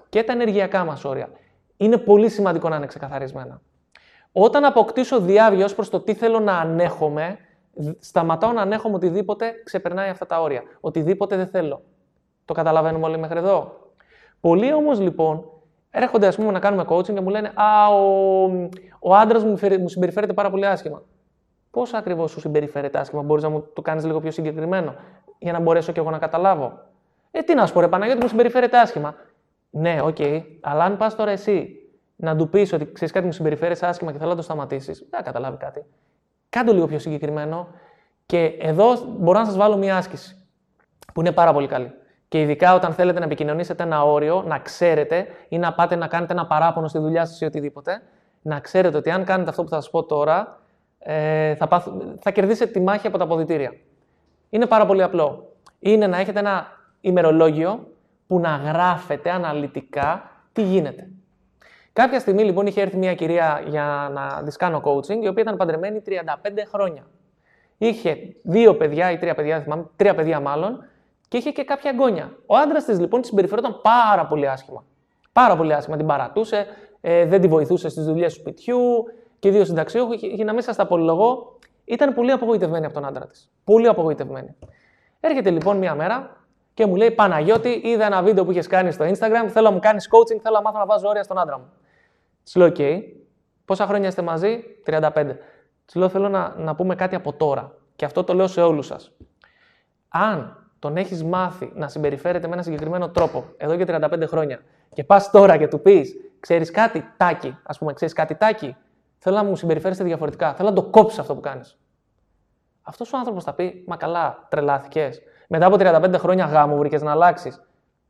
και 0.10 0.24
τα 0.24 0.34
ενεργειακά 0.34 0.84
μας 0.84 1.04
όρια. 1.06 1.30
Είναι 1.78 1.98
πολύ 1.98 2.30
σημαντικό 2.30 2.70
να 2.70 2.76
είναι 2.76 2.86
ξεκαθαρισμένα. 2.86 3.62
Όταν 4.32 4.66
αποκτήσω 4.66 5.20
διάβια 5.20 5.66
ως 5.66 5.76
προς 5.76 5.90
το 5.90 6.00
τι 6.00 6.14
θέλω 6.14 6.40
να 6.40 6.58
ανέχομαι, 6.58 7.38
σταματάω 8.00 8.52
να 8.52 8.62
ανέχομαι 8.62 8.96
οτιδήποτε 8.96 9.54
ξεπερνάει 9.64 10.10
αυτά 10.10 10.26
τα 10.26 10.42
όρια. 10.42 10.64
Οτιδήποτε 10.80 11.36
δεν 11.36 11.48
θέλω. 11.48 11.82
Το 12.46 12.54
καταλαβαίνουμε 12.54 13.06
όλοι 13.06 13.18
μέχρι 13.18 13.38
εδώ. 13.38 13.74
Πολλοί 14.40 14.74
όμως 14.74 15.00
λοιπόν 15.00 15.46
έρχονται 15.90 16.28
ας 16.28 16.36
πούμε, 16.36 16.52
να 16.52 16.60
κάνουμε 16.60 16.86
coaching 16.88 17.14
και 17.14 17.22
μου 17.22 17.30
λένε 17.30 17.52
Α, 17.56 17.94
ο, 17.94 18.44
ο 19.00 19.16
άντρας 19.16 19.44
μου, 19.44 19.58
μου 19.80 19.88
συμπεριφέρεται 19.88 20.34
πάρα 20.34 20.50
πολύ 20.50 20.66
άσχημα. 20.66 21.04
Πώς 21.72 21.94
ακριβώς 21.94 22.32
σου 22.32 22.40
συμπεριφέρεται 22.40 23.00
άσχημα, 23.00 23.22
μπορείς 23.22 23.44
να 23.44 23.50
μου 23.50 23.66
το 23.74 23.82
κάνεις 23.82 24.06
λίγο 24.06 24.20
πιο 24.20 24.32
συγκεκριμένο, 24.32 24.96
για 25.38 25.52
να 25.52 25.60
μπορέσω 25.60 25.92
και 25.92 26.00
εγώ 26.00 26.10
να 26.10 26.18
καταλάβω. 26.18 26.80
Ε, 27.32 27.42
τι 27.42 27.54
να 27.54 27.66
σου 27.66 27.74
πω, 27.74 27.80
ρε 27.80 27.88
Παναγιώτη, 27.88 28.22
μου 28.22 28.28
συμπεριφέρεται 28.28 28.78
άσχημα. 28.78 29.16
Ναι, 29.70 30.02
OK, 30.02 30.16
okay. 30.20 30.44
αλλά 30.62 30.84
αν 30.84 30.98
πας 30.98 31.16
τώρα 31.16 31.32
εσύ 31.32 31.79
να 32.22 32.36
του 32.36 32.50
πεις 32.50 32.74
ότι 32.74 32.92
ξέρεις 32.92 33.14
κάτι, 33.14 33.26
μου 33.26 33.32
συμπεριφέρεσαι 33.32 33.86
άσχημα 33.86 34.12
και 34.12 34.18
θέλω 34.18 34.30
να 34.30 34.36
το 34.36 34.42
σταματήσεις, 34.42 35.00
δεν 35.00 35.10
θα 35.10 35.22
καταλάβει 35.22 35.58
κάτι. 35.58 35.86
Κάν' 36.50 36.64
το 36.64 36.72
λίγο 36.72 36.88
πιο 36.88 37.00
συγκεκριμένο. 37.00 37.68
Και 38.26 38.44
εδώ 38.60 38.86
μπορώ 39.18 39.40
να 39.40 39.46
σας 39.46 39.58
βάλω 39.58 39.78
μια 39.78 39.98
άσκηση 39.98 40.48
που 41.14 41.20
είναι 41.20 41.32
πάρα 41.32 41.54
πολύ 41.54 41.68
καλή. 41.68 41.92
Και 42.28 42.42
ειδικά 42.42 42.74
όταν 42.74 42.94
θέλετε 42.94 43.20
να 43.20 43.26
επικοινωνήσετε 43.26 43.84
ένα 43.84 44.04
όριο, 44.04 44.44
να 44.48 44.60
ξέρετε 44.60 45.28
ή 45.50 45.58
να 45.58 45.74
πάτε 45.74 45.96
να 45.96 46.08
κάνετε 46.08 46.34
ένα 46.34 46.46
παράπονο 46.46 46.88
στη 46.88 47.00
δουλειά 47.00 47.26
σας 47.26 47.42
ή 47.42 47.46
οτιδήποτε, 47.46 48.02
να 48.42 48.60
ξέρετε 48.60 48.98
ότι 48.98 49.10
αν 49.10 49.24
κάνετε 49.24 49.50
αυτό 49.50 49.64
που 49.64 49.70
θα 49.70 49.76
σας 49.76 49.90
πω 49.90 50.04
τώρα, 50.04 50.60
ε, 51.00 51.56
θα, 51.56 51.68
πάθ, 51.68 51.88
θα 52.20 52.32
κερδίσετε 52.32 52.72
τη 52.72 52.80
μάχη 52.80 53.08
από 53.08 53.18
τα 53.18 53.24
αποδητήρια. 53.24 53.74
Είναι 54.50 54.66
πάρα 54.66 54.86
πολύ 54.86 55.04
απλό. 55.04 55.54
Είναι 55.80 56.08
να 56.08 56.18
έχετε 56.18 56.40
ένα 56.40 56.68
ημερολόγιο 57.02 57.88
που 58.28 58.40
να 58.40 58.50
γράφετε 58.50 59.32
αναλυτικά 59.32 60.32
τι 60.52 60.62
γίνεται. 60.62 61.10
Κάποια 62.00 62.20
στιγμή 62.20 62.44
λοιπόν 62.44 62.66
είχε 62.66 62.82
έρθει 62.82 62.98
μια 62.98 63.16
κυρία 63.16 63.64
για 63.68 64.10
να 64.14 64.44
της 64.44 64.56
κάνω 64.56 64.82
coaching, 64.84 65.22
η 65.22 65.28
οποία 65.28 65.44
ήταν 65.44 65.58
παντρεμένη 65.58 66.02
35 66.08 66.12
χρόνια. 66.72 67.08
Είχε 67.78 68.18
δύο 68.44 68.76
παιδιά 68.76 69.12
ή 69.12 69.18
τρία 69.18 69.36
παιδιά, 69.36 69.56
δεν 69.56 69.64
θυμάμαι, 69.64 69.86
τρία 69.96 70.16
παιδιά 70.16 70.40
μάλλον, 70.40 70.84
και 71.28 71.38
είχε 71.38 71.52
και 71.52 71.64
κάποια 71.64 71.92
εγγόνια. 71.94 72.38
Ο 72.46 72.56
άντρας 72.56 72.86
της 72.86 73.00
λοιπόν 73.00 73.22
τη 73.22 73.28
συμπεριφερόταν 73.28 73.82
πάρα 73.82 74.26
πολύ 74.26 74.50
άσχημα. 74.50 74.84
Πάρα 75.32 75.56
πολύ 75.56 75.74
άσχημα. 75.74 75.98
Την 75.98 76.06
παρατούσε, 76.06 76.66
ε, 77.02 77.26
δεν 77.26 77.42
τη 77.42 77.48
βοηθούσε 77.48 77.90
στις 77.90 78.06
δουλειές 78.06 78.34
του 78.34 78.40
σπιτιού 78.40 78.80
και 79.40 79.50
δύο 79.50 79.66
συνταξιούχοι. 79.66 80.28
Για 80.28 80.46
να 80.46 80.54
μην 80.54 80.62
σας 80.62 80.76
τα 80.76 80.84
απολογώ, 80.84 81.58
ήταν 81.86 82.14
πολύ 82.14 82.32
απογοητευμένη 82.32 82.86
από 82.86 82.94
τον 82.94 83.06
άντρα 83.06 83.28
της. 83.28 83.52
Πολύ 83.64 83.88
απογοητευμένη. 83.88 84.56
Έρχεται 85.20 85.50
λοιπόν 85.50 85.78
μια 85.78 85.96
μέρα 85.96 86.38
και 86.74 86.86
μου 86.86 86.96
λέει: 86.96 87.12
Παναγιώτη, 87.12 87.82
είδα 87.84 88.06
ένα 88.06 88.22
βίντεο 88.22 88.46
που 88.46 88.52
είχες 88.52 88.68
κάνει 88.68 88.92
στο 88.92 89.06
Instagram. 89.06 89.48
Θέλω 89.48 89.68
να 89.68 89.72
μου 89.72 89.80
κάνεις 89.80 90.10
coaching, 90.12 90.40
θέλω 90.42 90.56
να 90.56 90.62
μάθω 90.62 90.78
να 90.78 90.86
βάζω 90.86 91.08
όρια 91.08 91.24
στον 91.24 91.40
άντρα 91.40 91.58
μου. 91.58 91.66
Της 92.50 92.58
λέω: 92.58 92.72
OK. 92.76 93.02
Πόσα 93.66 93.86
χρόνια 93.86 94.08
είστε 94.08 94.22
μαζί, 94.22 94.64
35. 94.86 95.36
Της 95.86 95.96
λέω: 95.96 96.10
Θέλω 96.10 96.30
να, 96.30 96.56
να 96.58 96.76
πούμε 96.76 96.96
κάτι 96.96 97.16
από 97.16 97.34
τώρα. 97.34 97.76
Και 97.96 98.06
αυτό 98.06 98.24
το 98.24 98.34
λέω 98.34 98.48
σε 98.48 98.62
όλους 98.62 98.86
σας. 98.86 99.12
Αν 100.08 100.68
τον 100.80 100.98
έχεις 100.98 101.24
μάθει 101.24 101.72
να 101.76 101.88
συμπεριφέρεται 101.88 102.48
με 102.48 102.54
ένα 102.54 102.64
συγκεκριμένο 102.64 103.10
τρόπο 103.10 103.46
εδώ 103.58 103.76
και 103.78 103.86
35 103.88 104.24
χρόνια 104.28 104.60
και 104.94 105.04
πας 105.04 105.30
τώρα 105.30 105.58
και 105.58 105.68
του 105.68 105.82
πεις: 105.82 106.16
Ξέρεις 106.40 106.72
κάτι, 106.72 107.14
Τάκη, 107.18 107.58
ας 107.64 107.78
πούμε, 107.78 107.94
ξέρεις 107.94 108.14
κάτι, 108.14 108.36
Τάκη, 108.36 108.76
θέλω 109.18 109.36
να 109.36 109.44
μου 109.44 109.56
συμπεριφέρεσαι 109.56 110.04
διαφορετικά. 110.04 110.54
Θέλω 110.54 110.70
να 110.70 110.76
το 110.76 110.84
κόψεις 110.84 111.20
αυτό 111.20 111.36
που 111.36 111.42
κάνεις. 111.42 111.78
Αυτός 112.82 113.14
ο 113.14 113.18
άνθρωπος 113.18 113.44
θα 113.44 113.54
πει: 113.54 113.84
Μα 113.88 113.96
καλά, 113.96 114.48
τρελάθηκες. 114.50 115.22
Μετά 115.48 115.66
από 115.66 115.76
35 115.80 116.14
χρόνια 116.18 116.46
γάμου 116.46 116.78
βρήκες 116.78 117.02
να 117.02 117.12
αλλάξεις. 117.12 117.62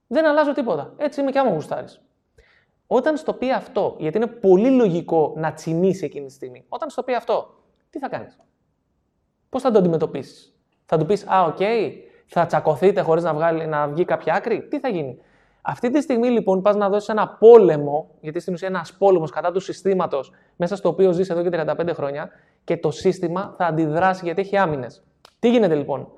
Δεν 0.08 0.26
αλλάζω 0.26 0.54
τίποτα. 0.54 0.94
Έτσι 0.98 1.22
είμαι 1.22 1.32
και 1.32 1.40
άμα 1.40 1.52
γουστάρεις. 1.52 2.02
Όταν 2.92 3.18
στο 3.18 3.34
πει 3.34 3.52
αυτό, 3.52 3.96
γιατί 4.00 4.18
είναι 4.18 4.28
πολύ 4.28 4.70
λογικό 4.70 5.34
να 5.38 5.54
τσινήσει 5.54 6.06
εκείνη 6.06 6.26
τη 6.26 6.34
στιγμή, 6.34 6.66
όταν 6.70 6.90
στο 6.90 7.04
πει 7.04 7.14
αυτό, 7.14 7.56
τι 7.90 8.00
θα 8.00 8.10
κάνεις; 8.10 8.40
Πώς 9.50 9.62
θα 9.62 9.72
το 9.72 9.80
αντιμετωπίσεις; 9.80 10.54
Θα 10.86 10.98
του 10.98 11.06
πεις: 11.06 11.28
Α, 11.28 11.44
OK, 11.44 11.58
okay, 11.60 11.92
θα 12.26 12.46
τσακωθείτε 12.46 13.02
χωρίς 13.02 13.24
να, 13.24 13.52
να 13.68 13.88
βγει 13.88 14.06
κάποια 14.06 14.34
άκρη; 14.34 14.68
Τι 14.68 14.80
θα 14.80 14.90
γίνει; 14.90 15.20
Αυτή 15.62 15.90
τη 15.90 16.02
στιγμή 16.02 16.30
λοιπόν 16.30 16.62
πας 16.62 16.76
να 16.76 16.90
δώσεις 16.90 17.10
ένα 17.10 17.28
πόλεμο, 17.28 18.10
γιατί 18.22 18.40
στην 18.40 18.54
ουσία 18.54 18.68
είναι 18.68 18.78
ένας 18.78 18.94
πόλεμος 18.94 19.32
κατά 19.32 19.52
του 19.52 19.60
συστήματος 19.60 20.32
μέσα 20.56 20.76
στο 20.76 20.90
οποίο 20.90 21.12
ζεις 21.12 21.30
εδώ 21.30 21.44
και 21.44 21.50
35 21.52 21.90
χρόνια 21.94 22.30
και 22.64 22.78
το 22.78 22.92
σύστημα 22.92 23.54
θα 23.58 23.66
αντιδράσει 23.66 24.26
γιατί 24.26 24.42
έχει 24.42 24.58
άμυνες. 24.58 25.04
Τι 25.40 25.50
γίνεται 25.50 25.76
λοιπόν, 25.76 26.12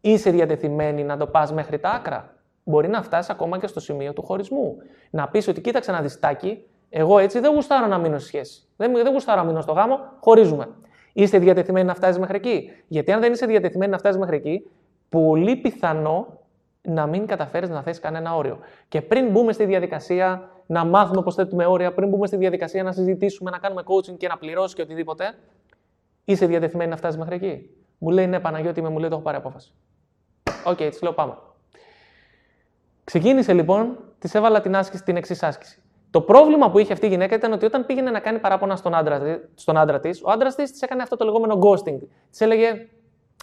είσαι 0.00 0.30
διατεθειμένη 0.30 1.04
να 1.04 1.16
το 1.16 1.26
πας 1.26 1.52
μέχρι 1.52 1.78
τα 1.78 1.90
άκρα; 1.90 2.34
Μπορεί 2.70 2.88
να 2.88 3.02
φτάσει 3.02 3.32
ακόμα 3.32 3.58
και 3.58 3.66
στο 3.66 3.80
σημείο 3.80 4.12
του 4.12 4.22
χωρισμού. 4.22 4.76
Να 5.10 5.28
πεις 5.28 5.48
ότι 5.48 5.60
κοίταξε 5.60 5.90
ένα 5.90 6.00
διστάκι, 6.00 6.64
εγώ 6.90 7.18
έτσι 7.18 7.38
δεν 7.40 7.52
γουστάρω 7.52 7.86
να 7.86 7.98
μείνω 7.98 8.18
στη 8.18 8.26
σχέση. 8.26 8.62
Δεν, 8.76 8.92
δεν 8.92 9.12
γουστάρω 9.12 9.40
να 9.40 9.46
μείνω 9.46 9.60
στο 9.60 9.72
γάμο, 9.72 9.98
χωρίζουμε. 10.20 10.68
Είσαι 11.12 11.38
διατεθειμένη 11.38 11.86
να 11.86 11.94
φτάσεις 11.94 12.18
μέχρι 12.18 12.36
εκεί; 12.36 12.70
Γιατί 12.88 13.12
αν 13.12 13.20
δεν 13.20 13.32
είσαι 13.32 13.46
διατεθειμένη 13.46 13.90
να 13.90 13.98
φτάσεις 13.98 14.20
μέχρι 14.20 14.36
εκεί, 14.36 14.70
πολύ 15.08 15.56
πιθανό 15.56 16.38
να 16.82 17.06
μην 17.06 17.26
καταφέρεις 17.26 17.68
να 17.68 17.82
θέσεις 17.82 18.00
κανένα 18.00 18.36
όριο. 18.36 18.58
Και 18.88 19.02
πριν 19.02 19.30
μπούμε 19.30 19.52
στη 19.52 19.64
διαδικασία 19.64 20.50
να 20.66 20.84
μάθουμε 20.84 21.22
πώς 21.22 21.30
θέτουμε 21.30 21.66
όρια, 21.66 21.92
πριν 21.94 22.08
μπούμε 22.08 22.26
στη 22.26 22.36
διαδικασία 22.36 22.82
να 22.82 22.92
συζητήσουμε, 22.92 23.50
να 23.50 23.58
κάνουμε 23.58 23.82
coaching 23.84 24.16
και 24.16 24.28
να 24.28 24.38
πληρώσεις 24.38 24.74
και 24.74 24.82
οτιδήποτε, 24.82 25.34
είσαι 26.24 26.46
διατεθειμένη 26.46 26.90
να 26.90 26.96
φτάσεις 26.96 27.18
μέχρι 27.18 27.34
εκεί; 27.34 27.70
Μου 27.98 28.10
λέει 28.10 28.26
ναι, 28.26 28.40
Παναγιώτη, 28.40 28.82
με 28.82 28.88
μου 28.88 28.98
λέει 28.98 29.08
το 29.08 29.14
έχω 29.14 29.24
πάρει 29.24 29.36
απόφαση. 29.36 29.74
OK, 30.64 30.76
okay, 30.78 30.88
της 30.90 30.98
λέω 31.04 31.12
πάμε. 31.12 31.34
Ξεκίνησε 33.10 33.52
λοιπόν, 33.52 33.98
της 34.18 34.34
έβαλα 34.34 34.60
την, 34.60 34.76
άσκηση, 34.76 35.02
την 35.02 35.16
εξής 35.16 35.42
άσκηση. 35.42 35.82
Το 36.10 36.20
πρόβλημα 36.20 36.70
που 36.70 36.78
είχε 36.78 36.92
αυτή 36.92 37.06
η 37.06 37.08
γυναίκα 37.08 37.34
ήταν 37.34 37.52
ότι 37.52 37.64
όταν 37.64 37.86
πήγαινε 37.86 38.10
να 38.10 38.20
κάνει 38.20 38.38
παράπονα 38.38 38.76
στον 38.76 38.94
άντρα, 38.94 39.40
στον 39.54 39.76
άντρα 39.76 40.00
της, 40.00 40.22
ο 40.22 40.30
άντρας 40.30 40.54
της 40.54 40.82
έκανε 40.82 41.02
αυτό 41.02 41.16
το 41.16 41.24
λεγόμενο 41.24 41.58
ghosting. 41.62 41.98
Της 42.30 42.40
έλεγε 42.40 42.88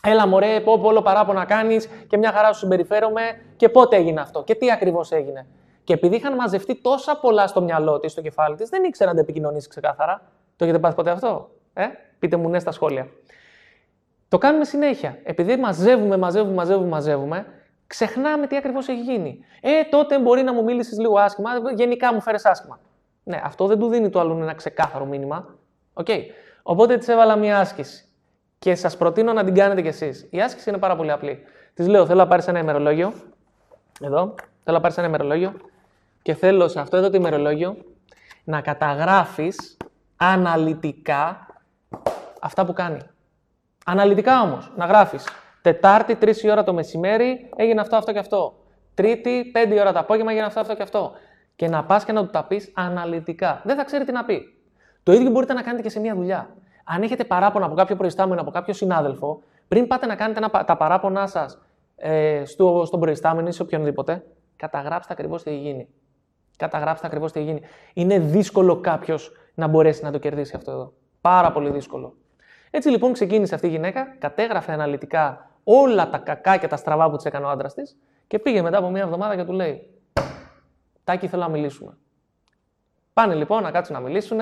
Έλα 0.04 0.28
μωρέ, 0.28 0.60
πω, 0.60 0.80
πω 0.80 0.88
όλο 0.88 1.02
παράπονα 1.02 1.46
κάνεις 1.46 1.88
και 2.08 2.18
μια 2.18 2.32
χαρά 2.32 2.54
σου 2.54 2.60
συμπεριφέρομαι 2.60 3.22
και 3.56 3.70
πότε 3.70 3.96
έγινε 3.96 4.22
αυτό 4.22 4.44
και 4.44 4.56
τι 4.56 4.72
ακριβώς 4.72 5.12
έγινε. 5.12 5.48
Και 5.84 5.94
επειδή 5.94 6.16
είχαν 6.16 6.36
μαζευτεί 6.36 6.82
τόσα 6.82 7.18
πολλά 7.18 7.48
στο 7.48 7.62
μυαλό 7.62 8.00
της, 8.00 8.12
στο 8.12 8.22
κεφάλι 8.22 8.56
της, 8.56 8.70
δεν 8.70 8.84
ήξερα 8.84 9.10
να 9.10 9.16
τα 9.16 9.22
επικοινωνήσει 9.22 9.70
ξεκάθαρα. 9.70 10.22
Το 10.56 10.64
έχετε 10.64 10.80
πάθει 10.80 10.96
ποτέ 10.96 11.10
αυτό, 11.10 11.50
ε; 11.74 11.86
Πείτε 12.20 12.38
μου 12.38 12.50
ναι 12.50 12.60
στα 12.60 12.72
σχόλια. 12.72 13.08
Το 14.28 14.38
κάνουμε 14.38 14.66
συνέχεια. 14.66 15.20
Επειδή 15.24 15.58
μαζεύουμε, 15.58 16.18
μαζεύουμε, 16.18 16.54
μαζεύουμε, 16.54 16.88
μαζεύουμε, 16.88 17.46
ξεχνάμε 17.88 18.48
τι 18.48 18.58
ακριβώς 18.58 18.88
έχει 18.88 19.02
γίνει. 19.02 19.40
Ε, 19.62 19.84
τότε 19.84 20.20
μπορεί 20.20 20.44
να 20.44 20.54
μου 20.54 20.64
μίλησες 20.64 21.00
λίγο 21.00 21.20
άσχημα, 21.20 21.50
γενικά 21.76 22.14
μου 22.14 22.22
φέρει 22.22 22.38
άσχημα. 22.44 22.80
Ναι, 23.24 23.42
αυτό 23.44 23.66
δεν 23.66 23.80
του 23.80 23.88
δίνει 23.88 24.10
το 24.10 24.20
άλλον 24.20 24.42
ένα 24.42 24.54
ξεκάθαρο 24.54 25.06
μήνυμα. 25.06 25.56
Okay. 25.94 26.20
Οπότε 26.64 26.98
της 26.98 27.08
έβαλα 27.08 27.36
μια 27.36 27.60
άσκηση. 27.60 28.06
Και 28.60 28.76
σας 28.76 28.98
προτείνω 28.98 29.34
να 29.34 29.44
την 29.44 29.54
κάνετε 29.54 29.82
κι 29.82 29.88
εσείς. 29.88 30.28
Η 30.30 30.42
άσκηση 30.42 30.70
είναι 30.70 30.78
πάρα 30.78 30.96
πολύ 30.96 31.12
απλή. 31.12 31.44
Της 31.74 31.88
λέω: 31.88 32.06
Θέλω 32.06 32.20
να 32.20 32.28
πάρεις 32.28 32.48
ένα 32.48 32.60
ημερολόγιο. 32.60 33.14
Εδώ. 34.02 34.36
Θέλω 34.64 34.76
να 34.76 34.80
πάρεις 34.80 34.98
ένα 34.98 35.08
ημερολόγιο. 35.08 35.54
Και 36.22 36.34
θέλω 36.34 36.68
σε 36.68 36.80
αυτό 36.80 36.98
εδώ 36.98 37.10
το 37.10 37.18
ημερολόγιο 37.18 37.78
να 38.44 38.62
καταγράφεις 38.62 39.78
αναλυτικά 40.16 41.48
αυτά 42.42 42.66
που 42.66 42.74
κάνει. 42.74 43.00
Αναλυτικά 43.86 44.42
όμως. 44.42 44.72
Να 44.76 44.86
γράφεις. 44.86 45.28
Τετάρτη, 45.68 46.18
3 46.22 46.36
η 46.36 46.52
ώρα 46.52 46.64
το 46.64 46.74
μεσημέρι, 46.74 47.50
έγινε 47.56 47.82
αυτό, 47.82 47.96
αυτό 47.96 48.12
και 48.12 48.20
αυτό. 48.20 48.54
Τρίτη, 48.94 49.52
5 49.68 49.72
η 49.72 49.80
ώρα 49.80 49.94
το 49.94 50.00
απόγευμα, 50.00 50.32
έγινε 50.32 50.46
αυτό, 50.46 50.60
αυτό 50.60 50.76
και 50.76 50.82
αυτό. 50.82 51.12
Και 51.56 51.68
να 51.68 51.84
πας 51.84 52.06
και 52.06 52.12
να 52.12 52.26
του 52.26 52.30
τα 52.30 52.44
πεις 52.44 52.72
αναλυτικά. 52.76 53.62
Δεν 53.64 53.76
θα 53.76 53.84
ξέρει 53.84 54.06
τι 54.06 54.12
να 54.12 54.26
πει. 54.26 54.42
Το 55.04 55.12
ίδιο 55.12 55.30
μπορείτε 55.30 55.54
να 55.54 55.62
κάνετε 55.62 55.82
και 55.84 55.90
σε 55.90 56.00
μια 56.00 56.16
δουλειά 56.16 56.50
αν 56.84 57.02
έχετε 57.02 57.24
παράπονα 57.24 57.66
από 57.66 57.76
κάποιο 57.76 57.96
προϊστάμενο, 57.96 58.42
από 58.42 58.52
κάποιο 58.52 58.74
συνάδελφο, 58.74 59.44
πριν 59.68 59.88
πάτε 59.88 60.06
να 60.06 60.16
κάνετε 60.16 60.40
ένα, 60.40 60.66
τα 60.66 60.78
παράπονά 60.78 61.28
σας 61.28 61.62
ε, 61.96 62.46
στο, 62.46 62.84
στον 62.86 63.00
προϊστάμενο 63.00 63.48
ή 63.48 63.52
σε 63.52 63.62
οποιονδήποτε, 63.62 64.24
καταγράψτε 64.56 65.14
ακριβώς 65.14 65.44
τι 65.44 65.50
έχει 65.50 65.60
γίνει. 65.60 65.88
Καταγράψτε 66.58 67.08
ακριβώς 67.08 67.32
τι 67.32 67.40
έχει 67.40 67.48
γίνει. 67.48 67.62
Είναι 67.94 68.20
δύσκολο 68.20 68.80
κάποιος 68.80 69.32
να 69.54 69.68
μπορέσει 69.68 70.04
να 70.04 70.12
το 70.12 70.18
κερδίσει 70.18 70.56
αυτό 70.56 70.72
εδώ. 70.72 70.94
Πάρα 71.22 71.52
πολύ 71.52 71.70
δύσκολο. 71.70 72.16
Έτσι 72.72 72.90
λοιπόν 72.90 73.14
ξεκίνησε 73.14 73.56
αυτή 73.56 73.68
η 73.68 73.70
γυναίκα, 73.70 74.16
κατέγραφε 74.20 74.72
αναλυτικά 74.72 75.47
όλα 75.70 76.10
τα 76.10 76.18
κακά 76.18 76.58
και 76.58 76.68
τα 76.68 76.76
στραβά 76.76 77.10
που 77.10 77.16
της 77.16 77.26
έκανε 77.26 77.46
ο 77.46 77.50
άντρας 77.50 77.74
της 77.74 77.98
και 78.28 78.40
πήγε 78.40 78.62
μετά 78.62 78.78
από 78.78 78.90
μία 78.90 79.02
εβδομάδα 79.02 79.36
και 79.36 79.44
του 79.44 79.52
λέει: 79.52 79.90
Τάκη, 81.04 81.28
θέλω 81.28 81.42
να 81.42 81.50
μιλήσουμε. 81.50 81.98
Πάνε 83.14 83.36
λοιπόν 83.36 83.64
να 83.64 83.72
κάτσουν 83.72 83.96
να 83.96 84.02
μιλήσουν. 84.02 84.40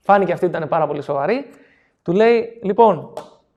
Φάνηκε 0.00 0.32
αυτή 0.32 0.46
ήταν 0.46 0.68
πάρα 0.68 0.86
πολύ 0.86 1.02
σοβαρή. 1.02 1.50
Του 2.02 2.12
λέει, 2.12 2.60
λοιπόν, 2.62 3.12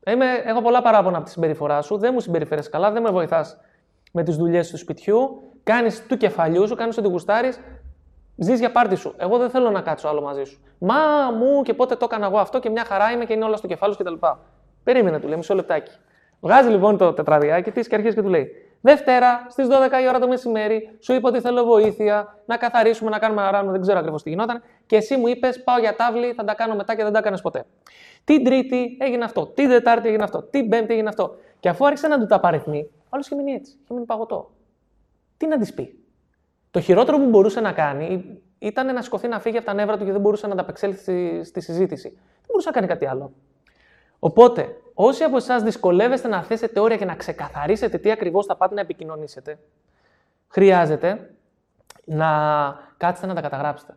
είμαι, 0.07 0.33
έχω 0.45 0.61
πολλά 0.61 0.81
παράπονα 0.81 1.17
από 1.17 1.25
τη 1.25 1.31
συμπεριφορά 1.31 1.81
σου, 1.81 1.97
δεν 1.97 2.11
μου 2.13 2.19
συμπεριφέρει 2.19 2.69
καλά, 2.69 2.91
δεν 2.91 3.01
με 3.01 3.09
βοηθάς 3.09 3.57
με 4.11 4.23
τις 4.23 4.35
δουλειές 4.35 4.69
του 4.69 4.77
σπιτιού, 4.77 5.51
κάνεις 5.63 6.05
του 6.07 6.17
κεφαλιού 6.17 6.67
σου, 6.67 6.75
κάνεις 6.75 6.97
ό,τι 6.97 7.07
γουστάρεις. 7.07 7.59
Ζεις 8.35 8.59
για 8.59 8.71
πάρτι 8.71 8.95
σου. 8.95 9.13
Εγώ 9.17 9.37
δεν 9.37 9.49
θέλω 9.49 9.69
να 9.69 9.81
κάτσω 9.81 10.07
άλλο 10.07 10.21
μαζί 10.21 10.43
σου. 10.43 10.59
Μα 10.77 10.95
μου 11.31 11.61
και 11.61 11.73
πότε 11.73 11.95
το 11.95 12.05
έκανα 12.09 12.25
εγώ 12.25 12.37
αυτό 12.37 12.59
και 12.59 12.69
μια 12.69 12.83
χαρά 12.85 13.11
είμαι 13.11 13.25
και 13.25 13.33
είναι 13.33 13.43
όλα 13.43 13.55
στο 13.55 13.67
κεφάλι 13.67 13.93
σου 13.93 14.03
κτλ. 14.03 14.13
Περίμενε, 14.83 15.19
του 15.19 15.27
λέει 15.27 15.37
μισό 15.37 15.55
λεπτάκι. 15.55 15.91
Βγάζει 16.41 16.69
λοιπόν 16.69 16.97
το 16.97 17.13
τετραδιάκι 17.13 17.71
της 17.71 17.87
και 17.87 17.95
αρχίζει 17.95 18.15
και 18.15 18.21
του 18.21 18.29
λέει: 18.29 18.47
Δευτέρα 18.81 19.45
στις 19.49 19.67
12 19.67 19.71
η 20.03 20.07
ώρα 20.07 20.19
το 20.19 20.27
μεσημέρι, 20.27 20.97
σου 20.99 21.13
είπα 21.13 21.29
ότι 21.29 21.39
θέλω 21.39 21.63
βοήθεια, 21.63 22.37
να 22.45 22.57
καθαρίσουμε, 22.57 23.09
να 23.09 23.19
κάνουμε 23.19 23.41
αράμα, 23.41 23.71
δεν 23.71 23.81
ξέρω 23.81 23.99
ακριβώς 23.99 24.23
τι 24.23 24.29
γινόταν. 24.29 24.61
Και 24.85 24.95
εσύ 24.95 25.17
μου 25.17 25.27
είπες: 25.27 25.63
Πάω 25.63 25.79
για 25.79 25.95
τάβλη, 25.95 26.33
θα 26.33 26.43
τα 26.43 26.53
κάνω 26.53 26.75
μετά 26.75 26.95
και 26.95 27.03
δεν 27.03 27.11
τα 27.13 27.19
έκανες 27.19 27.41
ποτέ. 27.41 27.65
Την 28.23 28.43
Τρίτη 28.43 28.97
έγινε 28.99 29.23
αυτό, 29.23 29.45
την 29.47 29.69
Τετάρτη 29.69 30.07
έγινε 30.07 30.23
αυτό, 30.23 30.41
την 30.41 30.69
Πέμπτη 30.69 30.93
έγινε 30.93 31.09
αυτό. 31.09 31.35
Και 31.59 31.69
αφού 31.69 31.85
άρχισε 31.85 32.07
να 32.07 32.19
του 32.19 32.25
τα 32.25 32.39
παριθμεί, 32.39 32.89
άλλος 33.09 33.25
είχε 33.25 33.35
μείνει 33.35 33.51
έτσι, 33.51 33.77
είχε 33.83 33.93
μείνει 33.93 34.05
παγωτό. 34.05 34.51
Τι 35.37 35.47
να 35.47 35.57
της 35.57 35.73
πει; 35.73 35.99
Το 36.71 36.79
χειρότερο 36.79 37.17
που 37.17 37.29
μπορούσε 37.29 37.59
να 37.59 37.71
κάνει 37.71 38.39
ήταν 38.59 38.93
να 38.93 39.01
σηκωθεί 39.01 39.27
να 39.27 39.39
φύγει 39.39 39.57
από 39.57 39.65
τα 39.65 39.73
νεύρα 39.73 39.97
του 39.97 40.05
και 40.05 40.11
δεν 40.11 40.21
μπορούσε 40.21 40.47
να 40.47 40.53
ανταπεξέλθει 40.53 41.43
στη 41.43 41.61
συζήτηση. 41.61 42.09
Δεν 42.09 42.47
μπορούσε 42.47 42.67
να 42.67 42.73
κάνει 42.73 42.87
κάτι 42.87 43.05
άλλο. 43.05 43.33
Οπότε, 44.19 44.80
όσοι 44.93 45.23
από 45.23 45.37
εσάς 45.37 45.63
δυσκολεύεστε 45.63 46.27
να 46.27 46.43
θέσετε 46.43 46.79
όρια 46.79 46.97
και 46.97 47.05
να 47.05 47.15
ξεκαθαρίσετε 47.15 47.97
τι 47.97 48.11
ακριβώς 48.11 48.45
θα 48.45 48.55
πάτε 48.55 48.75
να 48.75 48.81
επικοινωνήσετε, 48.81 49.59
χρειάζεται 50.47 51.35
να 52.05 52.27
κάτσετε 52.97 53.27
να 53.27 53.33
τα 53.33 53.41
καταγράψετε. 53.41 53.93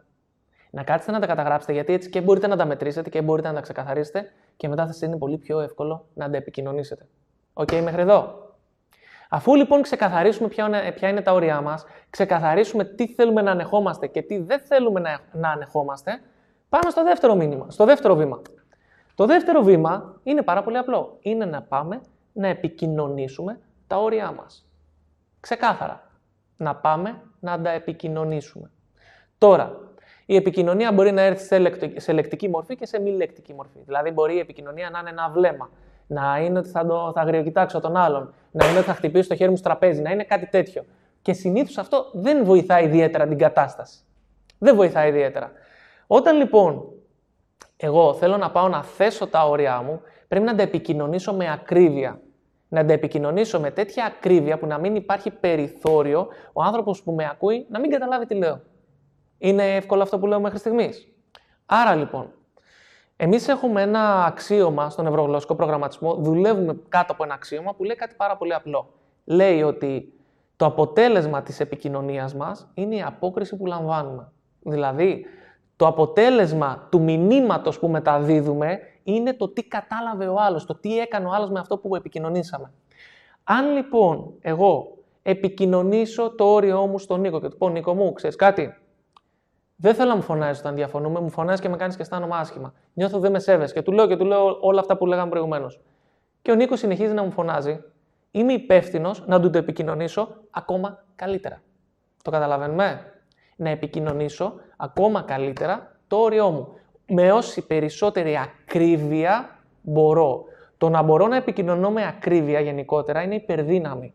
Να 0.71 0.83
κάτσετε 0.83 1.13
να 1.13 1.21
τα 1.21 1.27
καταγράψετε, 1.27 1.73
γιατί 1.73 1.93
έτσι 1.93 2.11
και 2.11 2.21
μπορείτε 2.21 2.47
να 2.47 2.57
τα 2.57 2.65
μετρήσετε 2.65 3.11
και 3.11 3.23
μπορείτε 3.23 3.49
να 3.49 3.55
τα 3.55 3.61
ξεκαθαρίσετε 3.61 4.33
και 4.57 4.69
μετά 4.69 4.87
θα 4.87 4.93
σας 4.93 5.03
είναι 5.03 5.17
πολύ 5.17 5.39
πιο 5.39 5.61
εύκολο 5.61 6.07
να 6.15 6.31
τα 6.31 6.37
επικοινωνήσετε. 6.37 7.07
OK, 7.53 7.69
okay, 7.73 7.81
μέχρι 7.83 8.01
εδώ. 8.01 8.45
Αφού 9.29 9.55
λοιπόν 9.55 9.83
ξεκαθαρίσουμε 9.83 10.49
ποια 10.49 10.67
είναι, 10.67 10.93
ποια 10.93 11.09
είναι 11.09 11.21
τα 11.21 11.33
όρια 11.33 11.61
μας, 11.61 11.85
ξεκαθαρίσουμε 12.11 12.85
τι 12.85 13.07
θέλουμε 13.07 13.43
να 13.43 13.51
ανεχόμαστε 13.51 14.07
και 14.07 14.23
τι 14.23 14.39
δεν 14.39 14.61
θέλουμε 14.61 15.01
να, 15.01 15.21
να 15.33 15.49
ανεχόμαστε, 15.49 16.21
πάμε 16.69 16.91
στο 16.91 17.03
δεύτερο 17.03 17.35
μήνυμα, 17.35 17.67
στο 17.71 17.85
δεύτερο 17.85 18.15
βήμα. 18.15 18.43
Το 19.15 19.27
δεύτερο 19.27 19.63
βήμα 19.63 20.21
είναι 20.23 20.43
πάρα 20.43 20.63
πολύ 20.63 20.77
απλό. 20.77 21.17
Είναι 21.21 21.45
να 21.45 21.63
πάμε 21.63 22.01
να 22.33 22.49
επικοινωνήσουμε 22.49 23.61
τα 23.87 23.97
όρια 23.97 24.33
μας. 24.33 24.67
Ξεκάθαρα. 25.41 26.11
Να 26.57 26.75
πάμε 26.75 27.23
να 27.41 27.61
τα 27.61 27.71
επικοινωνήσουμε. 27.71 28.71
Τώρα, 29.39 29.79
η 30.27 30.37
επικοινωνία 30.37 30.93
μπορεί 30.93 31.13
να 31.13 31.23
έρθει 31.23 31.45
σε 31.97 32.13
λεκτική 32.13 32.49
μορφή 32.49 32.77
και 32.77 32.87
σε 32.87 33.01
μη 33.01 33.11
λεκτική 33.11 33.55
μορφή. 33.55 33.79
Δηλαδή, 33.85 34.11
μπορεί 34.11 34.35
η 34.35 34.39
επικοινωνία 34.39 34.91
να 34.91 34.99
είναι 34.99 35.11
ένα 35.11 35.31
βλέμμα, 35.33 35.71
να 36.07 36.39
είναι 36.39 36.59
ότι 36.59 36.69
θα, 36.69 36.87
το, 36.87 37.13
θα 37.15 37.21
αγριοκοιτάξω 37.21 37.81
τον 37.81 37.97
άλλον, 37.97 38.35
να 38.51 38.69
είναι 38.69 38.79
ότι 38.79 38.87
θα 38.87 38.95
χτυπήσω 38.95 39.29
το 39.29 39.35
χέρι 39.35 39.51
μου 39.51 39.57
στο 39.57 39.69
τραπέζι, 39.69 40.03
να 40.03 40.11
είναι 40.11 40.25
κάτι 40.25 40.47
τέτοιο. 40.47 40.85
Και 41.23 41.33
συνήθως 41.33 41.79
αυτό 41.79 42.11
δεν 42.13 42.45
βοηθάει 42.45 42.85
ιδιαίτερα 42.85 43.27
την 43.27 43.39
κατάσταση. 43.39 43.99
Δεν 44.59 44.77
βοηθάει 44.77 45.09
ιδιαίτερα. 45.09 45.53
Όταν 46.07 46.37
λοιπόν 46.37 46.94
εγώ 47.77 48.15
θέλω 48.15 48.37
να 48.37 48.51
πάω 48.51 48.69
να 48.69 48.83
θέσω 48.83 49.27
τα 49.27 49.49
όρια 49.49 49.83
μου, 49.83 50.01
πρέπει 50.29 50.45
να 50.45 50.55
τα 50.55 50.63
επικοινωνήσω 50.63 51.35
με 51.35 51.53
ακρίβεια. 51.53 52.21
Να 52.69 52.85
τα 52.85 52.93
επικοινωνήσω 52.93 53.61
με 53.61 53.71
τέτοια 53.71 54.05
ακρίβεια 54.05 54.59
που 54.59 54.67
να 54.67 54.79
μην 54.79 54.95
υπάρχει 54.95 55.31
περιθώριο 55.31 56.29
ο 56.53 56.63
άνθρωπος 56.63 57.03
που 57.03 57.13
με 57.13 57.29
ακούει 57.31 57.67
να 57.69 57.81
μην 57.81 57.91
καταλάβει 57.91 58.27
τι 58.27 58.35
λέω. 58.35 58.61
Είναι 59.39 59.75
εύκολο 59.75 60.03
αυτό 60.03 60.19
που 60.19 60.27
λέω 60.27 60.41
μέχρι 60.41 60.59
στιγμής. 60.59 61.09
Άρα 61.67 61.95
λοιπόν, 61.95 62.33
εμείς 63.17 63.49
έχουμε 63.49 63.83
ένα 63.83 64.25
αξίωμα 64.25 64.91
στον 64.91 65.07
ευρωγλωσσικό 65.07 65.55
προγραμματισμό, 65.55 66.15
δουλεύουμε 66.15 66.79
κάτω 66.89 67.13
από 67.13 67.25
ένα 67.25 67.35
αξίωμα 67.35 67.75
που 67.75 67.85
λέει 67.85 67.97
κάτι 67.97 68.15
πάρα 68.15 68.37
πολύ 68.37 68.55
απλό. 68.55 68.95
Λέει 69.25 69.63
ότι 69.63 70.13
το 70.57 70.67
αποτέλεσμα 70.67 71.43
της 71.43 71.61
επικοινωνίας 71.61 72.35
μας 72.35 72.71
είναι 72.75 72.95
η 72.95 73.03
απόκριση 73.03 73.57
που 73.57 73.67
λαμβάνουμε. 73.67 74.33
Δηλαδή, 74.61 75.27
το 75.77 75.87
αποτέλεσμα 75.87 76.87
του 76.91 77.01
μηνύματος 77.01 77.79
που 77.79 77.89
μεταδίδουμε 77.89 78.79
είναι 79.03 79.35
το 79.35 79.49
τι 79.49 79.65
κατάλαβε 79.65 80.27
ο 80.27 80.41
άλλος, 80.41 80.65
το 80.65 80.75
τι 80.75 80.99
έκανε 80.99 81.27
ο 81.27 81.31
άλλος 81.33 81.51
με 81.51 81.59
αυτό 81.59 81.79
που 81.79 81.97
επικοινωνήσαμε. 81.97 82.73
Αν 83.45 83.73
λοιπόν 83.73 84.35
εγώ 84.41 84.97
επικοινωνήσω 85.23 86.35
το 86.35 86.45
όριό 86.45 86.87
μου 86.87 86.99
στον 86.99 87.21
Νίκο 87.21 87.41
και 87.41 87.49
του 87.49 87.57
πω 87.57 87.69
Νίκο 87.69 87.95
μου, 87.95 88.13
ξέρεις 88.13 88.37
κάτι, 88.37 88.75
δεν 89.77 89.95
θέλω 89.95 90.09
να 90.09 90.17
μου 90.17 90.23
φωνάζεις 90.23 90.61
όταν 90.61 90.75
διαφωνούμε, 90.75 91.21
μου 91.21 91.31
φωνάζεις 91.31 91.61
και 91.61 91.69
με 91.69 91.77
κάνεις 91.77 91.97
και 91.97 92.03
αισθάνομαι 92.03 92.37
άσχημα. 92.37 92.73
Νιώθω 92.93 93.19
δεν 93.19 93.31
με 93.31 93.39
σέβεσαι 93.39 93.75
και 93.75 93.83
του 93.83 93.93
λέω 93.93 94.07
και 94.07 94.17
του 94.17 94.25
λέω 94.25 94.59
όλα 94.61 94.81
αυτά 94.81 94.97
που 94.97 95.07
λέγαμε 95.07 95.31
προηγουμένως. 95.31 95.81
Και 96.43 96.51
ο 96.51 96.55
Νίκος 96.55 96.79
συνεχίζει 96.79 97.13
να 97.13 97.23
μου 97.23 97.31
φωνάζει. 97.31 97.83
Είμαι 98.31 98.53
υπεύθυνος 98.53 99.27
να 99.27 99.41
του 99.41 99.51
το 99.51 99.59
επικοινωνήσω 99.59 100.29
ακόμα 100.51 101.05
καλύτερα. 101.15 101.63
Το 102.23 102.31
καταλαβαίνουμε; 102.31 103.14
Να 103.57 103.71
επικοινωνήσω 103.71 104.55
ακόμα 104.77 105.23
καλύτερα 105.23 105.97
το 106.07 106.17
όριό 106.17 106.51
μου. 106.51 106.69
Με 107.07 107.33
όση 107.33 107.67
περισσότερη 107.67 108.39
ακρίβεια 108.39 109.59
μπορώ. 109.83 110.45
Το 110.79 110.89
να 110.89 111.03
μπορώ 111.03 111.27
να 111.27 111.37
επικοινωνώ 111.37 111.91
με 111.91 112.07
ακρίβεια 112.07 112.61
γενικότερα 112.61 113.23
είναι 113.23 113.35
υπερδύναμη. 113.35 114.15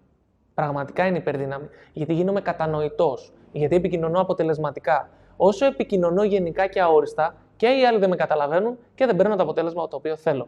Πραγματικά 0.54 1.06
είναι 1.06 1.18
υπερδύναμη. 1.18 1.68
Γιατί 1.94 2.14
γίνομαι 2.14 2.42
κατανοητός. 2.42 3.34
Γιατί 3.52 3.76
επικοινωνώ 3.76 4.22
αποτελεσματικά. 4.22 5.10
Όσο 5.38 5.66
επικοινωνώ 5.66 6.24
γενικά 6.24 6.68
και 6.68 6.82
αόριστα, 6.82 7.36
και 7.56 7.68
οι 7.68 7.86
άλλοι 7.86 8.00
δεν 8.00 8.10
με 8.10 8.16
καταλαβαίνουν 8.16 8.78
και 8.96 9.06
δεν 9.06 9.16
παίρνω 9.16 9.36
το 9.36 9.44
αποτέλεσμα 9.44 9.88
το 9.88 9.96
οποίο 9.96 10.16
θέλω. 10.16 10.48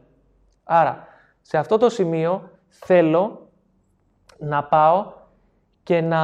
Άρα, 0.64 1.08
σε 1.42 1.58
αυτό 1.58 1.78
το 1.78 1.90
σημείο 1.90 2.50
θέλω 2.70 3.50
να 4.38 4.64
πάω 4.64 5.12
και 5.84 6.02
να 6.02 6.20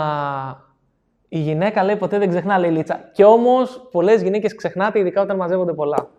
η 1.30 1.40
γυναίκα 1.40 1.84
λέει 1.84 1.96
ποτέ 1.96 2.18
δεν 2.18 2.30
ξεχνά, 2.30 2.58
λέει 2.58 2.72
Λίτσα. 2.72 3.10
Και 3.14 3.26
όμως 3.26 3.88
πολλές 3.92 4.22
γυναίκες 4.22 4.56
ξεχνάτε, 4.56 5.00
ειδικά 5.00 5.22
όταν 5.22 5.36
μαζεύονται 5.36 5.74
πολλά. 5.74 6.10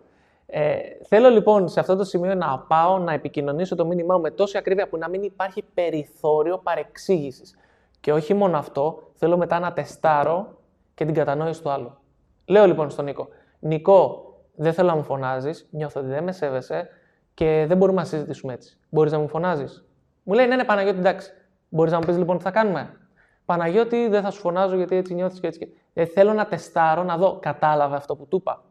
Ε, 0.45 0.77
θέλω 1.07 1.29
λοιπόν 1.29 1.67
σε 1.67 1.79
αυτό 1.79 1.95
το 1.95 2.03
σημείο 2.03 2.35
να 2.35 2.59
πάω 2.59 2.97
να 2.97 3.13
επικοινωνήσω 3.13 3.75
το 3.75 3.85
μήνυμά 3.85 4.15
μου 4.15 4.21
με 4.21 4.31
τόση 4.31 4.57
ακρίβεια 4.57 4.87
που 4.87 4.97
να 4.97 5.09
μην 5.09 5.23
υπάρχει 5.23 5.63
περιθώριο 5.73 6.57
παρεξήγησης. 6.57 7.57
Και 7.99 8.13
όχι 8.13 8.33
μόνο 8.33 8.57
αυτό, 8.57 9.11
θέλω 9.13 9.37
μετά 9.37 9.59
να 9.59 9.73
τεστάρω 9.73 10.57
και 10.93 11.05
την 11.05 11.13
κατανόηση 11.13 11.61
του 11.61 11.69
άλλου. 11.69 11.97
Λέω 12.45 12.65
λοιπόν 12.65 12.89
στον 12.89 13.05
Νίκο, 13.05 13.27
Νικό, 13.59 14.23
δεν 14.55 14.73
θέλω 14.73 14.89
να 14.89 14.95
μου 14.95 15.03
φωνάζεις, 15.03 15.67
νιώθω 15.71 15.99
ότι 15.99 16.09
δεν 16.09 16.23
με 16.23 16.31
σέβεσαι 16.31 16.89
και 17.33 17.65
δεν 17.67 17.77
μπορούμε 17.77 17.99
να 18.01 18.05
συζητήσουμε 18.05 18.53
έτσι. 18.53 18.77
Μπορείς 18.89 19.11
να 19.11 19.19
μου 19.19 19.27
φωνάζεις; 19.27 19.85
Μου 20.23 20.33
λέει, 20.33 20.47
ναι, 20.47 20.55
ναι, 20.55 20.63
Παναγιώτη, 20.63 20.99
εντάξει. 20.99 21.31
Μπορείς 21.69 21.91
να 21.91 21.97
μου 21.99 22.05
πεις 22.05 22.17
λοιπόν 22.17 22.37
τι 22.37 22.43
θα 22.43 22.51
κάνουμε; 22.51 23.08
Παναγιώτη, 23.49 24.07
δεν 24.07 24.21
θα 24.21 24.31
σου 24.31 24.39
φωνάζω 24.39 24.75
γιατί 24.75 24.95
έτσι 24.95 25.13
νιώθεις 25.13 25.39
και 25.39 25.47
έτσι. 25.47 25.59
Και... 25.59 25.67
Ε, 25.93 26.05
θέλω 26.05 26.33
να 26.33 26.45
τεστάρω, 26.45 27.03
να 27.03 27.17
δω, 27.17 27.39
κατάλαβε 27.41 27.95
αυτό 27.95 28.15
που 28.15 28.27
του 28.27 28.37
είπα. 28.37 28.63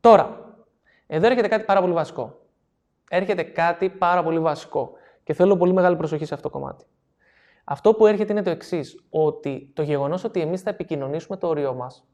Τώρα, 0.00 0.54
εδώ 1.06 1.26
έρχεται 1.26 1.48
κάτι 1.48 1.64
πάρα 1.64 1.80
πολύ 1.80 1.92
βασικό. 1.92 2.38
Έρχεται 3.10 3.42
κάτι 3.42 3.88
πάρα 3.88 4.22
πολύ 4.22 4.38
βασικό 4.38 4.92
και 5.22 5.32
θέλω 5.32 5.56
πολύ 5.56 5.72
μεγάλη 5.72 5.96
προσοχή 5.96 6.24
σε 6.24 6.34
αυτό 6.34 6.48
το 6.48 6.58
κομμάτι. 6.58 6.84
Αυτό 7.64 7.94
που 7.94 8.06
έρχεται 8.06 8.32
είναι 8.32 8.42
το 8.42 8.50
εξής, 8.50 9.04
ότι 9.10 9.70
το 9.74 9.82
γεγονός 9.82 10.24
ότι 10.24 10.40
εμείς 10.40 10.60
θα 10.60 10.70
επικοινωνήσουμε 10.70 11.36
το 11.36 11.48
όριό 11.48 11.74
μας 11.74 12.04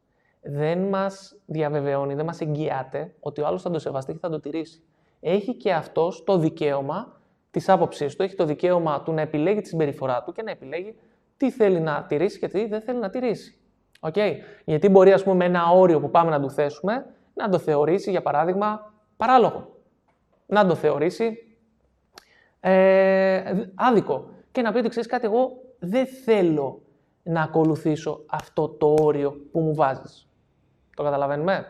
δεν 0.40 0.78
μας 0.78 1.36
διαβεβαιώνει, 1.46 2.14
δεν 2.14 2.24
μας 2.24 2.40
εγγυάται 2.40 3.14
ότι 3.20 3.40
ο 3.40 3.46
άλλος 3.46 3.62
θα 3.62 3.70
το 3.70 3.78
σεβαστεί 3.78 4.12
και 4.12 4.18
θα 4.18 4.28
το 4.28 4.40
τηρήσει. 4.40 4.82
Έχει 5.20 5.54
και 5.54 5.72
αυτός 5.72 6.24
το 6.24 6.38
δικαίωμα 6.38 7.20
της 7.50 7.68
άποψής 7.68 8.16
του, 8.16 8.22
έχει 8.22 8.34
το 8.34 8.44
δικαίωμα 8.44 9.02
του 9.02 9.12
να 9.12 9.20
επιλέγει 9.20 9.60
τη 9.60 9.68
συμπεριφορά 9.68 10.22
του 10.22 10.32
και 10.32 10.42
να 10.42 10.50
επιλέγει 10.50 10.94
τι 11.40 11.50
θέλει 11.50 11.80
να 11.80 12.04
τηρήσει 12.08 12.38
και 12.38 12.48
τι 12.48 12.66
δεν 12.66 12.80
θέλει 12.80 12.98
να 12.98 13.10
τηρήσει. 13.10 13.58
Okay. 14.00 14.32
Γιατί 14.64 14.88
μπορεί, 14.88 15.12
ας 15.12 15.22
πούμε, 15.22 15.34
με 15.34 15.44
ένα 15.44 15.70
όριο 15.70 16.00
που 16.00 16.10
πάμε 16.10 16.30
να 16.30 16.40
του 16.40 16.50
θέσουμε, 16.50 17.06
να 17.34 17.48
το 17.48 17.58
θεωρήσει, 17.58 18.10
για 18.10 18.22
παράδειγμα, 18.22 18.92
παράλογο. 19.16 19.76
Να 20.46 20.66
το 20.66 20.74
θεωρήσει 20.74 21.56
ε, 22.60 23.42
άδικο. 23.74 24.30
Και 24.52 24.62
να 24.62 24.72
πει 24.72 24.78
ότι 24.78 24.88
ξέρεις 24.88 25.08
κάτι, 25.08 25.26
εγώ 25.26 25.50
δεν 25.78 26.06
θέλω 26.06 26.82
να 27.22 27.42
ακολουθήσω 27.42 28.24
αυτό 28.26 28.68
το 28.68 28.94
όριο 29.00 29.36
που 29.52 29.60
μου 29.60 29.74
βάζεις. 29.74 30.28
Το 30.96 31.02
καταλαβαίνουμε; 31.02 31.66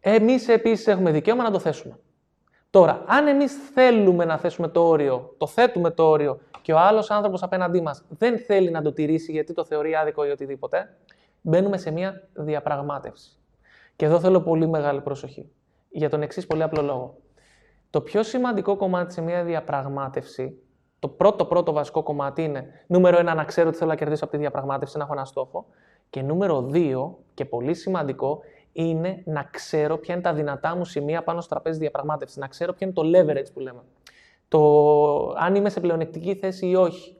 Εμείς 0.00 0.48
επίσης 0.48 0.86
έχουμε 0.86 1.10
δικαίωμα 1.10 1.42
να 1.42 1.50
το 1.50 1.58
θέσουμε. 1.58 1.98
Τώρα, 2.70 3.04
αν 3.06 3.26
εμείς 3.26 3.52
θέλουμε 3.74 4.24
να 4.24 4.38
θέσουμε 4.38 4.68
το 4.68 4.88
όριο, 4.88 5.34
το 5.38 5.46
θέτουμε 5.46 5.90
το 5.90 6.08
όριο 6.08 6.40
και 6.62 6.72
ο 6.72 6.78
άλλος 6.78 7.10
άνθρωπος 7.10 7.42
απέναντί 7.42 7.80
μας 7.80 8.04
δεν 8.08 8.38
θέλει 8.38 8.70
να 8.70 8.82
το 8.82 8.92
τηρήσει 8.92 9.32
γιατί 9.32 9.52
το 9.52 9.64
θεωρεί 9.64 9.94
άδικο 9.94 10.24
ή 10.24 10.30
οτιδήποτε, 10.30 10.96
μπαίνουμε 11.40 11.76
σε 11.76 11.90
μια 11.90 12.28
διαπραγμάτευση. 12.32 13.36
Και 13.96 14.04
εδώ 14.04 14.20
θέλω 14.20 14.40
πολύ 14.40 14.68
μεγάλη 14.68 15.00
προσοχή. 15.00 15.50
Για 15.90 16.08
τον 16.08 16.22
εξής 16.22 16.46
πολύ 16.46 16.62
απλό 16.62 16.82
λόγο. 16.82 17.16
Το 17.90 18.00
πιο 18.00 18.22
σημαντικό 18.22 18.76
κομμάτι 18.76 19.12
σε 19.12 19.20
μια 19.20 19.44
διαπραγμάτευση, 19.44 20.62
το 20.98 21.08
πρώτο 21.08 21.44
πρώτο 21.44 21.72
βασικό 21.72 22.02
κομμάτι 22.02 22.42
είναι 22.42 22.66
νούμερο 22.86 23.18
ένα 23.18 23.34
να 23.34 23.44
ξέρω 23.44 23.68
ότι 23.68 23.78
θέλω 23.78 23.90
να 23.90 23.96
κερδίσω 23.96 24.24
από 24.24 24.32
τη 24.32 24.38
διαπραγμάτευση, 24.38 24.98
να 24.98 25.04
έχω 25.04 25.12
ένα 25.12 25.24
στόχο. 25.24 25.66
Και 26.10 26.22
νούμερο 26.22 26.62
δύο, 26.62 27.18
και 27.34 27.44
πολύ 27.44 27.74
σημαντικό, 27.74 28.40
είναι 28.72 29.22
να 29.26 29.42
ξέρω 29.42 29.98
ποια 29.98 30.14
είναι 30.14 30.22
τα 30.22 30.32
δυνατά 30.32 30.76
μου 30.76 30.84
σημεία 30.84 31.22
πάνω 31.22 31.40
στο 31.40 31.50
τραπέζι 31.50 31.78
διαπραγμάτευσης. 31.78 32.36
Να 32.36 32.46
ξέρω 32.46 32.72
ποιο 32.72 32.86
είναι 32.86 32.94
το 32.94 33.18
leverage 33.18 33.52
που 33.52 33.60
λέμε 33.60 33.80
το 34.52 35.34
αν 35.36 35.54
είμαι 35.54 35.68
σε 35.68 35.80
πλεονεκτική 35.80 36.34
θέση 36.34 36.66
ή 36.66 36.74
όχι. 36.74 37.16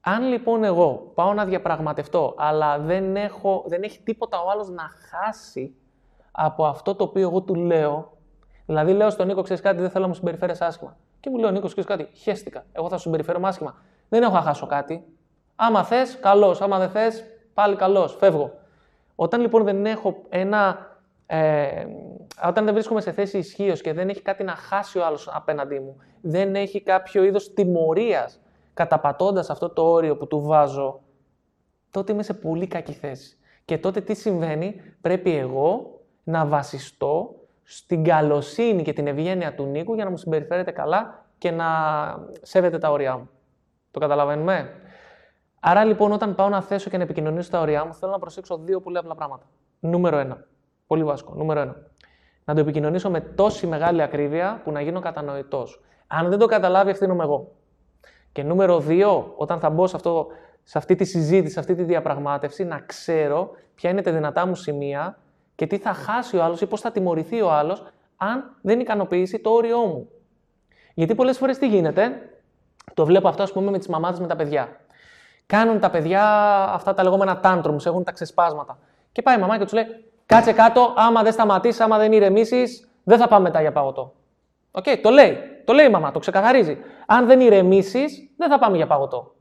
Αν 0.00 0.22
λοιπόν 0.22 0.64
εγώ 0.64 1.10
πάω 1.14 1.32
να 1.32 1.44
διαπραγματευτώ, 1.44 2.34
αλλά 2.36 2.78
δεν, 2.78 3.16
έχω, 3.16 3.64
δεν 3.66 3.82
έχει 3.82 4.00
τίποτα 4.02 4.42
ο 4.42 4.50
άλλος 4.50 4.68
να 4.68 4.90
χάσει 5.10 5.74
από 6.32 6.64
αυτό 6.66 6.94
το 6.94 7.04
οποίο 7.04 7.22
εγώ 7.22 7.40
του 7.40 7.54
λέω, 7.54 8.12
δηλαδή 8.66 8.92
λέω 8.92 9.10
στον 9.10 9.26
Νίκο, 9.26 9.42
ξέρεις 9.42 9.62
κάτι, 9.62 9.80
δεν 9.80 9.90
θέλω 9.90 10.02
να 10.02 10.08
μου 10.08 10.14
συμπεριφέρεις 10.14 10.60
άσχημα. 10.60 10.96
Και 11.20 11.30
μου 11.30 11.38
λέει 11.38 11.48
ο 11.48 11.52
Νίκος, 11.52 11.74
ξέρεις 11.74 11.90
κάτι, 11.90 12.08
χέστηκα. 12.12 12.64
Εγώ 12.72 12.88
θα 12.88 12.96
σου 12.96 13.02
συμπεριφέρω 13.02 13.40
άσχημα. 13.42 13.74
Δεν 14.08 14.22
έχω 14.22 14.34
να 14.34 14.40
χάσω 14.42 14.66
κάτι. 14.66 15.04
Άμα 15.56 15.84
θες, 15.84 16.18
καλώ. 16.20 16.56
Άμα 16.60 16.78
δεν 16.78 16.90
θες, 16.90 17.24
πάλι 17.54 17.76
καλώ. 17.76 18.08
Φεύγω. 18.08 18.52
Όταν 19.14 19.40
λοιπόν 19.40 19.64
δεν 19.64 19.86
έχω 19.86 20.16
ένα. 20.28 20.90
Ε, 21.34 21.86
όταν 22.46 22.64
δεν 22.64 22.74
βρίσκομαι 22.74 23.00
σε 23.00 23.12
θέση 23.12 23.38
ισχύως 23.38 23.80
και 23.80 23.92
δεν 23.92 24.08
έχει 24.08 24.22
κάτι 24.22 24.44
να 24.44 24.52
χάσει 24.52 24.98
ο 24.98 25.04
άλλος 25.06 25.28
απέναντί 25.32 25.78
μου, 25.78 25.96
δεν 26.20 26.54
έχει 26.54 26.82
κάποιο 26.82 27.24
είδος 27.24 27.52
τιμωρίας 27.52 28.40
καταπατώντας 28.74 29.50
αυτό 29.50 29.68
το 29.68 29.82
όριο 29.82 30.16
που 30.16 30.26
του 30.26 30.40
βάζω, 30.42 31.00
τότε 31.90 32.12
είμαι 32.12 32.22
σε 32.22 32.34
πολύ 32.34 32.66
κακή 32.66 32.92
θέση. 32.92 33.36
Και 33.64 33.78
τότε 33.78 34.00
τι 34.00 34.14
συμβαίνει, 34.14 34.80
πρέπει 35.00 35.36
εγώ 35.36 36.00
να 36.22 36.46
βασιστώ 36.46 37.34
στην 37.62 38.04
καλοσύνη 38.04 38.82
και 38.82 38.92
την 38.92 39.06
ευγένεια 39.06 39.54
του 39.54 39.64
Νίκου 39.64 39.94
για 39.94 40.04
να 40.04 40.10
μου 40.10 40.16
συμπεριφέρεται 40.16 40.70
καλά 40.70 41.26
και 41.38 41.50
να 41.50 41.66
σέβεται 42.42 42.78
τα 42.78 42.90
όρια 42.90 43.16
μου. 43.16 43.28
Το 43.90 44.00
καταλαβαίνουμε; 44.00 44.70
Άρα 45.60 45.84
λοιπόν, 45.84 46.12
όταν 46.12 46.34
πάω 46.34 46.48
να 46.48 46.62
θέσω 46.62 46.90
και 46.90 46.96
να 46.96 47.02
επικοινωνήσω 47.02 47.50
τα 47.50 47.60
όρια 47.60 47.84
μου, 47.84 47.94
θέλω 47.94 48.12
να 48.12 48.18
προσέξω 48.18 48.58
δύο 48.58 48.80
πολύ 48.80 48.98
απλά 48.98 49.14
πράγματα. 49.14 49.46
Νούμερο 49.80 50.18
ένα. 50.18 50.50
Πολύ 50.92 51.04
βασικό. 51.04 51.34
Νούμερο 51.34 51.60
ένα. 51.60 51.76
Να 52.44 52.54
το 52.54 52.60
επικοινωνήσω 52.60 53.10
με 53.10 53.20
τόση 53.20 53.66
μεγάλη 53.66 54.02
ακρίβεια 54.02 54.60
που 54.64 54.72
να 54.72 54.80
γίνω 54.80 55.00
κατανοητός. 55.00 55.80
Αν 56.06 56.28
δεν 56.28 56.38
το 56.38 56.46
καταλάβει, 56.46 56.90
ευθύνομαι 56.90 57.22
εγώ. 57.22 57.52
Και 58.32 58.42
νούμερο 58.42 58.80
δύο, 58.80 59.32
όταν 59.36 59.60
θα 59.60 59.70
μπω 59.70 59.86
σε, 59.86 59.96
αυτό, 59.96 60.26
σε 60.62 60.78
αυτή 60.78 60.94
τη 60.94 61.04
συζήτηση, 61.04 61.52
σε 61.52 61.60
αυτή 61.60 61.74
τη 61.74 61.82
διαπραγμάτευση, 61.82 62.64
να 62.64 62.78
ξέρω 62.78 63.50
ποια 63.74 63.90
είναι 63.90 64.02
τα 64.02 64.12
δυνατά 64.12 64.46
μου 64.46 64.54
σημεία 64.54 65.18
και 65.54 65.66
τι 65.66 65.78
θα 65.78 65.92
χάσει 65.92 66.36
ο 66.36 66.42
άλλος 66.42 66.60
ή 66.60 66.66
πώς 66.66 66.80
θα 66.80 66.90
τιμωρηθεί 66.90 67.40
ο 67.40 67.50
άλλος 67.52 67.82
αν 68.16 68.56
δεν 68.62 68.80
ικανοποιήσει 68.80 69.38
το 69.38 69.50
όριό 69.50 69.78
μου. 69.78 70.08
Γιατί 70.94 71.14
πολλές 71.14 71.38
φορές 71.38 71.58
τι 71.58 71.68
γίνεται, 71.68 72.30
το 72.94 73.04
βλέπω 73.04 73.28
αυτό, 73.28 73.42
ας 73.42 73.52
πούμε, 73.52 73.70
με 73.70 73.78
τις 73.78 73.88
μαμάδες 73.88 74.20
με 74.20 74.26
τα 74.26 74.36
παιδιά. 74.36 74.80
Κάνουν 75.46 75.80
τα 75.80 75.90
παιδιά 75.90 76.24
αυτά 76.72 76.94
τα 76.94 77.02
λεγόμενα 77.02 77.40
tantrums, 77.44 77.86
έχουν 77.86 78.04
τα 78.04 78.12
ξεσπάσματα. 78.12 78.78
Και 79.12 79.22
πάει 79.22 79.36
η 79.36 79.40
μαμά 79.40 79.58
και 79.58 79.64
τους 79.64 79.72
λέει: 79.72 79.84
Κάτσε 80.32 80.52
κάτω, 80.52 80.92
άμα 80.96 81.22
δεν 81.22 81.32
σταματήσεις, 81.32 81.80
άμα 81.80 81.98
δεν 81.98 82.12
ηρεμήσεις, 82.12 82.88
δεν 83.04 83.18
θα 83.18 83.28
πάμε 83.28 83.42
μετά 83.42 83.60
για 83.60 83.72
παγωτό. 83.72 84.14
OK, 84.70 84.84
okay, 84.86 84.98
το 85.02 85.10
λέει. 85.10 85.38
Το 85.64 85.72
λέει 85.72 85.86
η 85.86 85.90
μαμά, 85.90 86.10
το 86.10 86.18
ξεκαθαρίζει. 86.18 86.78
Αν 87.06 87.26
δεν 87.26 87.40
ηρεμήσεις, 87.40 88.30
δεν 88.36 88.50
θα 88.50 88.58
πάμε 88.58 88.76
για 88.76 88.86
παγωτό. 88.86 89.34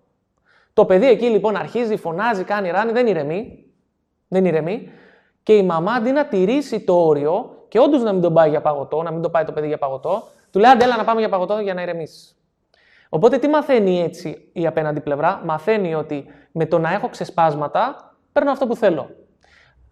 Το 0.74 0.86
παιδί 0.86 1.08
εκεί 1.08 1.26
λοιπόν 1.26 1.56
αρχίζει, 1.56 1.98
φωνάζει, 1.98 2.44
κάνει 2.44 2.70
ράνι, 2.70 2.92
δεν 2.92 3.08
ηρεμεί. 3.08 3.66
Δεν 4.28 4.46
ηρεμεί. 4.46 4.90
Και 5.44 5.54
η 5.54 5.64
μαμά 5.64 5.92
αντί 5.92 6.12
να 6.12 6.26
τηρήσει 6.26 6.80
το 6.84 7.06
όριο 7.06 7.66
και 7.68 7.80
όντως 7.80 8.02
να 8.04 8.12
μην 8.12 8.22
τον 8.22 8.34
πάει 8.34 8.50
για 8.50 8.62
παγωτό, 8.62 9.02
να 9.02 9.12
μην 9.12 9.22
το 9.22 9.30
πάει 9.30 9.44
το 9.44 9.52
παιδί 9.52 9.68
για 9.68 9.78
παγωτό, 9.78 10.24
του 10.52 10.60
λέει 10.60 10.72
άντε, 10.72 10.88
έλα 10.88 10.98
να 10.98 11.04
πάμε 11.04 11.20
για 11.20 11.30
παγωτό 11.30 11.60
για 11.60 11.74
να 11.74 11.82
ηρεμήσεις. 11.82 12.36
Οπότε 13.10 13.38
τι 13.38 13.48
μαθαίνει 13.48 14.02
έτσι 14.02 14.50
η 14.54 14.68
απέναντι 14.68 15.00
πλευρά, 15.00 15.42
μαθαίνει 15.46 15.96
ότι 15.96 16.26
με 16.52 16.66
το 16.66 16.80
να 16.80 16.94
έχω 16.94 17.10
ξεσπάσματα 17.10 18.14
παίρνω 18.32 18.52
αυτό 18.52 18.68
που 18.68 18.76
θέλω. 18.76 19.10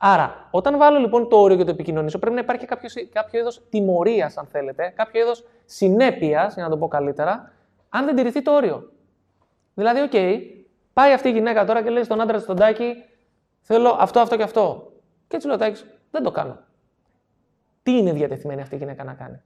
Άρα, 0.01 0.47
όταν 0.51 0.77
βάλω 0.77 0.99
λοιπόν 0.99 1.29
το 1.29 1.37
όριο 1.37 1.57
και 1.57 1.63
το 1.63 1.71
επικοινωνήσω, 1.71 2.19
πρέπει 2.19 2.35
να 2.35 2.41
υπάρχει 2.41 2.65
κάποιος, 2.65 2.93
κάποιο 3.11 3.39
είδος 3.39 3.61
τιμωρίας, 3.69 4.37
αν 4.37 4.45
θέλετε, 4.45 4.93
κάποιο 4.95 5.21
είδος 5.21 5.45
συνέπειας, 5.65 6.53
για 6.53 6.63
να 6.63 6.69
το 6.69 6.77
πω 6.77 6.87
καλύτερα, 6.87 7.51
αν 7.89 8.05
δεν 8.05 8.15
τηρηθεί 8.15 8.41
το 8.41 8.55
όριο. 8.55 8.91
Δηλαδή, 9.73 10.01
ok, 10.01 10.09
okay, 10.13 10.39
πάει 10.93 11.13
αυτή 11.13 11.27
η 11.27 11.31
γυναίκα 11.31 11.65
τώρα 11.65 11.83
και 11.83 11.89
λέει 11.89 12.03
στον 12.03 12.21
άντρα 12.21 12.39
στον 12.39 12.55
Τάκη, 12.55 12.93
θέλω 13.61 13.95
αυτό, 13.99 14.19
αυτό 14.19 14.35
και 14.35 14.43
αυτό. 14.43 14.91
Και 15.27 15.35
έτσι 15.35 15.47
λέει 15.47 15.55
ο 15.55 15.59
Τάκης, 15.59 15.83
δεν 16.11 16.23
το 16.23 16.31
κάνω. 16.31 16.57
Τι 17.83 17.97
είναι 17.97 18.11
διατεθειμένη 18.11 18.61
αυτή 18.61 18.75
η 18.75 18.77
γυναίκα 18.77 19.03
να 19.03 19.13
κάνει; 19.13 19.41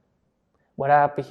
Μπορεί 0.74 0.90
να 0.90 1.10
π.χ. 1.10 1.30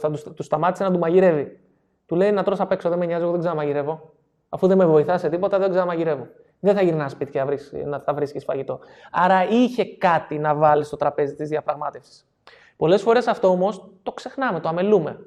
θα 0.00 0.10
τους, 0.10 0.22
τους 0.22 0.46
σταμάτησε 0.46 0.84
να 0.84 0.90
του 0.90 0.98
μαγειρεύει. 0.98 1.60
Του 2.06 2.16
λέει 2.16 2.32
να 2.32 2.42
τρως 2.42 2.60
απ' 2.60 2.72
έξω, 2.72 2.88
δεν 2.88 2.98
με 2.98 3.06
νοιάζει, 3.06 3.22
εγώ 3.22 3.30
δεν 3.30 3.40
ξαναμαγειρεύω. 3.40 4.12
Αφού 4.48 4.66
δεν 4.66 4.76
με 4.76 4.86
βοηθά 4.86 5.18
σε 5.18 5.28
τίποτα, 5.28 5.58
δεν 5.58 5.70
ξαναμαγειρεύω. 5.70 6.26
Δεν 6.60 6.74
θα 6.74 6.82
γυρνάς 6.82 7.12
σπίτι 7.12 7.30
και 7.30 7.44
να 7.84 7.98
θα 7.98 8.14
βρίσκει 8.14 8.38
φαγητό. 8.38 8.80
Άρα 9.10 9.48
είχε 9.48 9.84
κάτι 9.96 10.38
να 10.38 10.54
βάλει 10.54 10.84
στο 10.84 10.96
τραπέζι 10.96 11.34
της 11.34 11.48
διαπραγμάτευσης. 11.48 12.26
Πολλές 12.76 13.02
φορές 13.02 13.26
αυτό 13.26 13.48
όμως 13.48 13.90
το 14.02 14.12
ξεχνάμε, 14.12 14.60
το 14.60 14.68
αμελούμε. 14.68 15.18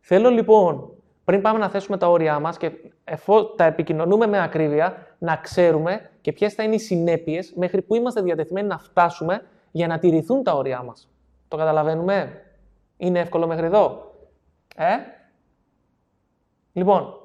Θέλω 0.00 0.30
λοιπόν, 0.30 0.90
πριν 1.24 1.40
πάμε 1.42 1.58
να 1.58 1.68
θέσουμε 1.68 1.96
τα 1.96 2.08
όρια 2.10 2.38
μας 2.38 2.56
και 2.56 2.70
εφόσον 3.04 3.52
τα 3.56 3.64
επικοινωνούμε 3.64 4.26
με 4.26 4.42
ακρίβεια, 4.42 5.06
να 5.18 5.36
ξέρουμε 5.36 6.10
και 6.20 6.32
ποιες 6.32 6.54
θα 6.54 6.62
είναι 6.62 6.74
οι 6.74 6.78
συνέπειες 6.78 7.52
μέχρι 7.56 7.82
που 7.82 7.94
είμαστε 7.94 8.22
διατεθειμένοι 8.22 8.68
να 8.68 8.78
φτάσουμε 8.78 9.42
για 9.70 9.86
να 9.86 9.98
τηρηθούν 9.98 10.42
τα 10.42 10.52
όρια 10.52 10.82
μας. 10.82 11.08
Το 11.48 11.56
καταλαβαίνουμε; 11.56 12.42
Είναι 12.96 13.18
εύκολο 13.20 13.46
μέχρι 13.46 13.66
εδώ; 13.66 14.14
Ε; 14.76 14.94
Λοιπόν, 16.72 17.19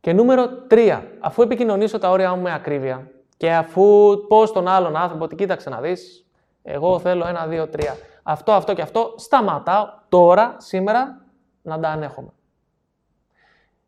και 0.00 0.12
νούμερο 0.12 0.48
3. 0.70 1.02
Αφού 1.20 1.42
επικοινωνήσω 1.42 1.98
τα 1.98 2.10
όρια 2.10 2.34
μου 2.34 2.42
με 2.42 2.54
ακρίβεια 2.54 3.10
και 3.36 3.52
αφού 3.52 4.16
πω 4.28 4.46
στον 4.46 4.68
άλλον 4.68 4.96
άνθρωπο 4.96 5.24
ότι 5.24 5.34
κοίταξε 5.34 5.70
να 5.70 5.80
δεις, 5.80 6.26
εγώ 6.62 6.98
θέλω 6.98 7.26
ένα, 7.26 7.46
δύο, 7.46 7.68
τρία. 7.68 7.96
Αυτό, 8.22 8.52
αυτό 8.52 8.74
και 8.74 8.82
αυτό, 8.82 9.14
σταματάω 9.16 9.88
τώρα, 10.08 10.56
σήμερα, 10.58 11.24
να 11.62 11.80
τα 11.80 11.88
ανέχομαι. 11.88 12.30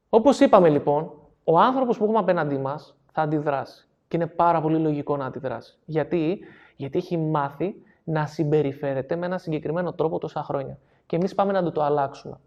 Όπως 0.08 0.40
είπαμε 0.40 0.68
λοιπόν, 0.68 1.12
ο 1.44 1.58
άνθρωπος 1.58 1.98
που 1.98 2.04
έχουμε 2.04 2.18
απέναντί 2.18 2.58
μας 2.58 2.96
θα 3.12 3.22
αντιδράσει. 3.22 3.86
Και 4.08 4.16
είναι 4.16 4.26
πάρα 4.26 4.60
πολύ 4.60 4.78
λογικό 4.78 5.16
να 5.16 5.26
αντιδράσει. 5.26 5.78
Γιατί, 5.84 6.38
Γιατί 6.76 6.98
έχει 6.98 7.16
μάθει 7.16 7.74
να 8.04 8.26
συμπεριφέρεται 8.26 9.16
με 9.16 9.26
ένα 9.26 9.38
συγκεκριμένο 9.38 9.92
τρόπο 9.92 10.18
τόσα 10.18 10.42
χρόνια. 10.42 10.78
Και 11.06 11.16
εμείς 11.16 11.34
πάμε 11.34 11.52
να 11.52 11.62
το, 11.62 11.72
το 11.72 11.82
αλλάξουμε. 11.82 12.38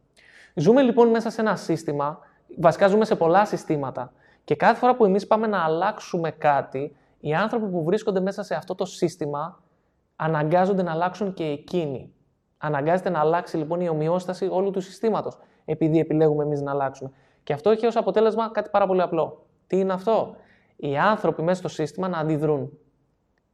Ζούμε 0.53 0.81
λοιπόν 0.81 1.09
μέσα 1.09 1.29
σε 1.29 1.41
ένα 1.41 1.55
σύστημα 1.55 2.19
βασικά 2.57 2.87
ζούμε 2.87 3.05
σε 3.05 3.15
πολλά 3.15 3.45
συστήματα. 3.45 4.13
Και 4.43 4.55
κάθε 4.55 4.79
φορά 4.79 4.95
που 4.95 5.05
εμείς 5.05 5.27
πάμε 5.27 5.47
να 5.47 5.63
αλλάξουμε 5.63 6.31
κάτι, 6.31 6.95
οι 7.19 7.33
άνθρωποι 7.33 7.67
που 7.67 7.83
βρίσκονται 7.83 8.19
μέσα 8.19 8.43
σε 8.43 8.55
αυτό 8.55 8.75
το 8.75 8.85
σύστημα 8.85 9.59
αναγκάζονται 10.15 10.83
να 10.83 10.91
αλλάξουν 10.91 11.33
και 11.33 11.43
εκείνοι. 11.43 12.13
Αναγκάζεται 12.57 13.09
να 13.09 13.19
αλλάξει 13.19 13.57
λοιπόν 13.57 13.81
η 13.81 13.89
ομοιόσταση 13.89 14.47
όλου 14.51 14.71
του 14.71 14.81
συστήματος, 14.81 15.37
επειδή 15.65 15.99
επιλέγουμε 15.99 16.43
εμείς 16.43 16.61
να 16.61 16.71
αλλάξουμε. 16.71 17.11
Και 17.43 17.53
αυτό 17.53 17.69
έχει 17.69 17.85
ως 17.85 17.95
αποτέλεσμα 17.95 18.49
κάτι 18.51 18.69
πάρα 18.69 18.87
πολύ 18.87 19.01
απλό. 19.01 19.45
Τι 19.67 19.79
είναι 19.79 19.93
αυτό, 19.93 20.35
Οι 20.75 20.97
άνθρωποι 20.97 21.41
μέσα 21.41 21.59
στο 21.59 21.67
σύστημα 21.67 22.07
να 22.07 22.17
αντιδρούν. 22.17 22.77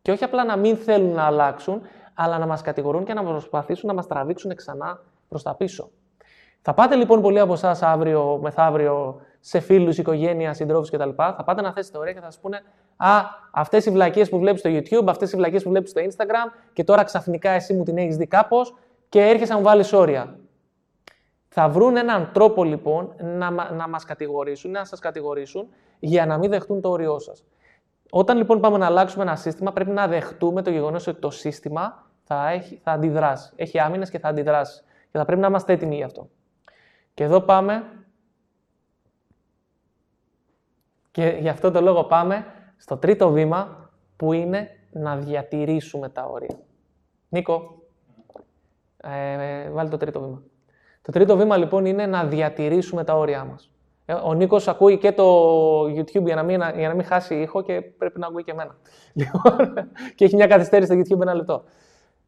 Και 0.01 0.11
όχι 0.11 0.23
απλά 0.23 0.43
να 0.43 0.57
μην 0.57 0.77
θέλουν 0.77 1.13
να 1.13 1.23
αλλάξουν, 1.23 1.81
αλλά 2.13 2.37
να 2.37 2.45
μας 2.45 2.61
κατηγορούν 2.61 3.05
και 3.05 3.13
να 3.13 3.23
προσπαθήσουν 3.23 3.87
να 3.87 3.93
μας 3.93 4.07
τραβήξουν 4.07 4.55
ξανά 4.55 5.03
προς 5.29 5.43
τα 5.43 5.55
πίσω. 5.55 5.89
Θα 6.61 6.73
πάτε 6.73 6.95
λοιπόν 6.95 7.21
πολλοί 7.21 7.39
από 7.39 7.53
εσάς 7.53 7.81
αύριο, 7.81 8.39
μεθαύριο, 8.41 9.21
σε 9.39 9.59
φίλους, 9.59 9.97
οικογένεια, 9.97 10.53
συντρόφους 10.53 10.89
κτλ. 10.89 11.09
Θα 11.15 11.43
πάτε 11.45 11.61
να 11.61 11.73
θέσετε 11.73 11.97
ωραία 11.97 12.13
και 12.13 12.19
θα 12.19 12.31
σας 12.31 12.39
πούνε 12.39 12.61
Α, 13.03 13.21
αυτές 13.51 13.85
οι 13.85 13.91
βλακίες 13.91 14.29
που 14.29 14.39
βλέπεις 14.39 14.59
στο 14.59 14.69
YouTube, 14.69 15.07
αυτές 15.07 15.31
οι 15.31 15.35
βλακίες 15.35 15.63
που 15.63 15.69
βλέπεις 15.69 15.89
στο 15.89 16.01
Instagram 16.01 16.51
και 16.73 16.83
τώρα 16.83 17.03
ξαφνικά 17.03 17.49
εσύ 17.49 17.73
μου 17.73 17.83
την 17.83 17.97
έχεις 17.97 18.17
δει 18.17 18.27
κάπως 18.27 18.75
και 19.09 19.21
έρχεσαι 19.21 19.51
να 19.51 19.57
μου 19.57 19.63
βάλεις 19.63 19.93
όρια. 19.93 20.39
Θα 21.47 21.69
βρουν 21.69 21.97
έναν 21.97 22.29
τρόπο 22.33 22.63
λοιπόν 22.63 23.13
να, 23.17 23.51
να 23.51 23.87
μας 23.87 24.05
κατηγορήσουν, 24.05 24.71
να 24.71 24.85
σας 24.85 24.99
κατηγορήσουν 24.99 25.67
για 25.99 26.25
να 26.25 26.37
μην 26.37 26.49
δεχτούν 26.49 26.81
το 26.81 26.89
όριό 26.89 27.19
σας. 27.19 27.43
Όταν 28.09 28.37
λοιπόν 28.37 28.59
πάμε 28.59 28.77
να 28.77 28.85
αλλάξουμε 28.85 29.23
ένα 29.23 29.35
σύστημα, 29.35 29.71
πρέπει 29.71 29.89
να 29.89 30.07
δεχτούμε 30.07 30.61
το 30.61 30.69
γεγονός 30.69 31.07
ότι 31.07 31.19
το 31.19 31.29
σύστημα 31.29 32.07
θα, 32.23 32.49
έχει, 32.49 32.79
θα 32.83 32.91
αντιδράσει. 32.91 33.51
Έχει 33.55 33.79
άμυνες 33.79 34.09
και 34.09 34.19
θα 34.19 34.27
αντιδράσει. 34.27 34.83
Και 35.11 35.17
θα 35.17 35.25
πρέπει 35.25 35.41
να 35.41 35.47
είμαστε 35.47 35.73
έτοιμοι 35.73 35.95
γι' 35.95 36.03
αυτό. 36.03 36.29
Και 37.13 37.23
εδώ 37.23 37.41
πάμε 37.41 37.83
και 41.11 41.37
γι' 41.39 41.49
αυτό 41.49 41.71
το 41.71 41.81
λόγο 41.81 42.03
πάμε 42.03 42.45
στο 42.77 42.97
τρίτο 42.97 43.29
βήμα 43.29 43.89
που 44.15 44.33
είναι 44.33 44.69
να 44.91 45.15
διατηρήσουμε 45.17 46.09
τα 46.09 46.25
όρια. 46.25 46.59
Νίκο, 47.29 47.81
ε, 48.97 49.69
βάλει 49.69 49.89
το 49.89 49.97
τρίτο 49.97 50.21
βήμα. 50.21 50.41
Το 51.01 51.11
τρίτο 51.11 51.37
βήμα 51.37 51.57
λοιπόν 51.57 51.85
είναι 51.85 52.05
να 52.05 52.25
διατηρήσουμε 52.25 53.03
τα 53.03 53.17
όρια 53.17 53.43
μας. 53.43 53.71
Ε, 54.05 54.13
ο 54.13 54.33
Νίκος 54.33 54.67
ακούει 54.67 54.97
και 54.97 55.11
το 55.11 55.81
YouTube 55.83 56.23
για 56.23 56.35
να 56.35 56.43
μην, 56.43 56.61
για 56.75 56.87
να 56.87 56.93
μην 56.93 57.05
χάσει 57.05 57.35
ήχο 57.35 57.61
και 57.61 57.81
πρέπει 57.81 58.19
να 58.19 58.27
ακούει 58.27 58.43
και 58.43 58.51
εμένα. 58.51 58.75
Λοιπόν, 59.13 59.73
και 60.15 60.25
έχει 60.25 60.35
μια 60.35 60.47
καθυστέρηση 60.47 61.03
στο 61.03 61.15
YouTube 61.17 61.21
ένα 61.21 61.33
λεπτό. 61.33 61.63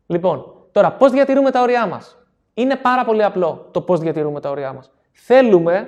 Λοιπόν, 0.07 0.53
τώρα 0.71 0.93
πώς 0.93 1.11
διατηρούμε 1.11 1.51
τα 1.51 1.61
όρια 1.61 1.87
μας; 1.87 2.17
Είναι 2.53 2.75
πάρα 2.75 3.05
πολύ 3.05 3.23
απλό 3.23 3.67
το 3.71 3.81
πώς 3.81 3.99
διατηρούμε 3.99 4.39
τα 4.39 4.49
όρια 4.49 4.73
μας. 4.73 4.91
Θέλουμε, 5.11 5.87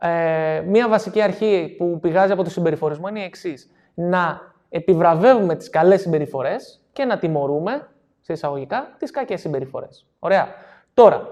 ε, 0.00 0.62
μία 0.66 0.88
βασική 0.88 1.22
αρχή 1.22 1.74
που 1.78 1.98
πηγάζει 2.00 2.32
από 2.32 2.44
το 2.44 2.50
συμπεριφορισμό 2.50 3.08
είναι 3.08 3.20
η 3.20 3.24
εξής. 3.24 3.70
Να 3.94 4.40
επιβραβεύουμε 4.68 5.56
τις 5.56 5.70
καλές 5.70 6.00
συμπεριφορές 6.00 6.80
και 6.92 7.04
να 7.04 7.18
τιμωρούμε, 7.18 7.88
σε 8.20 8.32
εισαγωγικά, 8.32 8.94
τις 8.98 9.10
κακές 9.10 9.40
συμπεριφορές. 9.40 10.06
Ωραία. 10.18 10.48
Τώρα, 10.94 11.28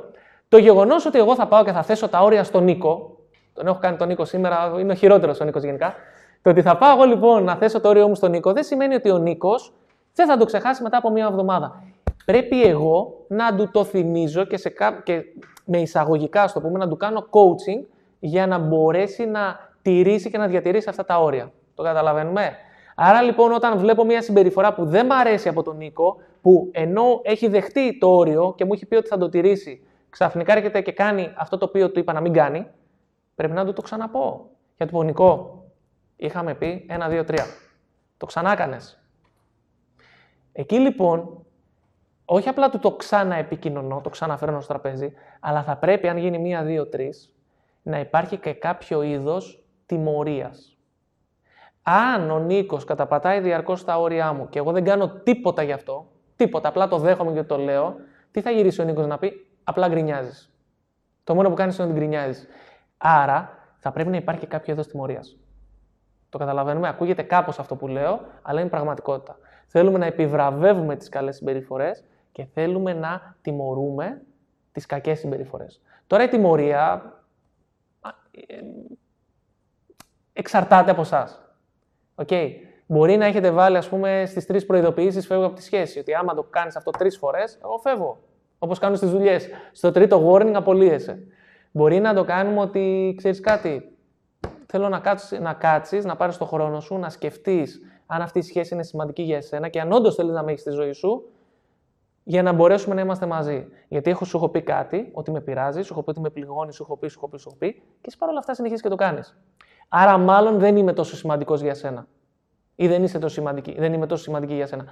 το 0.49 0.59
γεγονός 0.59 1.07
ότι 1.07 1.19
εγώ 1.19 1.35
θα 1.35 1.47
πάω 1.47 1.65
και 1.65 1.73
θα 1.73 1.83
θέσω 1.83 2.09
τα 2.09 2.23
όρια 2.23 2.45
στον 2.45 2.65
Νίκο, 2.65 3.17
Τον 3.53 3.67
έχω 3.67 3.79
κάνει 3.79 3.97
τον 3.97 4.09
Νίκο 4.09 4.25
σήμερα, 4.25 4.75
είναι 4.79 4.93
ο 4.93 4.95
χειρότερος 4.95 5.41
ο 5.41 5.45
Νίκος 5.45 5.63
γενικά. 5.63 5.95
Το 6.43 6.51
ότι 6.51 6.63
θα 6.63 6.77
πάω 6.77 6.93
εγώ 6.93 7.05
λοιπόν 7.05 7.45
να 7.45 7.57
θέσω 7.57 7.81
το 7.81 7.89
όριό 7.89 8.09
μου 8.09 8.15
στον 8.15 8.31
Νίκο 8.31 8.53
δεν 8.53 8.63
σημαίνει 8.65 8.95
ότι 8.95 9.11
ο 9.11 9.19
Νίκος 9.19 9.73
δεν 10.15 10.27
θα 10.27 10.37
το 10.37 10.45
ξεχάσει 10.45 10.83
μετά 10.83 10.97
από 10.97 11.11
μία 11.11 11.27
εβδομάδα. 11.31 11.83
Πρέπει 12.29 12.63
εγώ 12.63 13.25
να 13.29 13.57
του 13.57 13.71
το 13.71 13.85
θυμίζω 13.85 14.45
και, 14.45 14.57
σε 14.57 14.73
και 15.03 15.25
με 15.65 15.79
εισαγωγικά, 15.79 16.49
στο 16.49 16.61
πούμε, 16.61 16.79
να 16.79 16.89
του 16.89 16.97
κάνω 16.97 17.27
coaching 17.31 17.87
για 18.19 18.47
να 18.47 18.59
μπορέσει 18.59 19.25
να 19.25 19.71
τηρήσει 19.83 20.31
και 20.31 20.39
να 20.39 20.47
διατηρήσει 20.47 20.89
αυτά 20.89 21.05
τα 21.05 21.21
όρια. 21.21 21.53
Το 21.75 21.83
καταλαβαίνουμε; 21.83 22.57
Άρα 22.95 23.23
λοιπόν, 23.23 23.53
όταν 23.53 23.79
βλέπω 23.79 24.05
μια 24.05 24.23
συμπεριφορά 24.23 24.75
που 24.75 24.85
δεν 24.85 25.07
μ' 25.07 25.13
αρέσει 25.13 25.49
από 25.49 25.63
τον 25.63 25.77
Νίκο, 25.77 26.17
που 26.43 26.69
ενώ 26.73 27.21
έχει 27.23 27.49
δεχτεί 27.49 27.99
το 27.99 28.17
όριο 28.17 28.55
και 28.57 28.65
μου 28.65 28.73
έχει 28.73 28.87
πει 28.87 28.97
ότι 28.97 29.09
θα 29.09 29.19
το 29.19 29.29
τηρήσει, 29.29 29.87
ξαφνικά 30.11 30.53
έρχεται 30.53 30.81
και 30.81 30.93
κάνει 30.93 31.33
αυτό 31.37 31.59
το 31.59 31.65
οποίο 31.65 31.91
του 31.91 31.99
είπα 31.99 32.13
να 32.13 32.21
μην 32.21 32.33
κάνει, 32.33 32.67
πρέπει 33.35 33.55
να 33.55 33.65
του 33.65 33.73
το 33.73 33.83
ξαναπώ. 33.83 34.51
Για 34.77 34.87
του 34.87 34.93
πω, 34.93 35.03
Νικό, 35.03 35.65
είχαμε 36.17 36.55
πει 36.55 36.87
ένα, 36.89 37.09
δύο, 37.09 37.25
τρία. 37.25 37.45
Το 38.17 38.27
ξανά 38.27 38.81
Εκεί 40.53 40.79
λοιπόν, 40.79 41.43
όχι 42.31 42.49
απλά 42.49 42.71
του 42.71 42.79
το 42.79 42.93
ξαναεπικοινωνώ, 42.93 44.01
το 44.01 44.09
ξαναφέρνω 44.09 44.61
στο 44.61 44.73
τραπέζι, 44.73 45.13
αλλά 45.41 45.63
θα 45.63 45.77
πρέπει, 45.77 46.09
αν 46.09 46.17
γίνει 46.17 46.39
μία, 46.39 46.63
δύο, 46.63 46.87
τρεις, 46.87 47.35
να 47.83 47.99
υπάρχει 47.99 48.37
και 48.37 48.53
κάποιο 48.53 49.03
είδος 49.03 49.65
τιμωρίας. 49.87 50.77
Αν 51.83 52.31
ο 52.31 52.39
Νίκος 52.39 52.85
καταπατάει 52.85 53.41
διαρκώς 53.41 53.85
τα 53.85 54.01
όρια 54.01 54.33
μου 54.33 54.49
και 54.49 54.59
εγώ 54.59 54.73
δεν 54.73 54.85
κάνω 54.85 55.09
τίποτα 55.09 55.63
γι' 55.63 55.73
αυτό, 55.73 56.07
τίποτα, 56.37 56.69
απλά 56.69 56.89
το 56.89 56.99
δέχομαι 56.99 57.33
και 57.33 57.43
το 57.43 57.57
λέω, 57.59 57.95
τι 58.31 58.41
θα 58.41 58.51
γυρίσει 58.51 58.81
ο 58.81 58.85
Νίκος 58.85 59.07
να 59.07 59.19
πει, 59.19 59.47
απλά 59.65 59.89
γκρινιάζεις. 59.89 60.53
Το 61.25 61.35
μόνο 61.35 61.49
που 61.49 61.55
κάνεις 61.55 61.79
είναι 61.79 61.87
ότι 61.87 61.97
γκρινιάζεις. 61.97 62.47
Άρα 62.99 63.59
θα 63.79 63.93
πρέπει 63.93 64.11
να 64.11 64.17
υπάρχει 64.17 64.41
και 64.41 64.47
κάποιο 64.47 64.73
είδος 64.73 64.87
τιμωρίας. 64.87 65.37
Το 66.29 66.39
καταλαβαίνουμε, 66.39 66.89
ακούγεται 66.89 67.23
κάπως 67.23 67.59
αυτό 67.59 67.77
που 67.77 67.89
λέω, 67.89 68.21
αλλά 68.43 68.61
είναι 68.61 68.69
πραγματικότητα. 68.69 69.39
Θέλουμε 69.67 69.99
να 69.99 70.07
επιβραβεύουμε 70.07 70.97
τις 70.97 71.09
καλές 71.09 71.37
συμπεριφορές 71.37 72.05
και 72.39 72.47
θέλουμε 72.55 72.93
να 72.93 73.37
τιμωρούμε 73.43 74.23
τις 74.73 74.87
κακές 74.87 75.19
συμπεριφορές. 75.19 75.81
Τώρα 76.07 76.23
η 76.23 76.29
τιμωρία 76.29 77.13
ε, 78.31 78.57
εξαρτάται 80.33 80.91
από 80.91 81.01
εσάς. 81.01 81.43
Okay. 82.15 82.51
Μπορεί 82.87 83.17
να 83.17 83.27
έχετε 83.27 83.51
βάλει, 83.51 83.77
ας 83.77 83.89
πούμε, 83.89 84.25
στις 84.27 84.47
τρεις 84.47 84.67
προειδοποιήσεις 84.67 85.27
φεύγω 85.27 85.45
από 85.45 85.55
τη 85.55 85.63
σχέση. 85.63 85.99
Ότι 85.99 86.15
άμα 86.15 86.35
το 86.35 86.43
κάνεις 86.43 86.77
αυτό 86.77 86.91
τρεις 86.91 87.17
φορές, 87.19 87.59
εγώ 87.63 87.79
φεύγω. 87.79 88.19
Όπως 88.59 88.79
κάνουν 88.79 88.97
στις 88.97 89.11
δουλειές. 89.11 89.49
Στο 89.73 89.93
τρίτο 89.93 90.33
warning 90.33 90.53
απολύεσαι. 90.55 91.23
Μπορεί 91.73 92.01
να 92.01 92.15
το 92.15 92.25
κάνουμε 92.25 92.61
ότι 92.61 93.15
ξέρεις 93.17 93.41
κάτι. 93.41 93.97
Θέλω 94.67 94.89
να 94.89 94.99
κάτσεις, 94.99 95.39
να, 95.39 95.53
κάτσεις, 95.53 96.05
να 96.05 96.17
πάρεις 96.17 96.37
το 96.37 96.45
χρόνο 96.45 96.81
σου, 96.81 96.99
να 96.99 97.11
σκεφτείς 97.11 97.81
αν 98.07 98.23
αυτή 98.23 98.39
η 98.39 98.43
σχέση 98.43 98.75
είναι 98.75 98.83
σημαντική 98.83 99.23
για 99.23 99.37
εσένα 99.37 99.69
και 99.69 99.81
αν 99.81 99.93
όντως 99.93 100.15
θέλεις 100.15 100.33
να 100.33 100.43
με 100.43 100.51
έχεις 100.51 100.61
στη 100.61 100.71
ζωή 100.71 100.93
σου, 100.93 101.33
για 102.29 102.43
να 102.43 102.53
μπορέσουμε 102.53 102.95
να 102.95 103.01
είμαστε 103.01 103.27
μαζί. 103.27 103.67
Γιατί 103.89 104.11
έχω, 104.11 104.25
σου 104.25 104.37
έχω 104.37 104.49
πει 104.49 104.63
κάτι, 104.63 105.11
ότι 105.13 105.31
με 105.31 105.41
πειράζει, 105.41 105.83
σου 105.83 105.93
έχω 105.93 106.03
πει 106.03 106.11
ότι 106.11 106.21
με 106.21 106.31
πληγώνει, 106.31 106.73
σου 106.73 106.83
έχω 106.83 106.97
πει, 106.97 107.09
σου 107.09 107.19
έχω 107.19 107.29
πει, 107.29 107.39
σου 107.39 107.49
έχω 107.49 107.59
πει, 107.59 107.73
και 107.73 108.07
εσύ 108.07 108.19
παρόλα 108.19 108.39
αυτά 108.39 108.55
συνεχίζεις 108.55 108.83
και 108.83 108.89
το 108.89 108.97
κάνεις. 108.97 109.39
Άρα, 109.89 110.19
μάλλον 110.19 110.59
δεν 110.59 110.77
είμαι 110.77 110.93
τόσο 110.93 111.17
σημαντικός 111.17 111.61
για 111.61 111.75
σένα. 111.75 112.07
Ή 112.75 112.89
δεν 112.89 113.03
είσαι 113.03 113.19
τόσο 113.19 113.35
σημαντική, 113.35 113.75
δεν 113.79 113.93
είμαι 113.93 114.07
τόσο 114.07 114.23
σημαντική 114.23 114.55
για 114.55 114.67
σένα. 114.67 114.85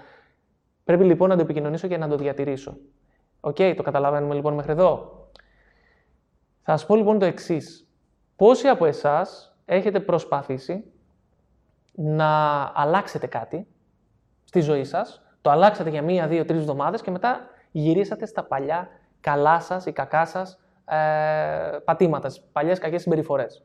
Πρέπει 0.84 1.05
λοιπόν 1.05 1.28
να 1.28 1.37
το 1.37 1.43
επικοινωνήσω 1.43 1.89
και 1.89 1.97
να 1.97 2.09
το 2.09 2.16
διατηρήσω. 2.16 2.76
Οκ, 3.41 3.57
το 3.76 3.82
καταλαβαίνουμε 3.82 4.34
λοιπόν 4.34 4.55
μέχρι 4.55 4.72
εδώ. 4.72 5.28
Θα 6.62 6.76
σας 6.76 6.87
πω 6.87 6.97
λοιπόν 6.97 7.18
το 7.18 7.24
εξής. 7.24 7.89
Πόσοι 8.37 8.68
από 8.68 8.87
εσάς 8.87 9.57
έχετε 9.64 10.01
προσπαθήσει 10.01 10.84
να 11.93 12.62
αλλάξετε 12.74 13.26
κάτι 13.26 13.66
στη 14.45 14.61
ζωή 14.61 14.84
σας, 14.84 15.26
το 15.47 15.53
αλλάξατε 15.53 15.91
για 15.91 16.03
μία, 16.03 16.27
δύο, 16.27 16.45
τρεις 16.45 16.61
εβδομάδες 16.61 17.03
και 17.03 17.11
μετά 17.11 17.41
γυρίσατε 17.71 18.27
στα 18.27 18.45
παλιά 18.45 18.89
καλά 19.21 19.61
σας 19.61 19.87
ή 19.87 19.93
κακά 19.93 20.27
σας 20.27 20.59
ε, 20.85 20.97
πατήματα, 21.85 22.31
στις 22.31 22.45
παλιές 22.53 22.79
κακές 22.79 23.03
συμπεριφορές. 23.03 23.65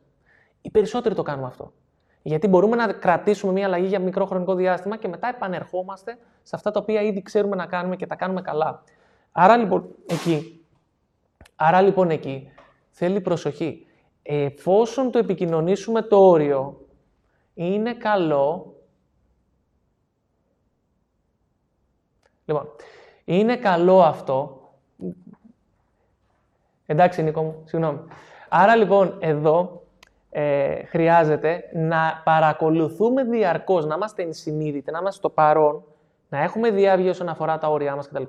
Οι 0.62 0.70
περισσότεροι 0.70 1.16
το 1.16 1.22
κάνουμε 1.22 1.48
αυτό. 1.48 1.74
Γιατί 2.22 2.48
μπορούμε 2.48 2.76
να 2.76 2.94
κρατήσουμε 2.94 3.52
μία 3.52 3.66
αλλαγή 3.66 3.86
για 3.86 4.00
μικρό 4.00 4.26
χρονικό 4.26 4.56
διάστημα 4.56 4.98
και 4.98 5.08
μετά 5.08 5.28
επανερχόμαστε 5.28 6.18
σε 6.42 6.56
αυτά 6.56 6.72
τα 6.72 6.80
οποία 6.80 7.02
ήδη 7.02 7.22
ξέρουμε 7.22 7.56
να 7.56 7.66
κάνουμε 7.66 7.96
και 7.96 8.06
τα 8.06 8.16
κάνουμε 8.16 8.42
καλά. 8.42 8.84
Άρα 9.32 9.58
λοιπόν 9.58 9.96
εκεί, 10.08 10.66
άρα, 11.56 11.82
λοιπόν, 11.82 12.10
εκεί 12.10 12.52
θέλει 12.90 13.22
προσοχή. 13.22 13.86
Εφόσον 14.22 15.12
το 15.12 15.18
επικοινωνήσουμε 15.18 16.02
το 16.02 16.30
όριο, 16.30 16.86
είναι 17.54 17.94
καλό 17.94 18.76
Λοιπόν, 22.52 22.70
είναι 23.26 23.56
καλό 23.58 24.02
αυτό. 24.02 24.60
Εντάξει, 26.86 27.24
Νίκο 27.24 27.42
μου, 27.42 27.62
συγγνώμη. 27.66 28.00
Άρα 28.50 28.76
λοιπόν 28.76 29.18
εδώ 29.20 29.82
ε, 30.30 30.84
χρειάζεται 30.84 31.64
να 31.74 32.22
παρακολουθούμε 32.24 33.24
διαρκώς, 33.24 33.86
να 33.86 33.96
είμαστε 33.96 34.24
ενσυνείδητοι, 34.24 34.92
να 34.92 35.00
είμαστε 35.00 35.20
στο 35.20 35.30
παρόν, 35.30 35.84
να 36.30 36.42
έχουμε 36.44 36.70
διαύγεια 36.70 37.10
όσον 37.10 37.30
αφορά 37.30 37.58
τα 37.58 37.70
όρια 37.70 37.96
μας 37.96 38.08
κτλ. 38.08 38.24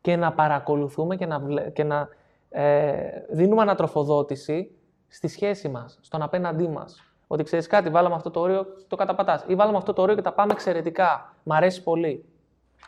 Και 0.00 0.16
να 0.16 0.32
παρακολουθούμε 0.32 1.16
και 1.16 1.26
να, 1.26 1.40
και 1.72 1.84
να 1.84 2.08
ε, 2.50 2.92
δίνουμε 3.30 3.62
ανατροφοδότηση 3.62 4.70
στη 5.08 5.28
σχέση 5.28 5.68
μας, 5.68 5.98
στον 6.00 6.22
απέναντί 6.22 6.68
μας. 6.68 7.12
Ότι 7.26 7.42
ξέρεις 7.42 7.66
κάτι, 7.66 7.90
βάλαμε 7.90 8.14
αυτό 8.14 8.30
το 8.30 8.40
όριο, 8.40 8.66
το 8.88 8.96
καταπατάς. 8.96 9.44
Ή 9.46 9.54
βάλαμε 9.54 9.76
αυτό 9.76 9.92
το 9.92 10.02
όριο 10.02 10.14
και 10.14 10.22
τα 10.22 10.32
πάμε 10.32 10.52
εξαιρετικά. 10.52 11.34
Μ' 11.42 11.52
αρέσει 11.52 11.82
πολύ. 11.82 12.24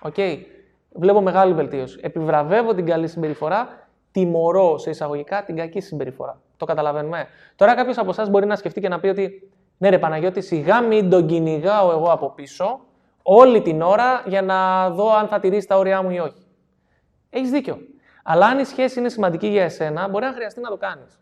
Οκ 0.03 0.16
βλέπω 0.95 1.20
μεγάλη 1.20 1.55
βελτίωση. 1.55 1.99
Επιβραβεύω 2.03 2.74
την 2.74 2.86
καλή 2.86 3.09
συμπεριφορά, 3.09 3.88
τιμωρώ 4.11 4.78
σε 4.78 4.90
εισαγωγικά 4.90 5.45
την 5.45 5.57
κακή 5.57 5.80
συμπεριφορά. 5.80 6.40
Το 6.57 6.64
καταλαβαίνουμε. 6.64 7.26
Τώρα 7.57 7.74
κάποιος 7.74 7.99
από 7.99 8.11
εσάς 8.11 8.30
μπορεί 8.30 8.47
να 8.47 8.57
σκεφτεί 8.57 8.80
και 8.80 8.88
να 8.88 9.01
πει 9.01 9.09
ότι 9.09 9.51
ναι, 9.78 9.88
ρε 9.88 9.99
Παναγιώτη, 9.99 10.40
σιγά 10.40 10.80
μην 10.80 11.11
τον 11.11 11.26
κυνηγάω 11.26 11.90
εγώ 11.90 12.12
από 12.12 12.30
πίσω 12.30 12.80
όλη 13.22 13.62
την 13.62 13.82
ώρα 13.82 14.22
για 14.26 14.42
να 14.42 14.90
δω 14.90 15.14
αν 15.14 15.28
θα 15.28 15.40
τηρήσει 15.40 15.66
τα 15.66 15.78
όρια 15.78 16.03
μου 16.03 16.11
ή 16.11 16.18
όχι. 16.18 16.47
Έχεις 17.30 17.51
δίκιο. 17.51 17.78
Αλλά 18.22 18.47
αν 18.47 18.59
η 18.59 18.64
σχέση 18.64 18.99
είναι 18.99 19.09
σημαντική 19.09 19.47
για 19.47 19.64
εσένα, 19.64 20.09
μπορεί 20.09 20.24
να 20.24 20.32
χρειαστεί 20.32 20.61
να 20.61 20.68
το 20.68 20.76
κάνεις. 20.76 21.18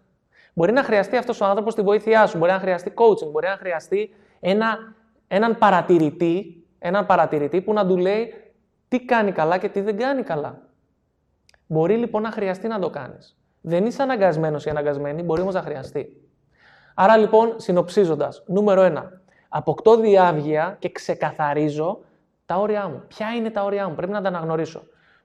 Μπορεί 0.54 0.72
να 0.72 0.82
χρειαστεί 0.82 1.16
αυτός 1.16 1.40
ο 1.40 1.44
άνθρωπος 1.44 1.74
τη 1.74 1.82
βοήθειά 1.82 2.26
σου, 2.26 2.38
μπορεί 2.38 2.50
να 2.50 2.58
χρειαστεί 2.58 2.92
coaching, 2.96 3.30
μπορεί 3.30 3.46
να 3.46 3.56
χρειαστεί 3.56 4.14
ένα, 4.40 4.78
έναν 5.28 5.58
παρατηρητή, 5.58 6.64
έναν 6.78 7.06
παρατηρητή 7.06 7.60
που 7.60 7.72
να 7.72 7.86
του 7.86 7.96
λέει 7.96 8.34
τι 8.93 9.01
κάνει 9.01 9.32
καλά 9.32 9.59
και 9.59 9.68
τι 9.68 9.80
δεν 9.80 9.97
κάνει 9.97 10.22
καλά. 10.22 10.61
Μπορεί 11.66 11.97
λοιπόν 11.97 12.22
να 12.22 12.30
χρειαστεί 12.30 12.68
να 12.68 12.78
το 12.78 12.90
κάνεις. 12.90 13.36
Δεν 13.61 13.86
είσαι 13.86 14.03
αναγκασμένος 14.03 14.64
ή 14.64 14.70
αναγκασμένη, 14.70 15.22
μπορεί 15.22 15.40
όμως 15.40 15.55
να 15.55 15.62
χρειαστεί. 15.62 16.22
Άρα 16.95 17.16
λοιπόν, 17.16 17.55
συνοψίζοντας, 17.57 18.43
νούμερο 18.47 18.82
1. 18.82 19.03
Αποκτώ 19.49 19.97
διάβγεια 19.97 20.76
και 20.78 20.90
ξεκαθαρίζω 20.93 22.01
τα 22.47 22.57
όρια 22.57 22.88
μου. 22.88 23.03
Ποια 23.09 23.28
είναι 23.28 23.51
τα 23.51 23.64
όρια 23.64 23.88
μου, 23.88 23.95
πρέπει 23.95 24.12
να 24.12 24.22
τα 24.22 24.28
αναγνωρίσω. 24.28 24.82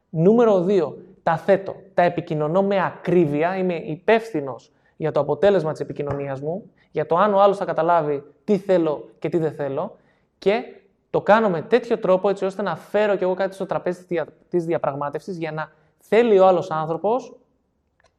Νούμερο 0.10 0.66
2. 0.68 0.94
Τα 1.24 1.38
θέτω. 1.38 1.76
Τα 1.94 2.02
επικοινωνώ 2.02 2.64
με 2.64 2.86
ακρίβεια. 2.86 3.58
Είμαι 3.58 3.76
υπεύθυνος 3.76 4.72
για 4.98 5.12
το 5.12 5.20
αποτέλεσμα 5.20 5.72
της 5.72 5.82
επικοινωνίας 5.82 6.42
μου, 6.42 6.72
για 6.92 7.06
το 7.06 7.16
αν 7.16 7.34
ο 7.34 7.42
άλλος 7.42 7.58
θα 7.58 7.66
καταλάβει 7.66 8.24
τι 8.44 8.58
θέλω 8.58 9.10
και 9.20 9.30
τι 9.30 9.38
δεν 9.38 9.52
θέλω. 9.52 9.98
Και 10.38 10.64
το 11.10 11.22
κάνω 11.22 11.50
με 11.50 11.62
τέτοιο 11.62 12.00
τρόπο 12.00 12.30
έτσι 12.30 12.46
ώστε 12.46 12.62
να 12.62 12.76
φέρω 12.76 13.16
κι 13.16 13.24
εγώ 13.24 13.34
κάτι 13.34 13.56
στο 13.56 13.66
τραπέζι 13.66 14.06
της 14.50 14.66
διαπραγμάτευσης 14.66 15.38
για 15.38 15.52
να 15.52 15.72
θέλει 16.00 16.40
ο 16.40 16.48
άλλος 16.48 16.72
άνθρωπος 16.72 17.36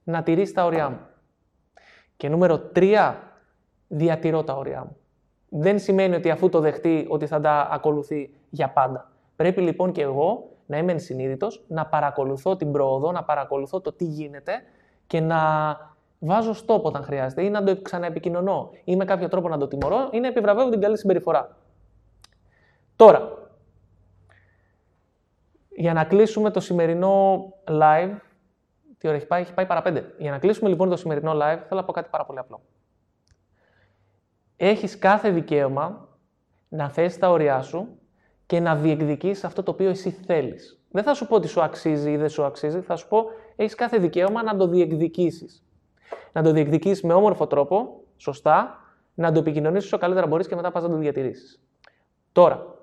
να 0.05 0.22
τηρήσει 0.22 0.53
τα 0.53 0.64
όρια 0.64 0.89
μου. 0.89 0.99
Και 2.16 2.28
νούμερο 2.28 2.70
3, 2.74 3.14
διατηρώ 3.89 4.45
τα 4.45 4.55
όρια 4.55 4.80
μου. 4.80 4.97
Δεν 5.49 5.78
σημαίνει 5.78 6.14
ότι 6.14 6.30
αφού 6.30 6.49
το 6.49 6.61
δεχτεί 6.61 7.07
ότι 7.09 7.26
θα 7.26 7.41
τα 7.41 7.68
ακολουθεί 7.70 8.34
για 8.51 8.68
πάντα. 8.68 9.11
Πρέπει 9.36 9.61
λοιπόν 9.61 9.93
και 9.93 10.03
εγώ 10.03 10.49
να 10.66 10.76
είμαι 10.76 10.93
ενσυνείδητος, 10.93 11.64
να 11.68 11.86
παρακολουθώ 11.86 12.57
την 12.57 12.72
πρόοδο, 12.72 13.12
να 13.12 13.24
παρακολουθώ 13.24 13.80
το 13.80 13.93
τι 13.93 14.05
γίνεται 14.05 14.53
και 15.07 15.20
να 15.20 15.36
βάζω 16.18 16.53
στόπο 16.53 16.89
όταν 16.89 17.03
χρειάζεται 17.03 17.43
ή 17.45 17.51
να 17.51 17.64
το 17.64 17.82
ξαναεπικοινωνώ 17.82 18.70
ή 18.84 18.97
με 18.97 19.05
κάποιο 19.05 19.28
τρόπο 19.28 19.49
να 19.49 19.59
το 19.59 19.68
τιμωρώ 19.68 20.09
ή 20.11 20.20
να 20.20 20.26
επιβραβεύω 20.26 20.70
την 20.70 20.80
καλή 20.80 20.99
συμπεριφορά. 20.99 21.57
Τώρα, 22.99 23.49
για 25.69 25.93
να 25.93 26.05
κλείσουμε 26.05 26.51
το 26.51 26.61
σημερινό 26.61 27.45
live, 27.65 28.17
τι 28.99 29.09
ώρα 29.09 29.17
έχει 29.17 29.27
πάει, 29.27 29.43
έχει 29.43 29.55
πάει 29.55 29.67
παρά 29.67 29.83
πέντε. 29.83 30.15
Για 30.19 30.31
να 30.31 30.39
κλείσουμε 30.39 30.69
λοιπόν 30.69 30.89
το 30.89 30.97
σημερινό 30.97 31.33
live, 31.33 31.59
θέλω 31.69 31.81
να 31.81 31.85
πω 31.85 31.93
κάτι 31.93 32.09
πάρα 32.11 32.25
πολύ 32.25 32.39
απλό. 32.39 32.61
Έχεις 34.57 34.99
κάθε 34.99 35.31
δικαίωμα 35.31 36.09
να 36.69 36.89
θέσει 36.89 37.19
τα 37.19 37.31
όρια 37.31 37.63
σου 37.63 37.99
και 38.47 38.61
να 38.61 38.77
διεκδικήσεις 38.77 39.45
αυτό 39.45 39.63
το 39.63 39.71
οποίο 39.71 39.89
εσύ 39.89 40.11
θέλεις. 40.11 40.81
Δεν 40.91 41.03
θα 41.03 41.15
σου 41.15 41.27
πω 41.27 41.35
ότι 41.35 41.49
σου 41.49 41.63
αξίζει 41.63 42.11
ή 42.11 42.17
δεν 42.17 42.29
σου 42.29 42.45
αξίζει, 42.45 42.81
θα 42.81 42.97
σου 42.97 43.09
πω 43.09 43.25
έχεις 43.57 43.75
κάθε 43.75 43.99
δικαίωμα 43.99 44.43
να 44.43 44.57
το 44.57 44.67
διεκδικήσεις. 44.67 45.65
Να 46.33 46.43
το 46.43 46.53
διεκδικήσεις 46.53 47.03
με 47.03 47.13
όμορφο 47.13 47.47
τρόπο, 47.47 48.01
σωστά, 48.17 48.79
να 49.15 49.33
το 49.33 49.39
επικοινωνήσεις 49.39 49.87
όσο 49.87 49.99
καλύτερα 49.99 50.27
μπορείς 50.27 50.49
και 50.49 50.55
μετά 50.55 50.71
πας 50.71 50.83
να 50.83 50.89
το 50.89 50.97
διατηρήσεις. 50.97 51.63
Τώρα, 52.33 52.77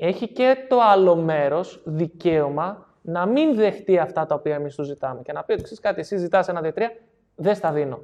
έχει 0.00 0.28
και 0.28 0.56
το 0.68 0.80
άλλο 0.80 1.16
μέρος 1.16 1.82
δικαίωμα 1.84 2.86
να 3.02 3.26
μην 3.26 3.54
δεχτεί 3.54 3.98
αυτά 3.98 4.26
τα 4.26 4.34
οποία 4.34 4.54
εμείς 4.54 4.74
του 4.74 4.82
ζητάμε 4.82 5.22
και 5.22 5.32
να 5.32 5.44
πει 5.44 5.52
ότι 5.52 5.62
ξέρεις 5.62 5.80
κάτι, 5.80 6.00
εσύ 6.00 6.16
ζητάς 6.16 6.48
ένα, 6.48 6.60
δύο, 6.60 6.72
τρία, 6.72 6.92
δεν 7.34 7.54
στα 7.54 7.72
δίνω. 7.72 8.02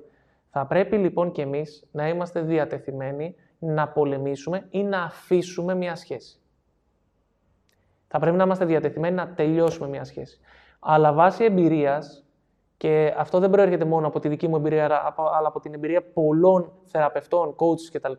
Θα 0.51 0.67
πρέπει 0.67 0.97
λοιπόν 0.97 1.33
και 1.33 1.43
εμείς 1.43 1.89
να 1.93 2.09
είμαστε 2.09 2.41
διατεθειμένοι 2.41 3.35
να 3.59 3.89
πολεμήσουμε 3.89 4.67
ή 4.71 4.83
να 4.83 5.03
αφήσουμε 5.03 5.75
μια 5.75 5.97
σχέση. 5.97 6.39
Θα 8.09 8.19
πρέπει 8.19 8.37
να 8.37 8.45
είμαστε 8.45 8.65
διατεθειμένοι 8.65 9.15
να 9.15 9.29
τελειώσουμε 9.29 9.89
μια 9.89 10.05
σχέση. 10.05 10.39
Αλλά 10.79 11.13
βάσει 11.13 11.45
εμπειρίας, 11.45 12.25
και 12.77 13.15
αυτό 13.17 13.39
δεν 13.39 13.51
προέρχεται 13.51 13.85
μόνο 13.85 14.07
από 14.07 14.21
τη 14.21 14.29
δική 14.29 14.49
μου 14.49 14.57
εμπειρία, 14.57 14.85
αλλά 15.17 15.49
από 15.49 15.61
την 15.61 15.75
εμπειρία 15.75 16.03
πολλών 16.03 16.73
θεραπευτών, 16.85 17.57
coaches 17.57 17.91
κτλ. 17.93 18.13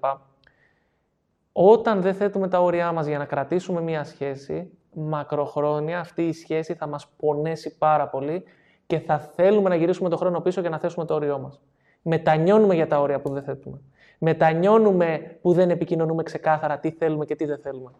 Όταν 1.58 2.01
δεν 2.01 2.14
θέτουμε 2.14 2.47
τα 2.47 2.62
όρια 2.62 2.91
μας 2.91 3.08
για 3.08 3.18
να 3.18 3.26
κρατήσουμε 3.26 3.82
μια 3.82 4.03
σχέση, 4.03 4.72
μακροχρόνια 4.93 5.99
αυτή 5.99 6.28
η 6.28 6.34
σχέση 6.34 6.74
θα 6.74 6.88
μας 6.88 7.08
πονέσει 7.18 7.78
πάρα 7.78 8.08
πολύ 8.08 8.43
και 8.88 8.99
θα 8.99 9.20
θέλουμε 9.20 9.70
να 9.70 9.76
γυρίσουμε 9.76 10.10
το 10.10 10.18
χρόνο 10.18 10.39
πίσω 10.41 10.62
και 10.62 10.70
να 10.70 10.80
θέσουμε 10.80 11.06
το 11.06 11.14
όριό 11.14 11.39
μας. 11.39 11.62
Μετανιώνουμε 12.01 12.76
για 12.76 12.88
τα 12.88 12.99
όρια 12.99 13.20
που 13.20 13.30
δεν 13.30 13.43
θέτουμε. 13.43 13.82
Μετανιώνουμε 14.18 15.38
που 15.41 15.53
δεν 15.53 15.70
επικοινωνούμε 15.70 16.24
ξεκάθαρα 16.24 16.80
τι 16.80 16.91
θέλουμε 16.91 17.26
και 17.26 17.36
τι 17.36 17.45
δεν 17.45 17.58
θέλουμε. 17.58 17.91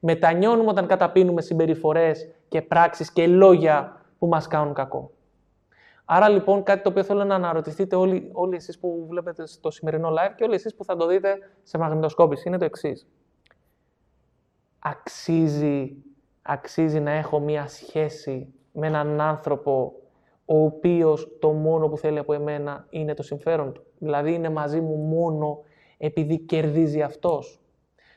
Μετανιώνουμε 0.00 0.70
όταν 0.70 0.86
καταπίνουμε 0.86 1.40
συμπεριφορές 1.40 2.28
και 2.48 2.62
πράξεις 2.62 3.12
και 3.12 3.26
λόγια 3.26 4.00
που 4.18 4.26
μας 4.26 4.46
κάνουν 4.46 4.74
κακό. 4.74 5.10
Άρα 6.04 6.28
λοιπόν 6.28 6.62
κάτι 6.62 6.82
το 6.82 6.88
οποίο 6.88 7.02
θέλω 7.02 7.24
να 7.24 7.34
αναρωτηθείτε 7.34 7.96
όλοι, 7.96 8.30
όλοι 8.32 8.56
εσείς 8.56 8.78
που 8.78 9.06
βλέπετε 9.08 9.46
στο 9.46 9.70
σημερινό 9.70 10.08
live 10.08 10.32
και 10.36 10.44
όλοι 10.44 10.54
εσείς 10.54 10.74
που 10.74 10.84
θα 10.84 10.96
το 10.96 11.06
δείτε 11.06 11.38
σε 11.62 11.78
μαγνητοσκόπηση 11.78 12.48
είναι 12.48 12.58
το 12.58 12.64
εξής. 12.64 13.06
Αξίζει, 14.78 15.96
αξίζει 16.42 17.00
να 17.00 17.10
έχω 17.10 17.40
μία 17.40 17.66
σχέση 17.68 18.54
με 18.72 18.86
έναν 18.86 19.20
άνθρωπο 19.20 19.92
ο 20.44 20.64
οποίος 20.64 21.36
το 21.40 21.48
μόνο 21.48 21.88
που 21.88 21.96
θέλει 21.96 22.18
από 22.18 22.32
εμένα 22.32 22.86
είναι 22.90 23.14
το 23.14 23.22
συμφέρον 23.22 23.72
του. 23.72 23.84
Δηλαδή 23.98 24.34
είναι 24.34 24.50
μαζί 24.50 24.80
μου 24.80 24.96
μόνο 24.96 25.62
επειδή 25.96 26.38
κερδίζει 26.38 27.02
αυτός. 27.02 27.60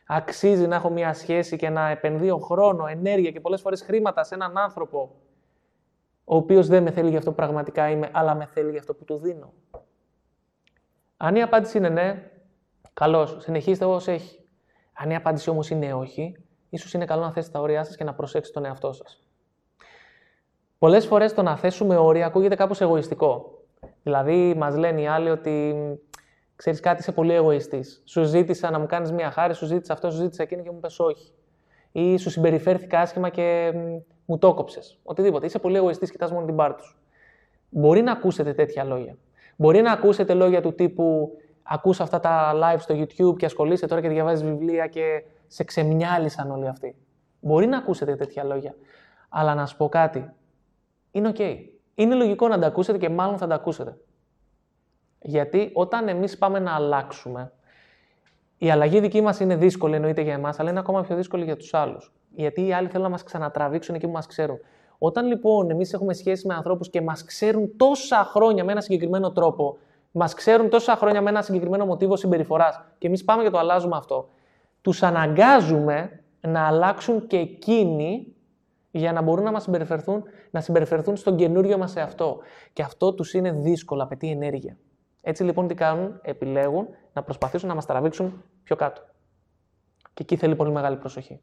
Αξίζει 0.08 0.68
να 0.68 0.76
έχω 0.76 0.90
μία 0.90 1.14
σχέση 1.14 1.56
και 1.56 1.70
να 1.70 1.90
επενδύω 1.90 2.38
χρόνο, 2.38 2.86
ενέργεια 2.88 3.32
και 3.32 3.40
πολλές 3.40 3.62
φορές 3.62 3.82
χρήματα 3.82 4.24
σε 4.24 4.36
έναν 4.36 4.58
άνθρωπο 4.58 5.16
ο 6.30 6.36
οποίος 6.36 6.68
δεν 6.68 6.84
με 6.84 6.92
θέλει 6.92 7.10
για 7.10 7.18
αυτό 7.18 7.30
που 7.30 7.36
πραγματικά 7.36 7.90
είμαι, 7.90 8.10
αλλά 8.14 8.36
με 8.36 8.46
θέλει 8.46 8.70
για 8.70 8.80
αυτό 8.80 8.94
που 8.94 9.04
του 9.04 9.18
δίνω. 9.18 9.54
Αν 11.18 11.36
η 11.36 11.42
απάντηση 11.42 11.78
είναι 11.78 11.90
ναι, 11.90 12.32
καλώς, 12.94 13.38
συνεχίστε 13.40 13.86
όσο 13.86 14.12
έχει. 14.12 14.46
Αν 14.94 15.10
η 15.10 15.16
απάντηση 15.16 15.50
όμως 15.50 15.70
είναι 15.70 15.94
όχι, 15.94 16.36
ίσως 16.70 16.94
είναι 16.94 17.06
καλό 17.06 17.22
να 17.22 17.32
θέσετε 17.32 17.54
τα 17.54 17.60
όρια 17.60 17.84
σας 17.84 17.96
και 17.96 18.04
να 18.04 18.14
προσέξετε 18.14 18.60
τον 18.60 18.70
εαυτό 18.70 18.92
σας. 18.94 19.24
Πολλές 20.78 21.06
φορές 21.06 21.34
το 21.34 21.42
να 21.42 21.56
θέσουμε 21.56 21.96
όρια 21.98 22.26
ακούγεται 22.26 22.56
κάπως 22.56 22.82
εγωιστικό. 22.82 23.62
Δηλαδή, 24.04 24.54
μας 24.58 24.76
λένε 24.76 25.02
οι 25.02 25.08
άλλοι 25.08 25.30
ότι 25.30 25.76
ξέρεις 26.56 26.80
κάτι, 26.80 27.02
είσαι 27.02 27.12
πολύ 27.12 27.34
εγωιστής. 27.34 28.02
Σου 28.06 28.24
ζήτησα 28.24 28.70
να 28.72 28.80
μου 28.80 28.86
κάνεις 28.86 29.12
μια 29.12 29.32
χάρη, 29.32 29.54
σου 29.54 29.66
ζήτησα 29.66 29.94
αυτό, 29.94 30.12
σου 30.12 30.18
ζήτησα 30.18 30.44
εκείνο 30.44 30.64
και 30.64 30.72
μου 30.72 30.80
πες 30.80 31.00
όχι. 31.00 31.32
Ή 31.92 32.18
σου 32.18 32.30
συμπεριφέρθηκα 32.30 33.00
άσχημα 33.00 33.30
και 33.30 33.74
μου 34.28 34.38
το 34.38 34.54
κόψε. 34.54 34.80
Οτιδήποτε. 35.04 35.46
Είσαι 35.46 35.60
πολύ 35.60 35.76
εγωιστής, 35.76 36.12
κοιτάς 36.12 36.32
μόνο 36.32 36.46
την 36.46 36.56
πάρτη 36.56 36.84
σου. 36.84 36.98
Μπορεί 37.70 38.02
να 38.02 38.12
ακούσετε 38.12 38.54
τέτοια 38.54 38.84
λόγια. 38.84 39.18
Μπορεί 39.56 39.82
να 39.82 39.92
ακούσετε 39.92 40.34
λόγια 40.34 40.62
του 40.62 40.74
τύπου 40.74 41.32
Ακούς 41.70 42.00
αυτά 42.00 42.20
τα 42.20 42.54
live 42.56 42.80
στο 42.80 42.96
YouTube 42.98 43.38
και 43.38 43.46
ασχολείσαι 43.46 43.88
τώρα 43.88 44.02
και 44.02 44.10
διαβάζεις 44.10 44.44
βιβλία 44.44 44.88
και 44.88 45.24
σε 45.48 45.64
ξεμυάλισαν 45.64 46.52
όλοι 46.52 46.68
αυτοί. 46.68 46.96
Μπορεί 47.40 47.68
να 47.68 47.78
ακούσετε 47.78 48.16
τέτοια 48.16 48.44
λόγια. 48.44 48.76
Αλλά 49.30 49.56
να 49.56 49.66
σου 49.66 49.78
πω 49.78 49.90
κάτι. 49.90 50.32
Είναι 51.12 51.28
οκ. 51.28 51.40
Είναι 51.96 52.16
λογικό 52.16 52.48
να 52.48 52.60
τα 52.60 52.68
ακούσετε 52.68 52.98
και 52.98 53.10
μάλλον 53.10 53.38
θα 53.38 53.48
τα 53.48 53.56
ακούσετε. 53.56 53.98
Γιατί 55.22 55.72
όταν 55.74 56.08
εμείς 56.08 56.38
πάμε 56.38 56.60
να 56.60 56.76
αλλάξουμε, 56.76 57.52
η 58.58 58.70
αλλαγή 58.70 59.00
δική 59.00 59.22
μας 59.22 59.40
είναι 59.40 59.56
δύσκολη 59.56 59.96
εννοείται 59.96 60.22
για 60.22 60.34
εμάς, 60.34 60.60
αλλά 60.60 60.70
είναι 60.70 60.80
ακόμα 60.80 61.02
πιο 61.02 61.16
δύσκολη 61.16 61.44
για 61.44 61.56
τους 61.56 61.74
άλλους 61.74 62.12
γιατί 62.38 62.68
οι 62.68 62.74
άλλοι 62.74 62.88
θέλουν 62.88 63.04
να 63.04 63.12
μας 63.12 63.24
ξανατραβήξουν 63.24 63.96
εκεί 63.96 64.06
που 64.06 64.12
μας 64.12 64.26
ξέρουν. 64.26 64.60
Όταν 64.98 65.28
λοιπόν 65.28 65.70
εμείς 65.70 65.94
έχουμε 65.94 66.14
σχέση 66.14 66.48
με 66.48 66.54
ανθρώπους 66.54 66.90
και 66.90 67.02
μας 67.02 67.24
ξέρουν 67.24 67.78
τόσα 67.78 68.24
χρόνια 68.24 68.64
με 68.64 68.72
ένα 68.72 68.82
συγκεκριμένο 68.82 69.32
τρόπο, 69.32 69.78
μας 70.12 70.34
ξέρουν 70.34 70.70
τόσα 70.70 70.96
χρόνια 70.96 71.22
με 71.22 71.30
ένα 71.30 71.42
συγκεκριμένο 71.42 71.86
μοτίβο 71.86 72.16
συμπεριφοράς 72.16 72.82
και 72.98 73.08
εμείς 73.08 73.24
πάμε 73.24 73.44
και 73.44 73.50
το 73.50 73.58
αλλάζουμε 73.58 73.98
αυτό, 73.98 74.30
τους 74.82 75.04
αναγκάζουμε 75.04 76.24
να 76.42 76.68
αλλάξουν 76.68 77.28
και 77.28 77.38
εκείνοι 77.38 78.36
για 78.92 79.12
να 79.12 79.22
μπορούν 79.22 79.44
να 79.44 79.52
μας 79.52 79.64
συμπεριφερθούν, 79.64 80.24
να 80.52 80.62
συμπεριφερθούν 80.62 81.16
στον 81.16 81.36
καινούριο 81.36 81.78
μας 81.78 81.96
εαυτό. 81.96 82.38
Και 82.74 82.82
αυτό 82.82 83.14
τους 83.14 83.34
είναι 83.34 83.52
δύσκολο, 83.52 84.04
απαιτεί 84.04 84.30
ενέργεια. 84.30 84.78
Έτσι 85.28 85.44
λοιπόν 85.44 85.68
τι 85.68 85.74
κάνουν, 85.74 86.20
επιλέγουν 86.22 86.88
να 87.14 87.24
προσπαθήσουν 87.24 87.68
να 87.68 87.76
μας 87.76 87.86
τραβήξουν 87.86 88.44
πιο 88.64 88.76
κάτω. 88.76 89.02
Και 90.14 90.24
εκεί 90.24 90.36
θέλει 90.36 90.56
πολύ 90.56 90.72
μεγάλη 90.72 90.96
προσοχή. 90.98 91.42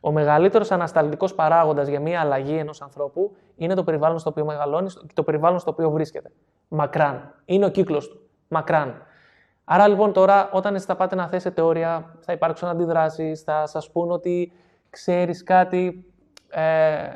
Ο 0.00 0.12
μεγαλύτερος 0.12 0.70
ανασταλτικός 0.70 1.34
παράγοντας 1.34 1.88
για 1.88 2.00
μια 2.00 2.20
αλλαγή 2.20 2.56
ενός 2.56 2.82
ανθρώπου 2.82 3.36
είναι 3.56 3.74
το 3.74 3.84
περιβάλλον 3.84 4.18
στο 4.18 4.30
οποίο 4.30 4.44
μεγαλώνεις 4.44 4.94
και 4.94 5.12
το 5.14 5.22
περιβάλλον 5.22 5.58
στο 5.58 5.70
οποίο 5.70 5.90
βρίσκεται. 5.90 6.30
Μακράν. 6.68 7.34
Είναι 7.44 7.64
ο 7.64 7.68
κύκλος 7.68 8.08
του. 8.08 8.20
Μακράν. 8.48 9.02
Άρα 9.64 9.88
λοιπόν 9.88 10.12
τώρα, 10.12 10.50
όταν 10.52 10.74
εσείς 10.74 10.86
θα 10.86 10.96
πάτε 10.96 11.14
να 11.14 11.28
θέσετε 11.28 11.60
όρια, 11.60 12.16
θα 12.20 12.32
υπάρξουν 12.32 12.68
αντιδράσεις, 12.68 13.42
θα 13.42 13.66
σας 13.66 13.90
πούν 13.90 14.10
ότι 14.10 14.52
ξέρεις 14.90 15.42
κάτι. 15.42 16.12
Ε, 16.48 17.08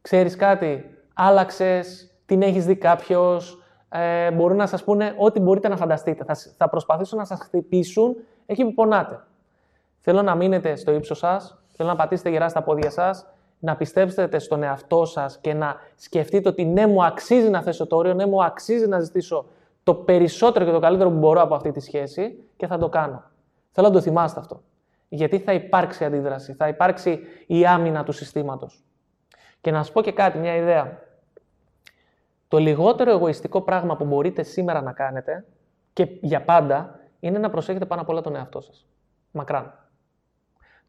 ξέρεις 0.00 0.36
κάτι, 0.36 0.98
άλλαξες, 1.14 2.14
την 2.26 2.42
έχεις 2.42 2.66
δει 2.66 2.76
κάποιος. 2.76 3.59
Ε, 3.92 4.30
μπορούν 4.30 4.56
να 4.56 4.66
σας 4.66 4.84
πούνε 4.84 5.14
ό,τι 5.18 5.40
μπορείτε 5.40 5.68
να 5.68 5.76
φανταστείτε. 5.76 6.24
Θα, 6.24 6.36
θα 6.56 6.68
προσπαθήσουν 6.68 7.18
να 7.18 7.24
σας 7.24 7.40
χτυπήσουν 7.40 8.16
εκεί 8.46 8.64
που 8.64 8.74
πονάτε. 8.74 9.24
Θέλω 10.00 10.22
να 10.22 10.34
μείνετε 10.34 10.76
στο 10.76 10.92
ύψος 10.92 11.18
σας, 11.18 11.58
θέλω 11.72 11.88
να 11.88 11.96
πατήσετε 11.96 12.30
γερά 12.30 12.48
στα 12.48 12.62
πόδια 12.62 12.90
σας, 12.90 13.26
να 13.58 13.76
πιστέψετε 13.76 14.38
στον 14.38 14.62
εαυτό 14.62 15.04
σας 15.04 15.38
και 15.40 15.54
να 15.54 15.76
σκεφτείτε 15.96 16.48
ότι 16.48 16.64
ναι, 16.64 16.86
μου 16.86 17.04
αξίζει 17.04 17.48
να 17.48 17.62
θέσω 17.62 17.86
το 17.86 17.96
όριο, 17.96 18.14
ναι, 18.14 18.26
μου 18.26 18.44
αξίζει 18.44 18.86
να 18.86 19.00
ζητήσω 19.00 19.46
το 19.82 19.94
περισσότερο 19.94 20.64
και 20.64 20.70
το 20.70 20.78
καλύτερο 20.78 21.10
που 21.10 21.18
μπορώ 21.18 21.40
από 21.40 21.54
αυτή 21.54 21.70
τη 21.70 21.80
σχέση 21.80 22.44
και 22.56 22.66
θα 22.66 22.78
το 22.78 22.88
κάνω. 22.88 23.22
Θέλω 23.70 23.88
να 23.88 23.92
το 23.92 24.00
θυμάστε 24.00 24.40
αυτό. 24.40 24.62
Γιατί 25.08 25.38
θα 25.38 25.52
υπάρξει 25.52 26.04
αντίδραση, 26.04 26.52
θα 26.52 26.68
υπάρξει 26.68 27.20
η 27.46 27.66
άμυνα 27.66 28.04
του 28.04 28.12
συστήματος. 28.12 28.84
Και 29.60 29.70
να 29.70 29.78
σας 29.78 29.92
πω 29.92 30.02
και 30.02 30.12
κάτι, 30.12 30.38
μια 30.38 30.56
ιδέα. 30.56 30.98
Το 32.50 32.58
λιγότερο 32.58 33.10
εγωιστικό 33.10 33.60
πράγμα 33.60 33.96
που 33.96 34.04
μπορείτε 34.04 34.42
σήμερα 34.42 34.82
να 34.82 34.92
κάνετε 34.92 35.44
και 35.92 36.08
για 36.20 36.44
πάντα 36.44 37.00
είναι 37.20 37.38
να 37.38 37.50
προσέχετε 37.50 37.86
πάνω 37.86 38.00
απ' 38.00 38.08
όλα 38.08 38.20
τον 38.20 38.36
εαυτό 38.36 38.60
σας. 38.60 38.86
Μακράν. 39.30 39.74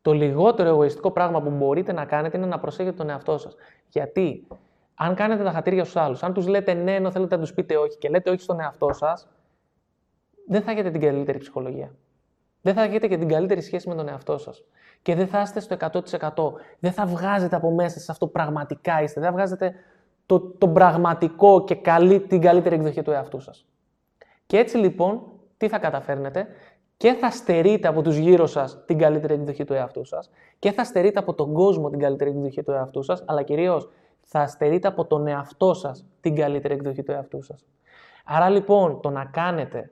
Το 0.02 0.14
λιγότερο 0.14 0.70
εγωιστικό 0.70 1.12
πράγμα 1.12 1.42
που 1.42 1.50
μπορείτε 1.50 1.92
να 1.92 2.06
κάνετε 2.06 2.38
είναι 2.38 2.46
να 2.46 2.60
προσέχετε 2.60 2.96
τον 2.96 3.10
εαυτό 3.10 3.38
σας. 3.38 3.56
Γιατί 3.90 4.48
αν 4.96 5.16
κάνετε 5.16 5.44
τα 5.44 5.52
χατήρια 5.52 5.84
στους 5.84 5.96
άλλους, 5.96 6.24
αν 6.24 6.34
τους 6.34 6.48
λέτε 6.48 6.74
ναι, 6.74 6.96
ενώ 6.96 7.12
θέλετε 7.12 7.36
να 7.36 7.42
τους 7.42 7.54
πείτε 7.54 7.78
όχι 7.78 7.98
και 7.98 8.10
λέτε 8.10 8.30
όχι 8.30 8.42
στον 8.42 8.60
εαυτό 8.60 8.94
σας, 8.94 9.28
δεν 10.48 10.62
θα 10.62 10.72
έχετε 10.72 10.92
την 10.92 11.02
καλύτερη 11.02 11.38
ψυχολογία. 11.38 11.96
Δεν 12.62 12.74
θα 12.74 12.82
έχετε 12.82 13.08
και 13.08 13.18
την 13.18 13.28
καλύτερη 13.28 13.62
σχέση 13.62 13.90
με 13.90 13.96
τον 13.96 14.08
εαυτό 14.08 14.38
σας. 14.38 14.64
Και 15.02 15.16
δεν 15.16 15.28
θα 15.28 15.42
είστε 15.42 15.60
στο 15.60 15.78
100%. 15.80 16.54
Δεν 16.80 16.92
θα 16.92 17.06
βγάζετε 17.06 17.56
από 17.56 17.72
μέσα 17.72 18.00
σας 18.00 18.10
αυτό 18.10 18.26
που 18.26 18.32
πραγματικά 18.32 19.02
είστε. 19.02 19.20
Δεν 19.20 19.30
θα 19.30 19.36
βγάζετε 19.36 19.74
το, 20.32 20.40
το 20.40 20.68
πραγματικό 20.68 21.64
και 21.64 21.76
καλή, 21.76 22.20
την 22.20 22.42
καλύτερη 22.42 22.76
εκδοχή 22.76 23.02
του 23.02 23.12
εαυτού 23.12 23.40
σας. 23.40 23.66
Και 24.46 24.58
έτσι 24.58 24.78
λοιπόν, 24.78 25.22
τι 25.58 25.68
θα 25.68 25.80
καταφέρνετε, 25.80 26.48
και 26.98 27.14
θα 27.14 27.32
στερείτε 27.32 27.88
από 27.88 28.02
τους 28.02 28.16
γύρω 28.18 28.46
σας 28.46 28.86
την 28.86 28.98
καλύτερη 28.98 29.34
εκδοχή 29.34 29.64
του 29.64 29.74
εαυτού 29.74 30.06
σας 30.06 30.30
και 30.60 30.72
θα 30.72 30.84
στερείτε 30.84 31.20
από 31.20 31.34
τον 31.34 31.54
κόσμο 31.54 31.90
την 31.90 32.00
καλύτερη 32.00 32.30
εκδοχή 32.30 32.64
του 32.64 32.72
εαυτού 32.72 33.04
σας, 33.04 33.24
αλλά 33.26 33.42
κυρίως 33.44 33.90
θα 34.22 34.48
στερείτε 34.48 34.88
από 34.88 35.06
τον 35.06 35.28
εαυτό 35.28 35.74
σας 35.74 36.06
την 36.20 36.36
καλύτερη 36.36 36.74
εκδοχή 36.74 37.04
του 37.04 37.12
εαυτού 37.12 37.42
σας. 37.42 37.66
Άρα 38.26 38.50
λοιπόν 38.50 39.02
το 39.02 39.10
να 39.10 39.26
κάνετε, 39.26 39.92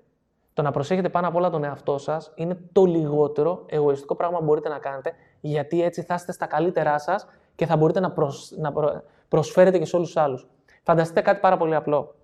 το 0.54 0.62
να 0.62 0.72
προσέχετε 0.72 1.10
πάνω 1.10 1.28
απ' 1.28 1.36
όλα 1.36 1.50
τον 1.50 1.64
εαυτό 1.64 1.98
σας 1.98 2.32
είναι 2.36 2.58
το 2.72 2.86
λιγότερο 2.86 3.64
εγωιστικό 3.66 4.16
πράγμα 4.16 4.38
που 4.38 4.44
μπορείτε 4.44 4.70
να 4.70 4.80
κάνετε 4.80 5.14
γιατί 5.42 5.84
έτσι 5.84 6.02
θα 6.02 6.14
είστε 6.14 6.32
στα 6.32 6.46
καλύτερά 6.46 7.00
σας 7.00 7.28
και 7.56 7.66
θα 7.66 7.78
μπορείτε 7.78 8.00
να, 8.00 8.14
να 8.58 8.72
προσφέρετε 9.30 9.78
και 9.78 9.86
σε 9.86 9.96
όλους 9.96 10.08
τους 10.08 10.18
άλλους. 10.22 10.48
Φανταστείτε 10.84 11.22
κάτι 11.22 11.40
πάρα 11.40 11.58
πολύ 11.58 11.76
απλό. 11.76 12.16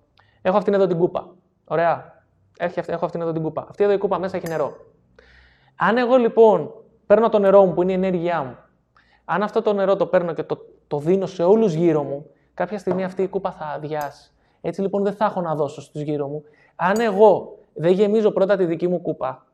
Έχω 0.42 0.56
αυτήν 0.56 0.74
εδώ 0.74 0.86
την 0.86 0.98
κούπα. 0.98 1.34
Ωραία. 1.64 2.24
Έχει, 2.58 2.80
έχω 2.86 3.04
αυτήν 3.04 3.20
εδώ 3.20 3.32
την 3.32 3.42
κούπα. 3.42 3.66
Αυτή 3.68 3.84
εδώ 3.84 3.92
η 3.92 3.98
κούπα 3.98 4.18
μέσα 4.18 4.36
έχει 4.36 4.48
νερό. 4.48 4.76
Αν 5.76 5.96
εγώ 5.96 6.16
λοιπόν 6.16 6.70
παίρνω 7.06 7.28
το 7.28 7.38
νερό 7.38 7.64
μου 7.64 7.74
που 7.74 7.82
είναι 7.82 7.92
η 7.92 7.94
ενέργειά 7.94 8.42
μου, 8.42 8.56
αν 9.24 9.42
αυτό 9.42 9.62
το 9.62 9.72
νερό 9.72 9.96
το 9.96 10.06
παίρνω 10.06 10.32
και 10.32 10.42
το, 10.42 10.58
το 10.86 10.98
δίνω 10.98 11.26
σε 11.26 11.42
όλους 11.42 11.72
γύρω 11.72 12.02
μου, 12.02 12.30
κάποια 12.54 12.78
στιγμή 12.78 13.04
αυτή 13.04 13.22
η 13.22 13.28
κούπα 13.28 13.50
θα 13.50 13.64
αδειάσει. 13.64 14.30
Έτσι 14.60 14.80
λοιπόν 14.80 15.02
δεν 15.02 15.12
θα 15.12 15.24
έχω 15.24 15.40
να 15.40 15.54
δώσω 15.54 15.80
στους 15.80 16.02
γύρω 16.02 16.26
μου. 16.26 16.42
Αν 16.76 17.00
εγώ 17.00 17.58
δεν 17.74 17.92
γεμίζω 17.92 18.30
πρώτα 18.30 18.56
τη 18.56 18.64
δική 18.64 18.88
μου 18.88 19.02
κούπα, 19.02 19.46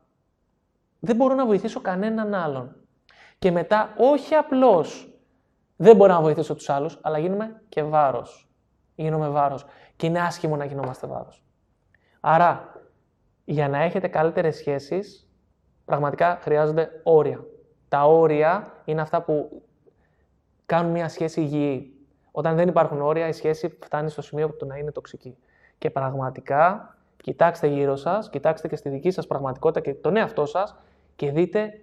δεν 0.99 1.15
μπορώ 1.15 1.35
να 1.35 1.45
βοηθήσω 1.45 1.81
κανέναν 1.81 2.33
άλλον. 2.33 2.75
Και 3.39 3.51
μετά, 3.51 3.93
όχι 3.97 4.35
απλώς 4.35 5.12
δεν 5.83 5.95
μπορώ 5.95 6.13
να 6.13 6.21
βοηθήσω 6.21 6.55
τους 6.55 6.69
άλλους, 6.69 6.99
αλλά 7.01 7.17
γίνομαι 7.17 7.61
και 7.69 7.83
βάρος. 7.83 8.49
Γίνομαι 8.95 9.29
βάρος. 9.29 9.65
Και 9.95 10.05
είναι 10.05 10.19
άσχημο 10.19 10.55
να 10.55 10.65
γινόμαστε 10.65 11.07
βάρος. 11.07 11.43
Άρα, 12.19 12.81
για 13.45 13.69
να 13.69 13.81
έχετε 13.81 14.07
καλύτερες 14.07 14.55
σχέσεις, 14.55 15.29
πραγματικά 15.85 16.37
χρειάζονται 16.41 16.89
όρια. 17.03 17.45
Τα 17.87 18.05
όρια 18.05 18.81
είναι 18.85 19.01
αυτά 19.01 19.21
που 19.21 19.61
κάνουν 20.65 20.91
μια 20.91 21.09
σχέση 21.09 21.41
υγιή. 21.41 21.93
Όταν 22.31 22.55
δεν 22.55 22.67
υπάρχουν 22.67 23.01
όρια, 23.01 23.27
η 23.27 23.31
σχέση 23.31 23.77
φτάνει 23.83 24.09
στο 24.09 24.21
σημείο 24.21 24.49
που 24.49 24.65
να 24.65 24.77
είναι 24.77 24.91
τοξική. 24.91 25.37
Και 25.77 25.89
πραγματικά, 25.89 26.95
κοιτάξτε 27.23 27.67
γύρω 27.67 27.95
σας, 27.95 28.29
κοιτάξτε 28.29 28.67
και 28.67 28.75
στη 28.75 28.89
δική 28.89 29.11
σας 29.11 29.27
πραγματικότητα 29.27 29.79
και 29.79 29.93
τον 29.93 30.17
εαυτό 30.17 30.45
σας 30.45 30.75
και 31.15 31.31
δείτε 31.31 31.79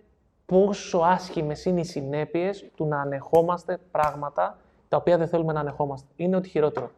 πόσο 0.51 0.99
άσχημες 0.99 1.65
είναι 1.65 1.81
οι 1.81 1.85
συνέπειες 1.85 2.71
του 2.75 2.87
να 2.87 3.01
ανεχόμαστε 3.01 3.79
πράγματα 3.91 4.59
τα 4.89 4.97
οποία 4.97 5.19
δεν 5.19 5.29
θέλουμε 5.29 5.53
να 5.53 5.61
ανεχόμαστε. 5.61 6.09
Είναι 6.17 6.37
ότι 6.37 6.49
χειρότερο. 6.49 6.91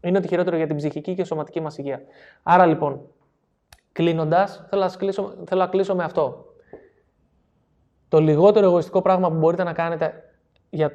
Είναι 0.00 0.18
ότι 0.18 0.28
χειρότερο 0.28 0.56
για 0.56 0.66
την 0.66 0.76
ψυχική 0.76 1.14
και 1.14 1.24
σωματική 1.24 1.60
μας 1.60 1.78
υγεία. 1.78 2.02
Άρα 2.42 2.66
λοιπόν, 2.66 3.00
κλείνοντας, 3.92 4.64
θέλω, 4.68 4.82
να 4.82 4.88
κλείσω, 4.88 5.34
θέλω 5.46 5.60
να 5.60 5.66
κλείσω 5.66 5.94
με 5.94 6.04
αυτό. 6.04 6.44
Το 8.08 8.20
λιγότερο 8.20 8.66
εγωιστικό 8.66 9.02
πράγμα 9.02 9.28
που 9.28 9.36
μπορείτε 9.36 9.64
να 9.64 9.72
κάνετε 9.72 10.22
για, 10.70 10.92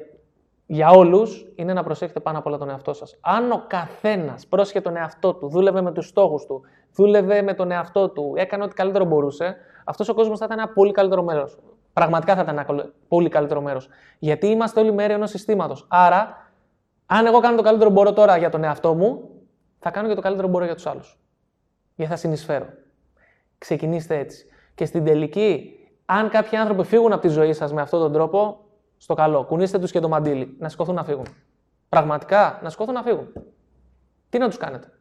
για 0.66 0.90
όλους 0.90 1.52
είναι 1.54 1.72
να 1.72 1.82
προσέχετε 1.82 2.20
πάνω 2.20 2.38
απ' 2.38 2.46
όλα 2.46 2.58
τον 2.58 2.70
εαυτό 2.70 2.92
σας. 2.92 3.18
Αν 3.20 3.52
ο 3.52 3.64
καθένας 3.66 4.46
πρόσχε 4.46 4.80
τον 4.80 4.96
εαυτό 4.96 5.34
του, 5.34 5.48
δούλευε 5.48 5.80
με 5.80 5.92
τους 5.92 6.06
στόχους 6.06 6.46
του, 6.46 6.60
δούλευε 6.94 7.42
με 7.42 7.54
τον 7.54 7.70
εαυτό 7.70 8.08
του, 8.08 8.32
έκανε 8.36 8.64
ό,τι 8.64 8.74
καλύτερο 8.74 9.04
μπορούσε, 9.04 9.56
αυτός 9.84 10.08
ο 10.08 10.14
κόσμος 10.14 10.38
θα 10.38 10.44
ήταν 10.44 10.58
ένα 10.58 10.68
πολύ 10.68 10.92
καλύτερο 10.92 11.22
μέρος. 11.22 11.58
Πραγματικά 11.92 12.34
θα 12.34 12.42
ήταν 12.42 12.58
ένα 12.58 12.92
πολύ 13.08 13.28
καλύτερο 13.28 13.60
μέρος. 13.60 13.88
Γιατί 14.18 14.46
είμαστε 14.46 14.80
όλοι 14.80 14.92
μέρη 14.92 15.12
ενός 15.12 15.30
συστήματος. 15.30 15.86
Άρα, 15.88 16.52
αν 17.06 17.26
εγώ 17.26 17.40
κάνω 17.40 17.56
το 17.56 17.62
καλύτερο 17.62 17.90
μπορώ 17.90 18.12
τώρα 18.12 18.36
για 18.36 18.50
τον 18.50 18.64
εαυτό 18.64 18.94
μου, 18.94 19.30
θα 19.78 19.90
κάνω 19.90 20.08
και 20.08 20.14
το 20.14 20.20
καλύτερο 20.20 20.48
μπορώ 20.48 20.64
για 20.64 20.74
τους 20.74 20.86
άλλους. 20.86 21.18
Γιατί 21.94 22.12
θα 22.12 22.18
συνεισφέρω. 22.18 22.66
Ξεκινήστε 23.58 24.18
έτσι. 24.18 24.46
Και 24.74 24.84
στην 24.84 25.04
τελική, 25.04 25.78
αν 26.04 26.28
κάποιοι 26.28 26.58
άνθρωποι 26.58 26.84
φύγουν 26.84 27.12
από 27.12 27.20
τη 27.20 27.28
ζωή 27.28 27.52
σας 27.52 27.72
με 27.72 27.80
αυτόν 27.80 28.00
τον 28.00 28.12
τρόπο, 28.12 28.64
στο 28.96 29.14
καλό. 29.14 29.44
Κουνήστε 29.44 29.78
τους 29.78 29.90
και 29.90 30.00
το 30.00 30.08
μαντίλι. 30.08 30.56
Να 30.58 30.68
σηκωθούν 30.68 30.94
να 30.94 31.04
φύγουν. 31.04 31.26
Πραγματικά, 31.88 32.60
να 32.62 32.70
σηκωθούν 32.70 32.94
να 32.94 33.02
φύγουν. 33.02 33.32
Τι 34.28 34.38
να 34.38 34.46
τους 34.46 34.56
κάνετε; 34.56 34.92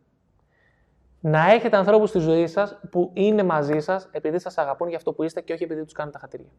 Να 1.20 1.52
έχετε 1.52 1.78
ανθρώπους 1.78 2.10
στη 2.10 2.20
ζωή 2.20 2.48
σας 2.48 2.80
που 2.92 3.12
είναι 3.14 3.44
μαζί 3.44 3.80
σας 3.80 4.10
επειδή 4.12 4.40
σας 4.40 4.58
αγαπούν 4.58 4.88
για 4.88 4.98
αυτό 4.98 5.14
που 5.14 5.24
είστε 5.24 5.42
και 5.42 5.54
όχι 5.54 5.64
επειδή 5.64 5.84
τους 5.84 5.94
κάνετε 5.94 6.18
χατήρια. 6.18 6.50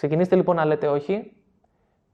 Ξεκινήστε 0.00 0.36
λοιπόν 0.36 0.56
να 0.56 0.64
λέτε 0.64 0.88
όχι. 0.88 1.32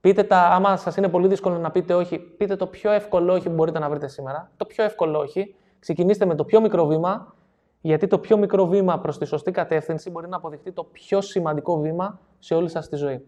Πείτε 0.01 0.23
τα, 0.23 0.41
άμα 0.41 0.77
σας 0.77 0.97
είναι 0.97 1.09
πολύ 1.09 1.27
δύσκολο 1.27 1.57
να 1.57 1.71
πείτε 1.71 1.93
όχι, 1.93 2.19
πείτε 2.19 2.55
το 2.55 2.67
πιο 2.67 2.91
εύκολο 2.91 3.33
όχι 3.33 3.49
που 3.49 3.53
μπορείτε 3.53 3.79
να 3.79 3.89
βρείτε 3.89 4.07
σήμερα. 4.07 4.51
Το 4.57 4.65
πιο 4.65 4.83
εύκολο 4.83 5.19
όχι. 5.19 5.55
Ξεκινήστε 5.79 6.25
με 6.25 6.35
το 6.35 6.45
πιο 6.45 6.61
μικρό 6.61 6.85
βήμα, 6.85 7.35
γιατί 7.81 8.07
το 8.07 8.19
πιο 8.19 8.37
μικρό 8.37 8.65
βήμα 8.65 8.99
προς 8.99 9.17
τη 9.17 9.25
σωστή 9.25 9.51
κατεύθυνση 9.51 10.09
μπορεί 10.09 10.27
να 10.27 10.35
αποδειχτεί 10.35 10.71
το 10.71 10.83
πιο 10.83 11.21
σημαντικό 11.21 11.79
βήμα 11.79 12.19
σε 12.39 12.55
όλη 12.55 12.69
σας 12.69 12.89
τη 12.89 12.95
ζωή. 12.95 13.25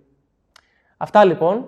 Αυτά 0.97 1.25
λοιπόν. 1.25 1.67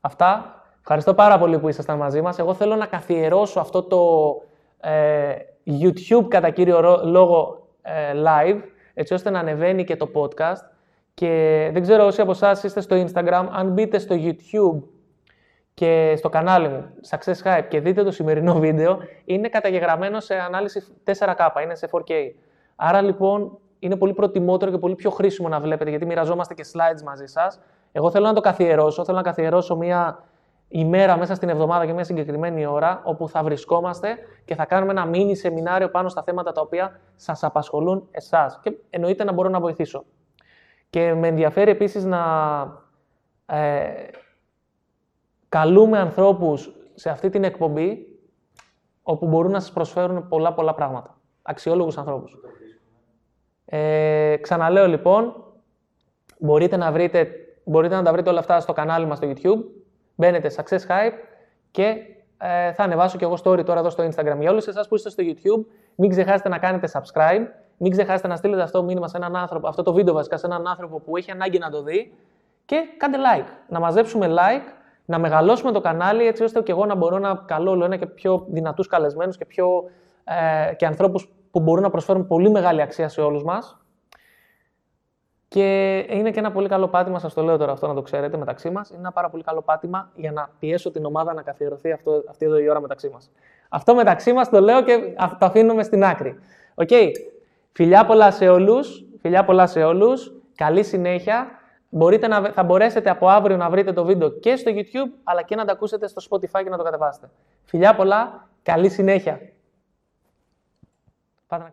Αυτά. 0.00 0.54
Ευχαριστώ 0.80 1.14
πάρα 1.14 1.38
πολύ 1.38 1.58
που 1.58 1.68
ήσασταν 1.68 1.98
μαζί 1.98 2.20
μας. 2.20 2.38
Εγώ 2.38 2.54
θέλω 2.54 2.76
να 2.76 2.86
καθιερώσω 2.86 3.60
αυτό 3.60 3.82
το 3.82 4.34
ε, 4.80 5.34
YouTube 5.66 6.26
κατά 6.28 6.50
κύριο 6.50 7.00
λόγο 7.04 7.68
ε, 7.82 8.12
live, 8.14 8.60
έτσι 9.00 9.14
ώστε 9.14 9.30
να 9.30 9.38
ανεβαίνει 9.38 9.84
και 9.84 9.96
το 9.96 10.10
podcast. 10.14 10.62
Και 11.14 11.70
δεν 11.72 11.82
ξέρω 11.82 12.06
όσοι 12.06 12.20
από 12.20 12.30
εσάς 12.30 12.62
είστε 12.62 12.80
στο 12.80 13.04
Instagram, 13.06 13.46
αν 13.50 13.72
μπείτε 13.72 13.98
στο 13.98 14.16
YouTube 14.18 14.82
και 15.74 16.14
στο 16.16 16.28
κανάλι 16.28 16.68
μου, 16.68 16.84
Success 17.08 17.42
Hype, 17.44 17.64
και 17.68 17.80
δείτε 17.80 18.02
το 18.02 18.10
σημερινό 18.10 18.54
βίντεο, 18.64 18.98
είναι 19.24 19.48
καταγεγραμμένο 19.48 20.20
σε 20.20 20.34
ανάλυση 20.34 20.82
4K, 21.04 21.62
είναι 21.62 21.74
σε 21.74 21.88
4K. 21.92 22.12
Άρα 22.76 23.02
λοιπόν 23.02 23.58
είναι 23.78 23.96
πολύ 23.96 24.12
προτιμότερο 24.12 24.70
και 24.70 24.78
πολύ 24.78 24.94
πιο 24.94 25.10
χρήσιμο 25.10 25.48
να 25.48 25.60
βλέπετε, 25.60 25.90
γιατί 25.90 26.06
μοιραζόμαστε 26.06 26.54
και 26.54 26.64
slides 26.72 27.02
μαζί 27.04 27.26
σας. 27.26 27.60
Εγώ 27.92 28.10
θέλω 28.10 28.26
να 28.26 28.32
το 28.32 28.40
καθιερώσω, 28.40 29.04
θέλω 29.04 29.16
να 29.16 29.22
καθιερώσω 29.22 29.76
μια 29.76 30.24
ημέρα 30.72 31.16
μέσα 31.16 31.34
στην 31.34 31.48
εβδομάδα 31.48 31.86
και 31.86 31.92
μια 31.92 32.04
συγκεκριμένη 32.04 32.66
ώρα, 32.66 33.00
όπου 33.04 33.28
θα 33.28 33.42
βρισκόμαστε 33.42 34.18
και 34.44 34.54
θα 34.54 34.64
κάνουμε 34.64 34.92
ένα 34.92 35.06
μίνι 35.06 35.36
σεμινάριο 35.36 35.90
πάνω 35.90 36.08
στα 36.08 36.22
θέματα 36.22 36.52
τα 36.52 36.60
οποία 36.60 37.00
σας 37.16 37.42
απασχολούν 37.42 38.08
εσάς. 38.10 38.58
Και 38.62 38.72
εννοείται 38.90 39.24
να 39.24 39.32
μπορώ 39.32 39.48
να 39.48 39.60
βοηθήσω. 39.60 40.04
Και 40.90 41.14
με 41.14 41.28
ενδιαφέρει 41.28 41.70
επίσης 41.70 42.04
να 42.04 42.22
ε, 43.46 44.06
καλούμε 45.48 45.98
ανθρώπους 45.98 46.72
σε 46.94 47.10
αυτή 47.10 47.28
την 47.28 47.44
εκπομπή 47.44 48.06
όπου 49.02 49.26
μπορούν 49.26 49.50
να 49.50 49.60
σας 49.60 49.72
προσφέρουν 49.72 50.28
πολλά 50.28 50.52
πολλά 50.52 50.74
πράγματα. 50.74 51.18
Αξιόλογους 51.42 51.98
ανθρώπους. 51.98 52.38
Ε, 53.64 54.36
ξαναλέω 54.40 54.86
λοιπόν, 54.86 55.44
μπορείτε 56.38 56.76
να, 56.76 56.92
βρείτε, 56.92 57.30
μπορείτε 57.64 57.94
να 57.94 58.02
τα 58.02 58.12
βρείτε 58.12 58.30
όλα 58.30 58.38
αυτά 58.38 58.60
στο 58.60 58.72
κανάλι 58.72 59.06
μας 59.06 59.18
στο 59.18 59.32
YouTube. 59.32 59.79
Μπαίνετε 60.20 60.50
Success 60.56 60.78
Hype 60.88 61.12
και 61.70 61.94
ε, 62.38 62.72
θα 62.72 62.82
ανεβάσω 62.82 63.18
και 63.18 63.24
εγώ 63.24 63.34
story 63.44 63.64
τώρα 63.64 63.78
εδώ 63.80 63.90
στο 63.90 64.04
Instagram. 64.04 64.36
Για 64.40 64.50
όλους 64.50 64.66
εσάς 64.66 64.88
που 64.88 64.94
είστε 64.94 65.10
στο 65.10 65.22
YouTube, 65.26 65.64
μην 65.94 66.10
ξεχάσετε 66.10 66.48
να 66.48 66.58
κάνετε 66.58 66.88
subscribe, 66.92 67.46
μην 67.76 67.90
ξεχάσετε 67.90 68.28
να 68.28 68.36
στείλετε 68.36 68.62
αυτό 68.62 68.78
το 68.78 68.84
μήνυμα 68.84 69.08
σε 69.08 69.16
έναν 69.16 69.36
άνθρωπο, 69.36 69.68
αυτό 69.68 69.82
το 69.82 69.92
βίντεο 69.92 70.14
βασικά 70.14 70.36
σε 70.36 70.46
έναν 70.46 70.66
άνθρωπο 70.66 71.00
που 71.00 71.16
έχει 71.16 71.30
ανάγκη 71.30 71.58
να 71.58 71.70
το 71.70 71.82
δει 71.82 72.12
και 72.64 72.76
κάντε 72.96 73.18
like. 73.18 73.46
Να 73.68 73.80
μαζέψουμε 73.80 74.26
like, 74.30 74.72
να 75.04 75.18
μεγαλώσουμε 75.18 75.72
το 75.72 75.80
κανάλι 75.80 76.26
έτσι 76.26 76.42
ώστε 76.42 76.62
και 76.62 76.72
εγώ 76.72 76.86
να 76.86 76.94
μπορώ 76.94 77.18
να 77.18 77.34
καλώ 77.46 77.70
όλο 77.70 77.84
ένα 77.84 77.96
και 77.96 78.06
πιο 78.06 78.46
δυνατούς 78.48 78.86
καλεσμένους 78.86 79.36
και, 79.36 79.44
πιο, 79.44 79.84
ε, 80.24 80.74
και 80.74 80.86
ανθρώπους 80.86 81.32
που 81.50 81.60
μπορούν 81.60 81.82
να 81.82 81.90
προσφέρουν 81.90 82.26
πολύ 82.26 82.50
μεγάλη 82.50 82.82
αξία 82.82 83.08
σε 83.08 83.20
όλους 83.20 83.44
μας. 83.44 83.79
Και 85.50 85.98
είναι 85.98 86.30
και 86.30 86.38
ένα 86.38 86.52
πολύ 86.52 86.68
καλό 86.68 86.88
πάτημα, 86.88 87.18
σας 87.18 87.34
το 87.34 87.42
λέω 87.42 87.56
τώρα 87.56 87.72
αυτό 87.72 87.86
να 87.86 87.94
το 87.94 88.02
ξέρετε 88.02 88.36
μεταξύ 88.36 88.70
μας. 88.70 88.88
Είναι 88.90 88.98
ένα 88.98 89.12
πάρα 89.12 89.30
πολύ 89.30 89.42
καλό 89.42 89.62
πάτημα 89.62 90.10
για 90.14 90.32
να 90.32 90.50
πιέσω 90.58 90.90
την 90.90 91.04
ομάδα 91.04 91.34
να 91.34 91.42
καθιερωθεί 91.42 91.92
αυτό, 91.92 92.24
αυτή 92.28 92.44
εδώ 92.44 92.58
η 92.58 92.68
ώρα 92.68 92.80
μεταξύ 92.80 93.08
μας. 93.08 93.30
Αυτό 93.68 93.94
μεταξύ 93.94 94.32
μας 94.32 94.48
το 94.48 94.60
λέω 94.60 94.82
και 94.82 95.14
το 95.16 95.46
αφήνουμε 95.46 95.82
στην 95.82 96.04
άκρη. 96.04 96.38
Ok. 96.74 96.88
Okay. 96.90 97.10
Φιλιά 97.72 98.06
πολλά 98.06 98.30
σε 98.30 98.48
όλους. 98.48 99.04
Φιλιά 99.20 99.44
πολλά 99.44 99.66
σε 99.66 99.82
όλους. 99.82 100.32
Καλή 100.54 100.82
συνέχεια. 100.82 101.46
Μπορείτε 101.88 102.26
να, 102.26 102.52
θα 102.52 102.62
μπορέσετε 102.62 103.10
από 103.10 103.28
αύριο 103.28 103.56
να 103.56 103.70
βρείτε 103.70 103.92
το 103.92 104.04
βίντεο 104.04 104.30
και 104.30 104.56
στο 104.56 104.70
YouTube, 104.74 105.10
αλλά 105.24 105.42
και 105.42 105.54
να 105.54 105.64
το 105.64 105.72
ακούσετε 105.72 106.08
στο 106.08 106.22
Spotify 106.30 106.62
και 106.62 106.70
να 106.70 106.76
το 106.76 106.82
κατεβάσετε. 106.82 107.30
Φιλιά 107.64 107.94
πολλά. 107.94 108.48
Καλή 108.62 108.88
συνέχεια. 108.88 109.40
Πάτε 111.46 111.72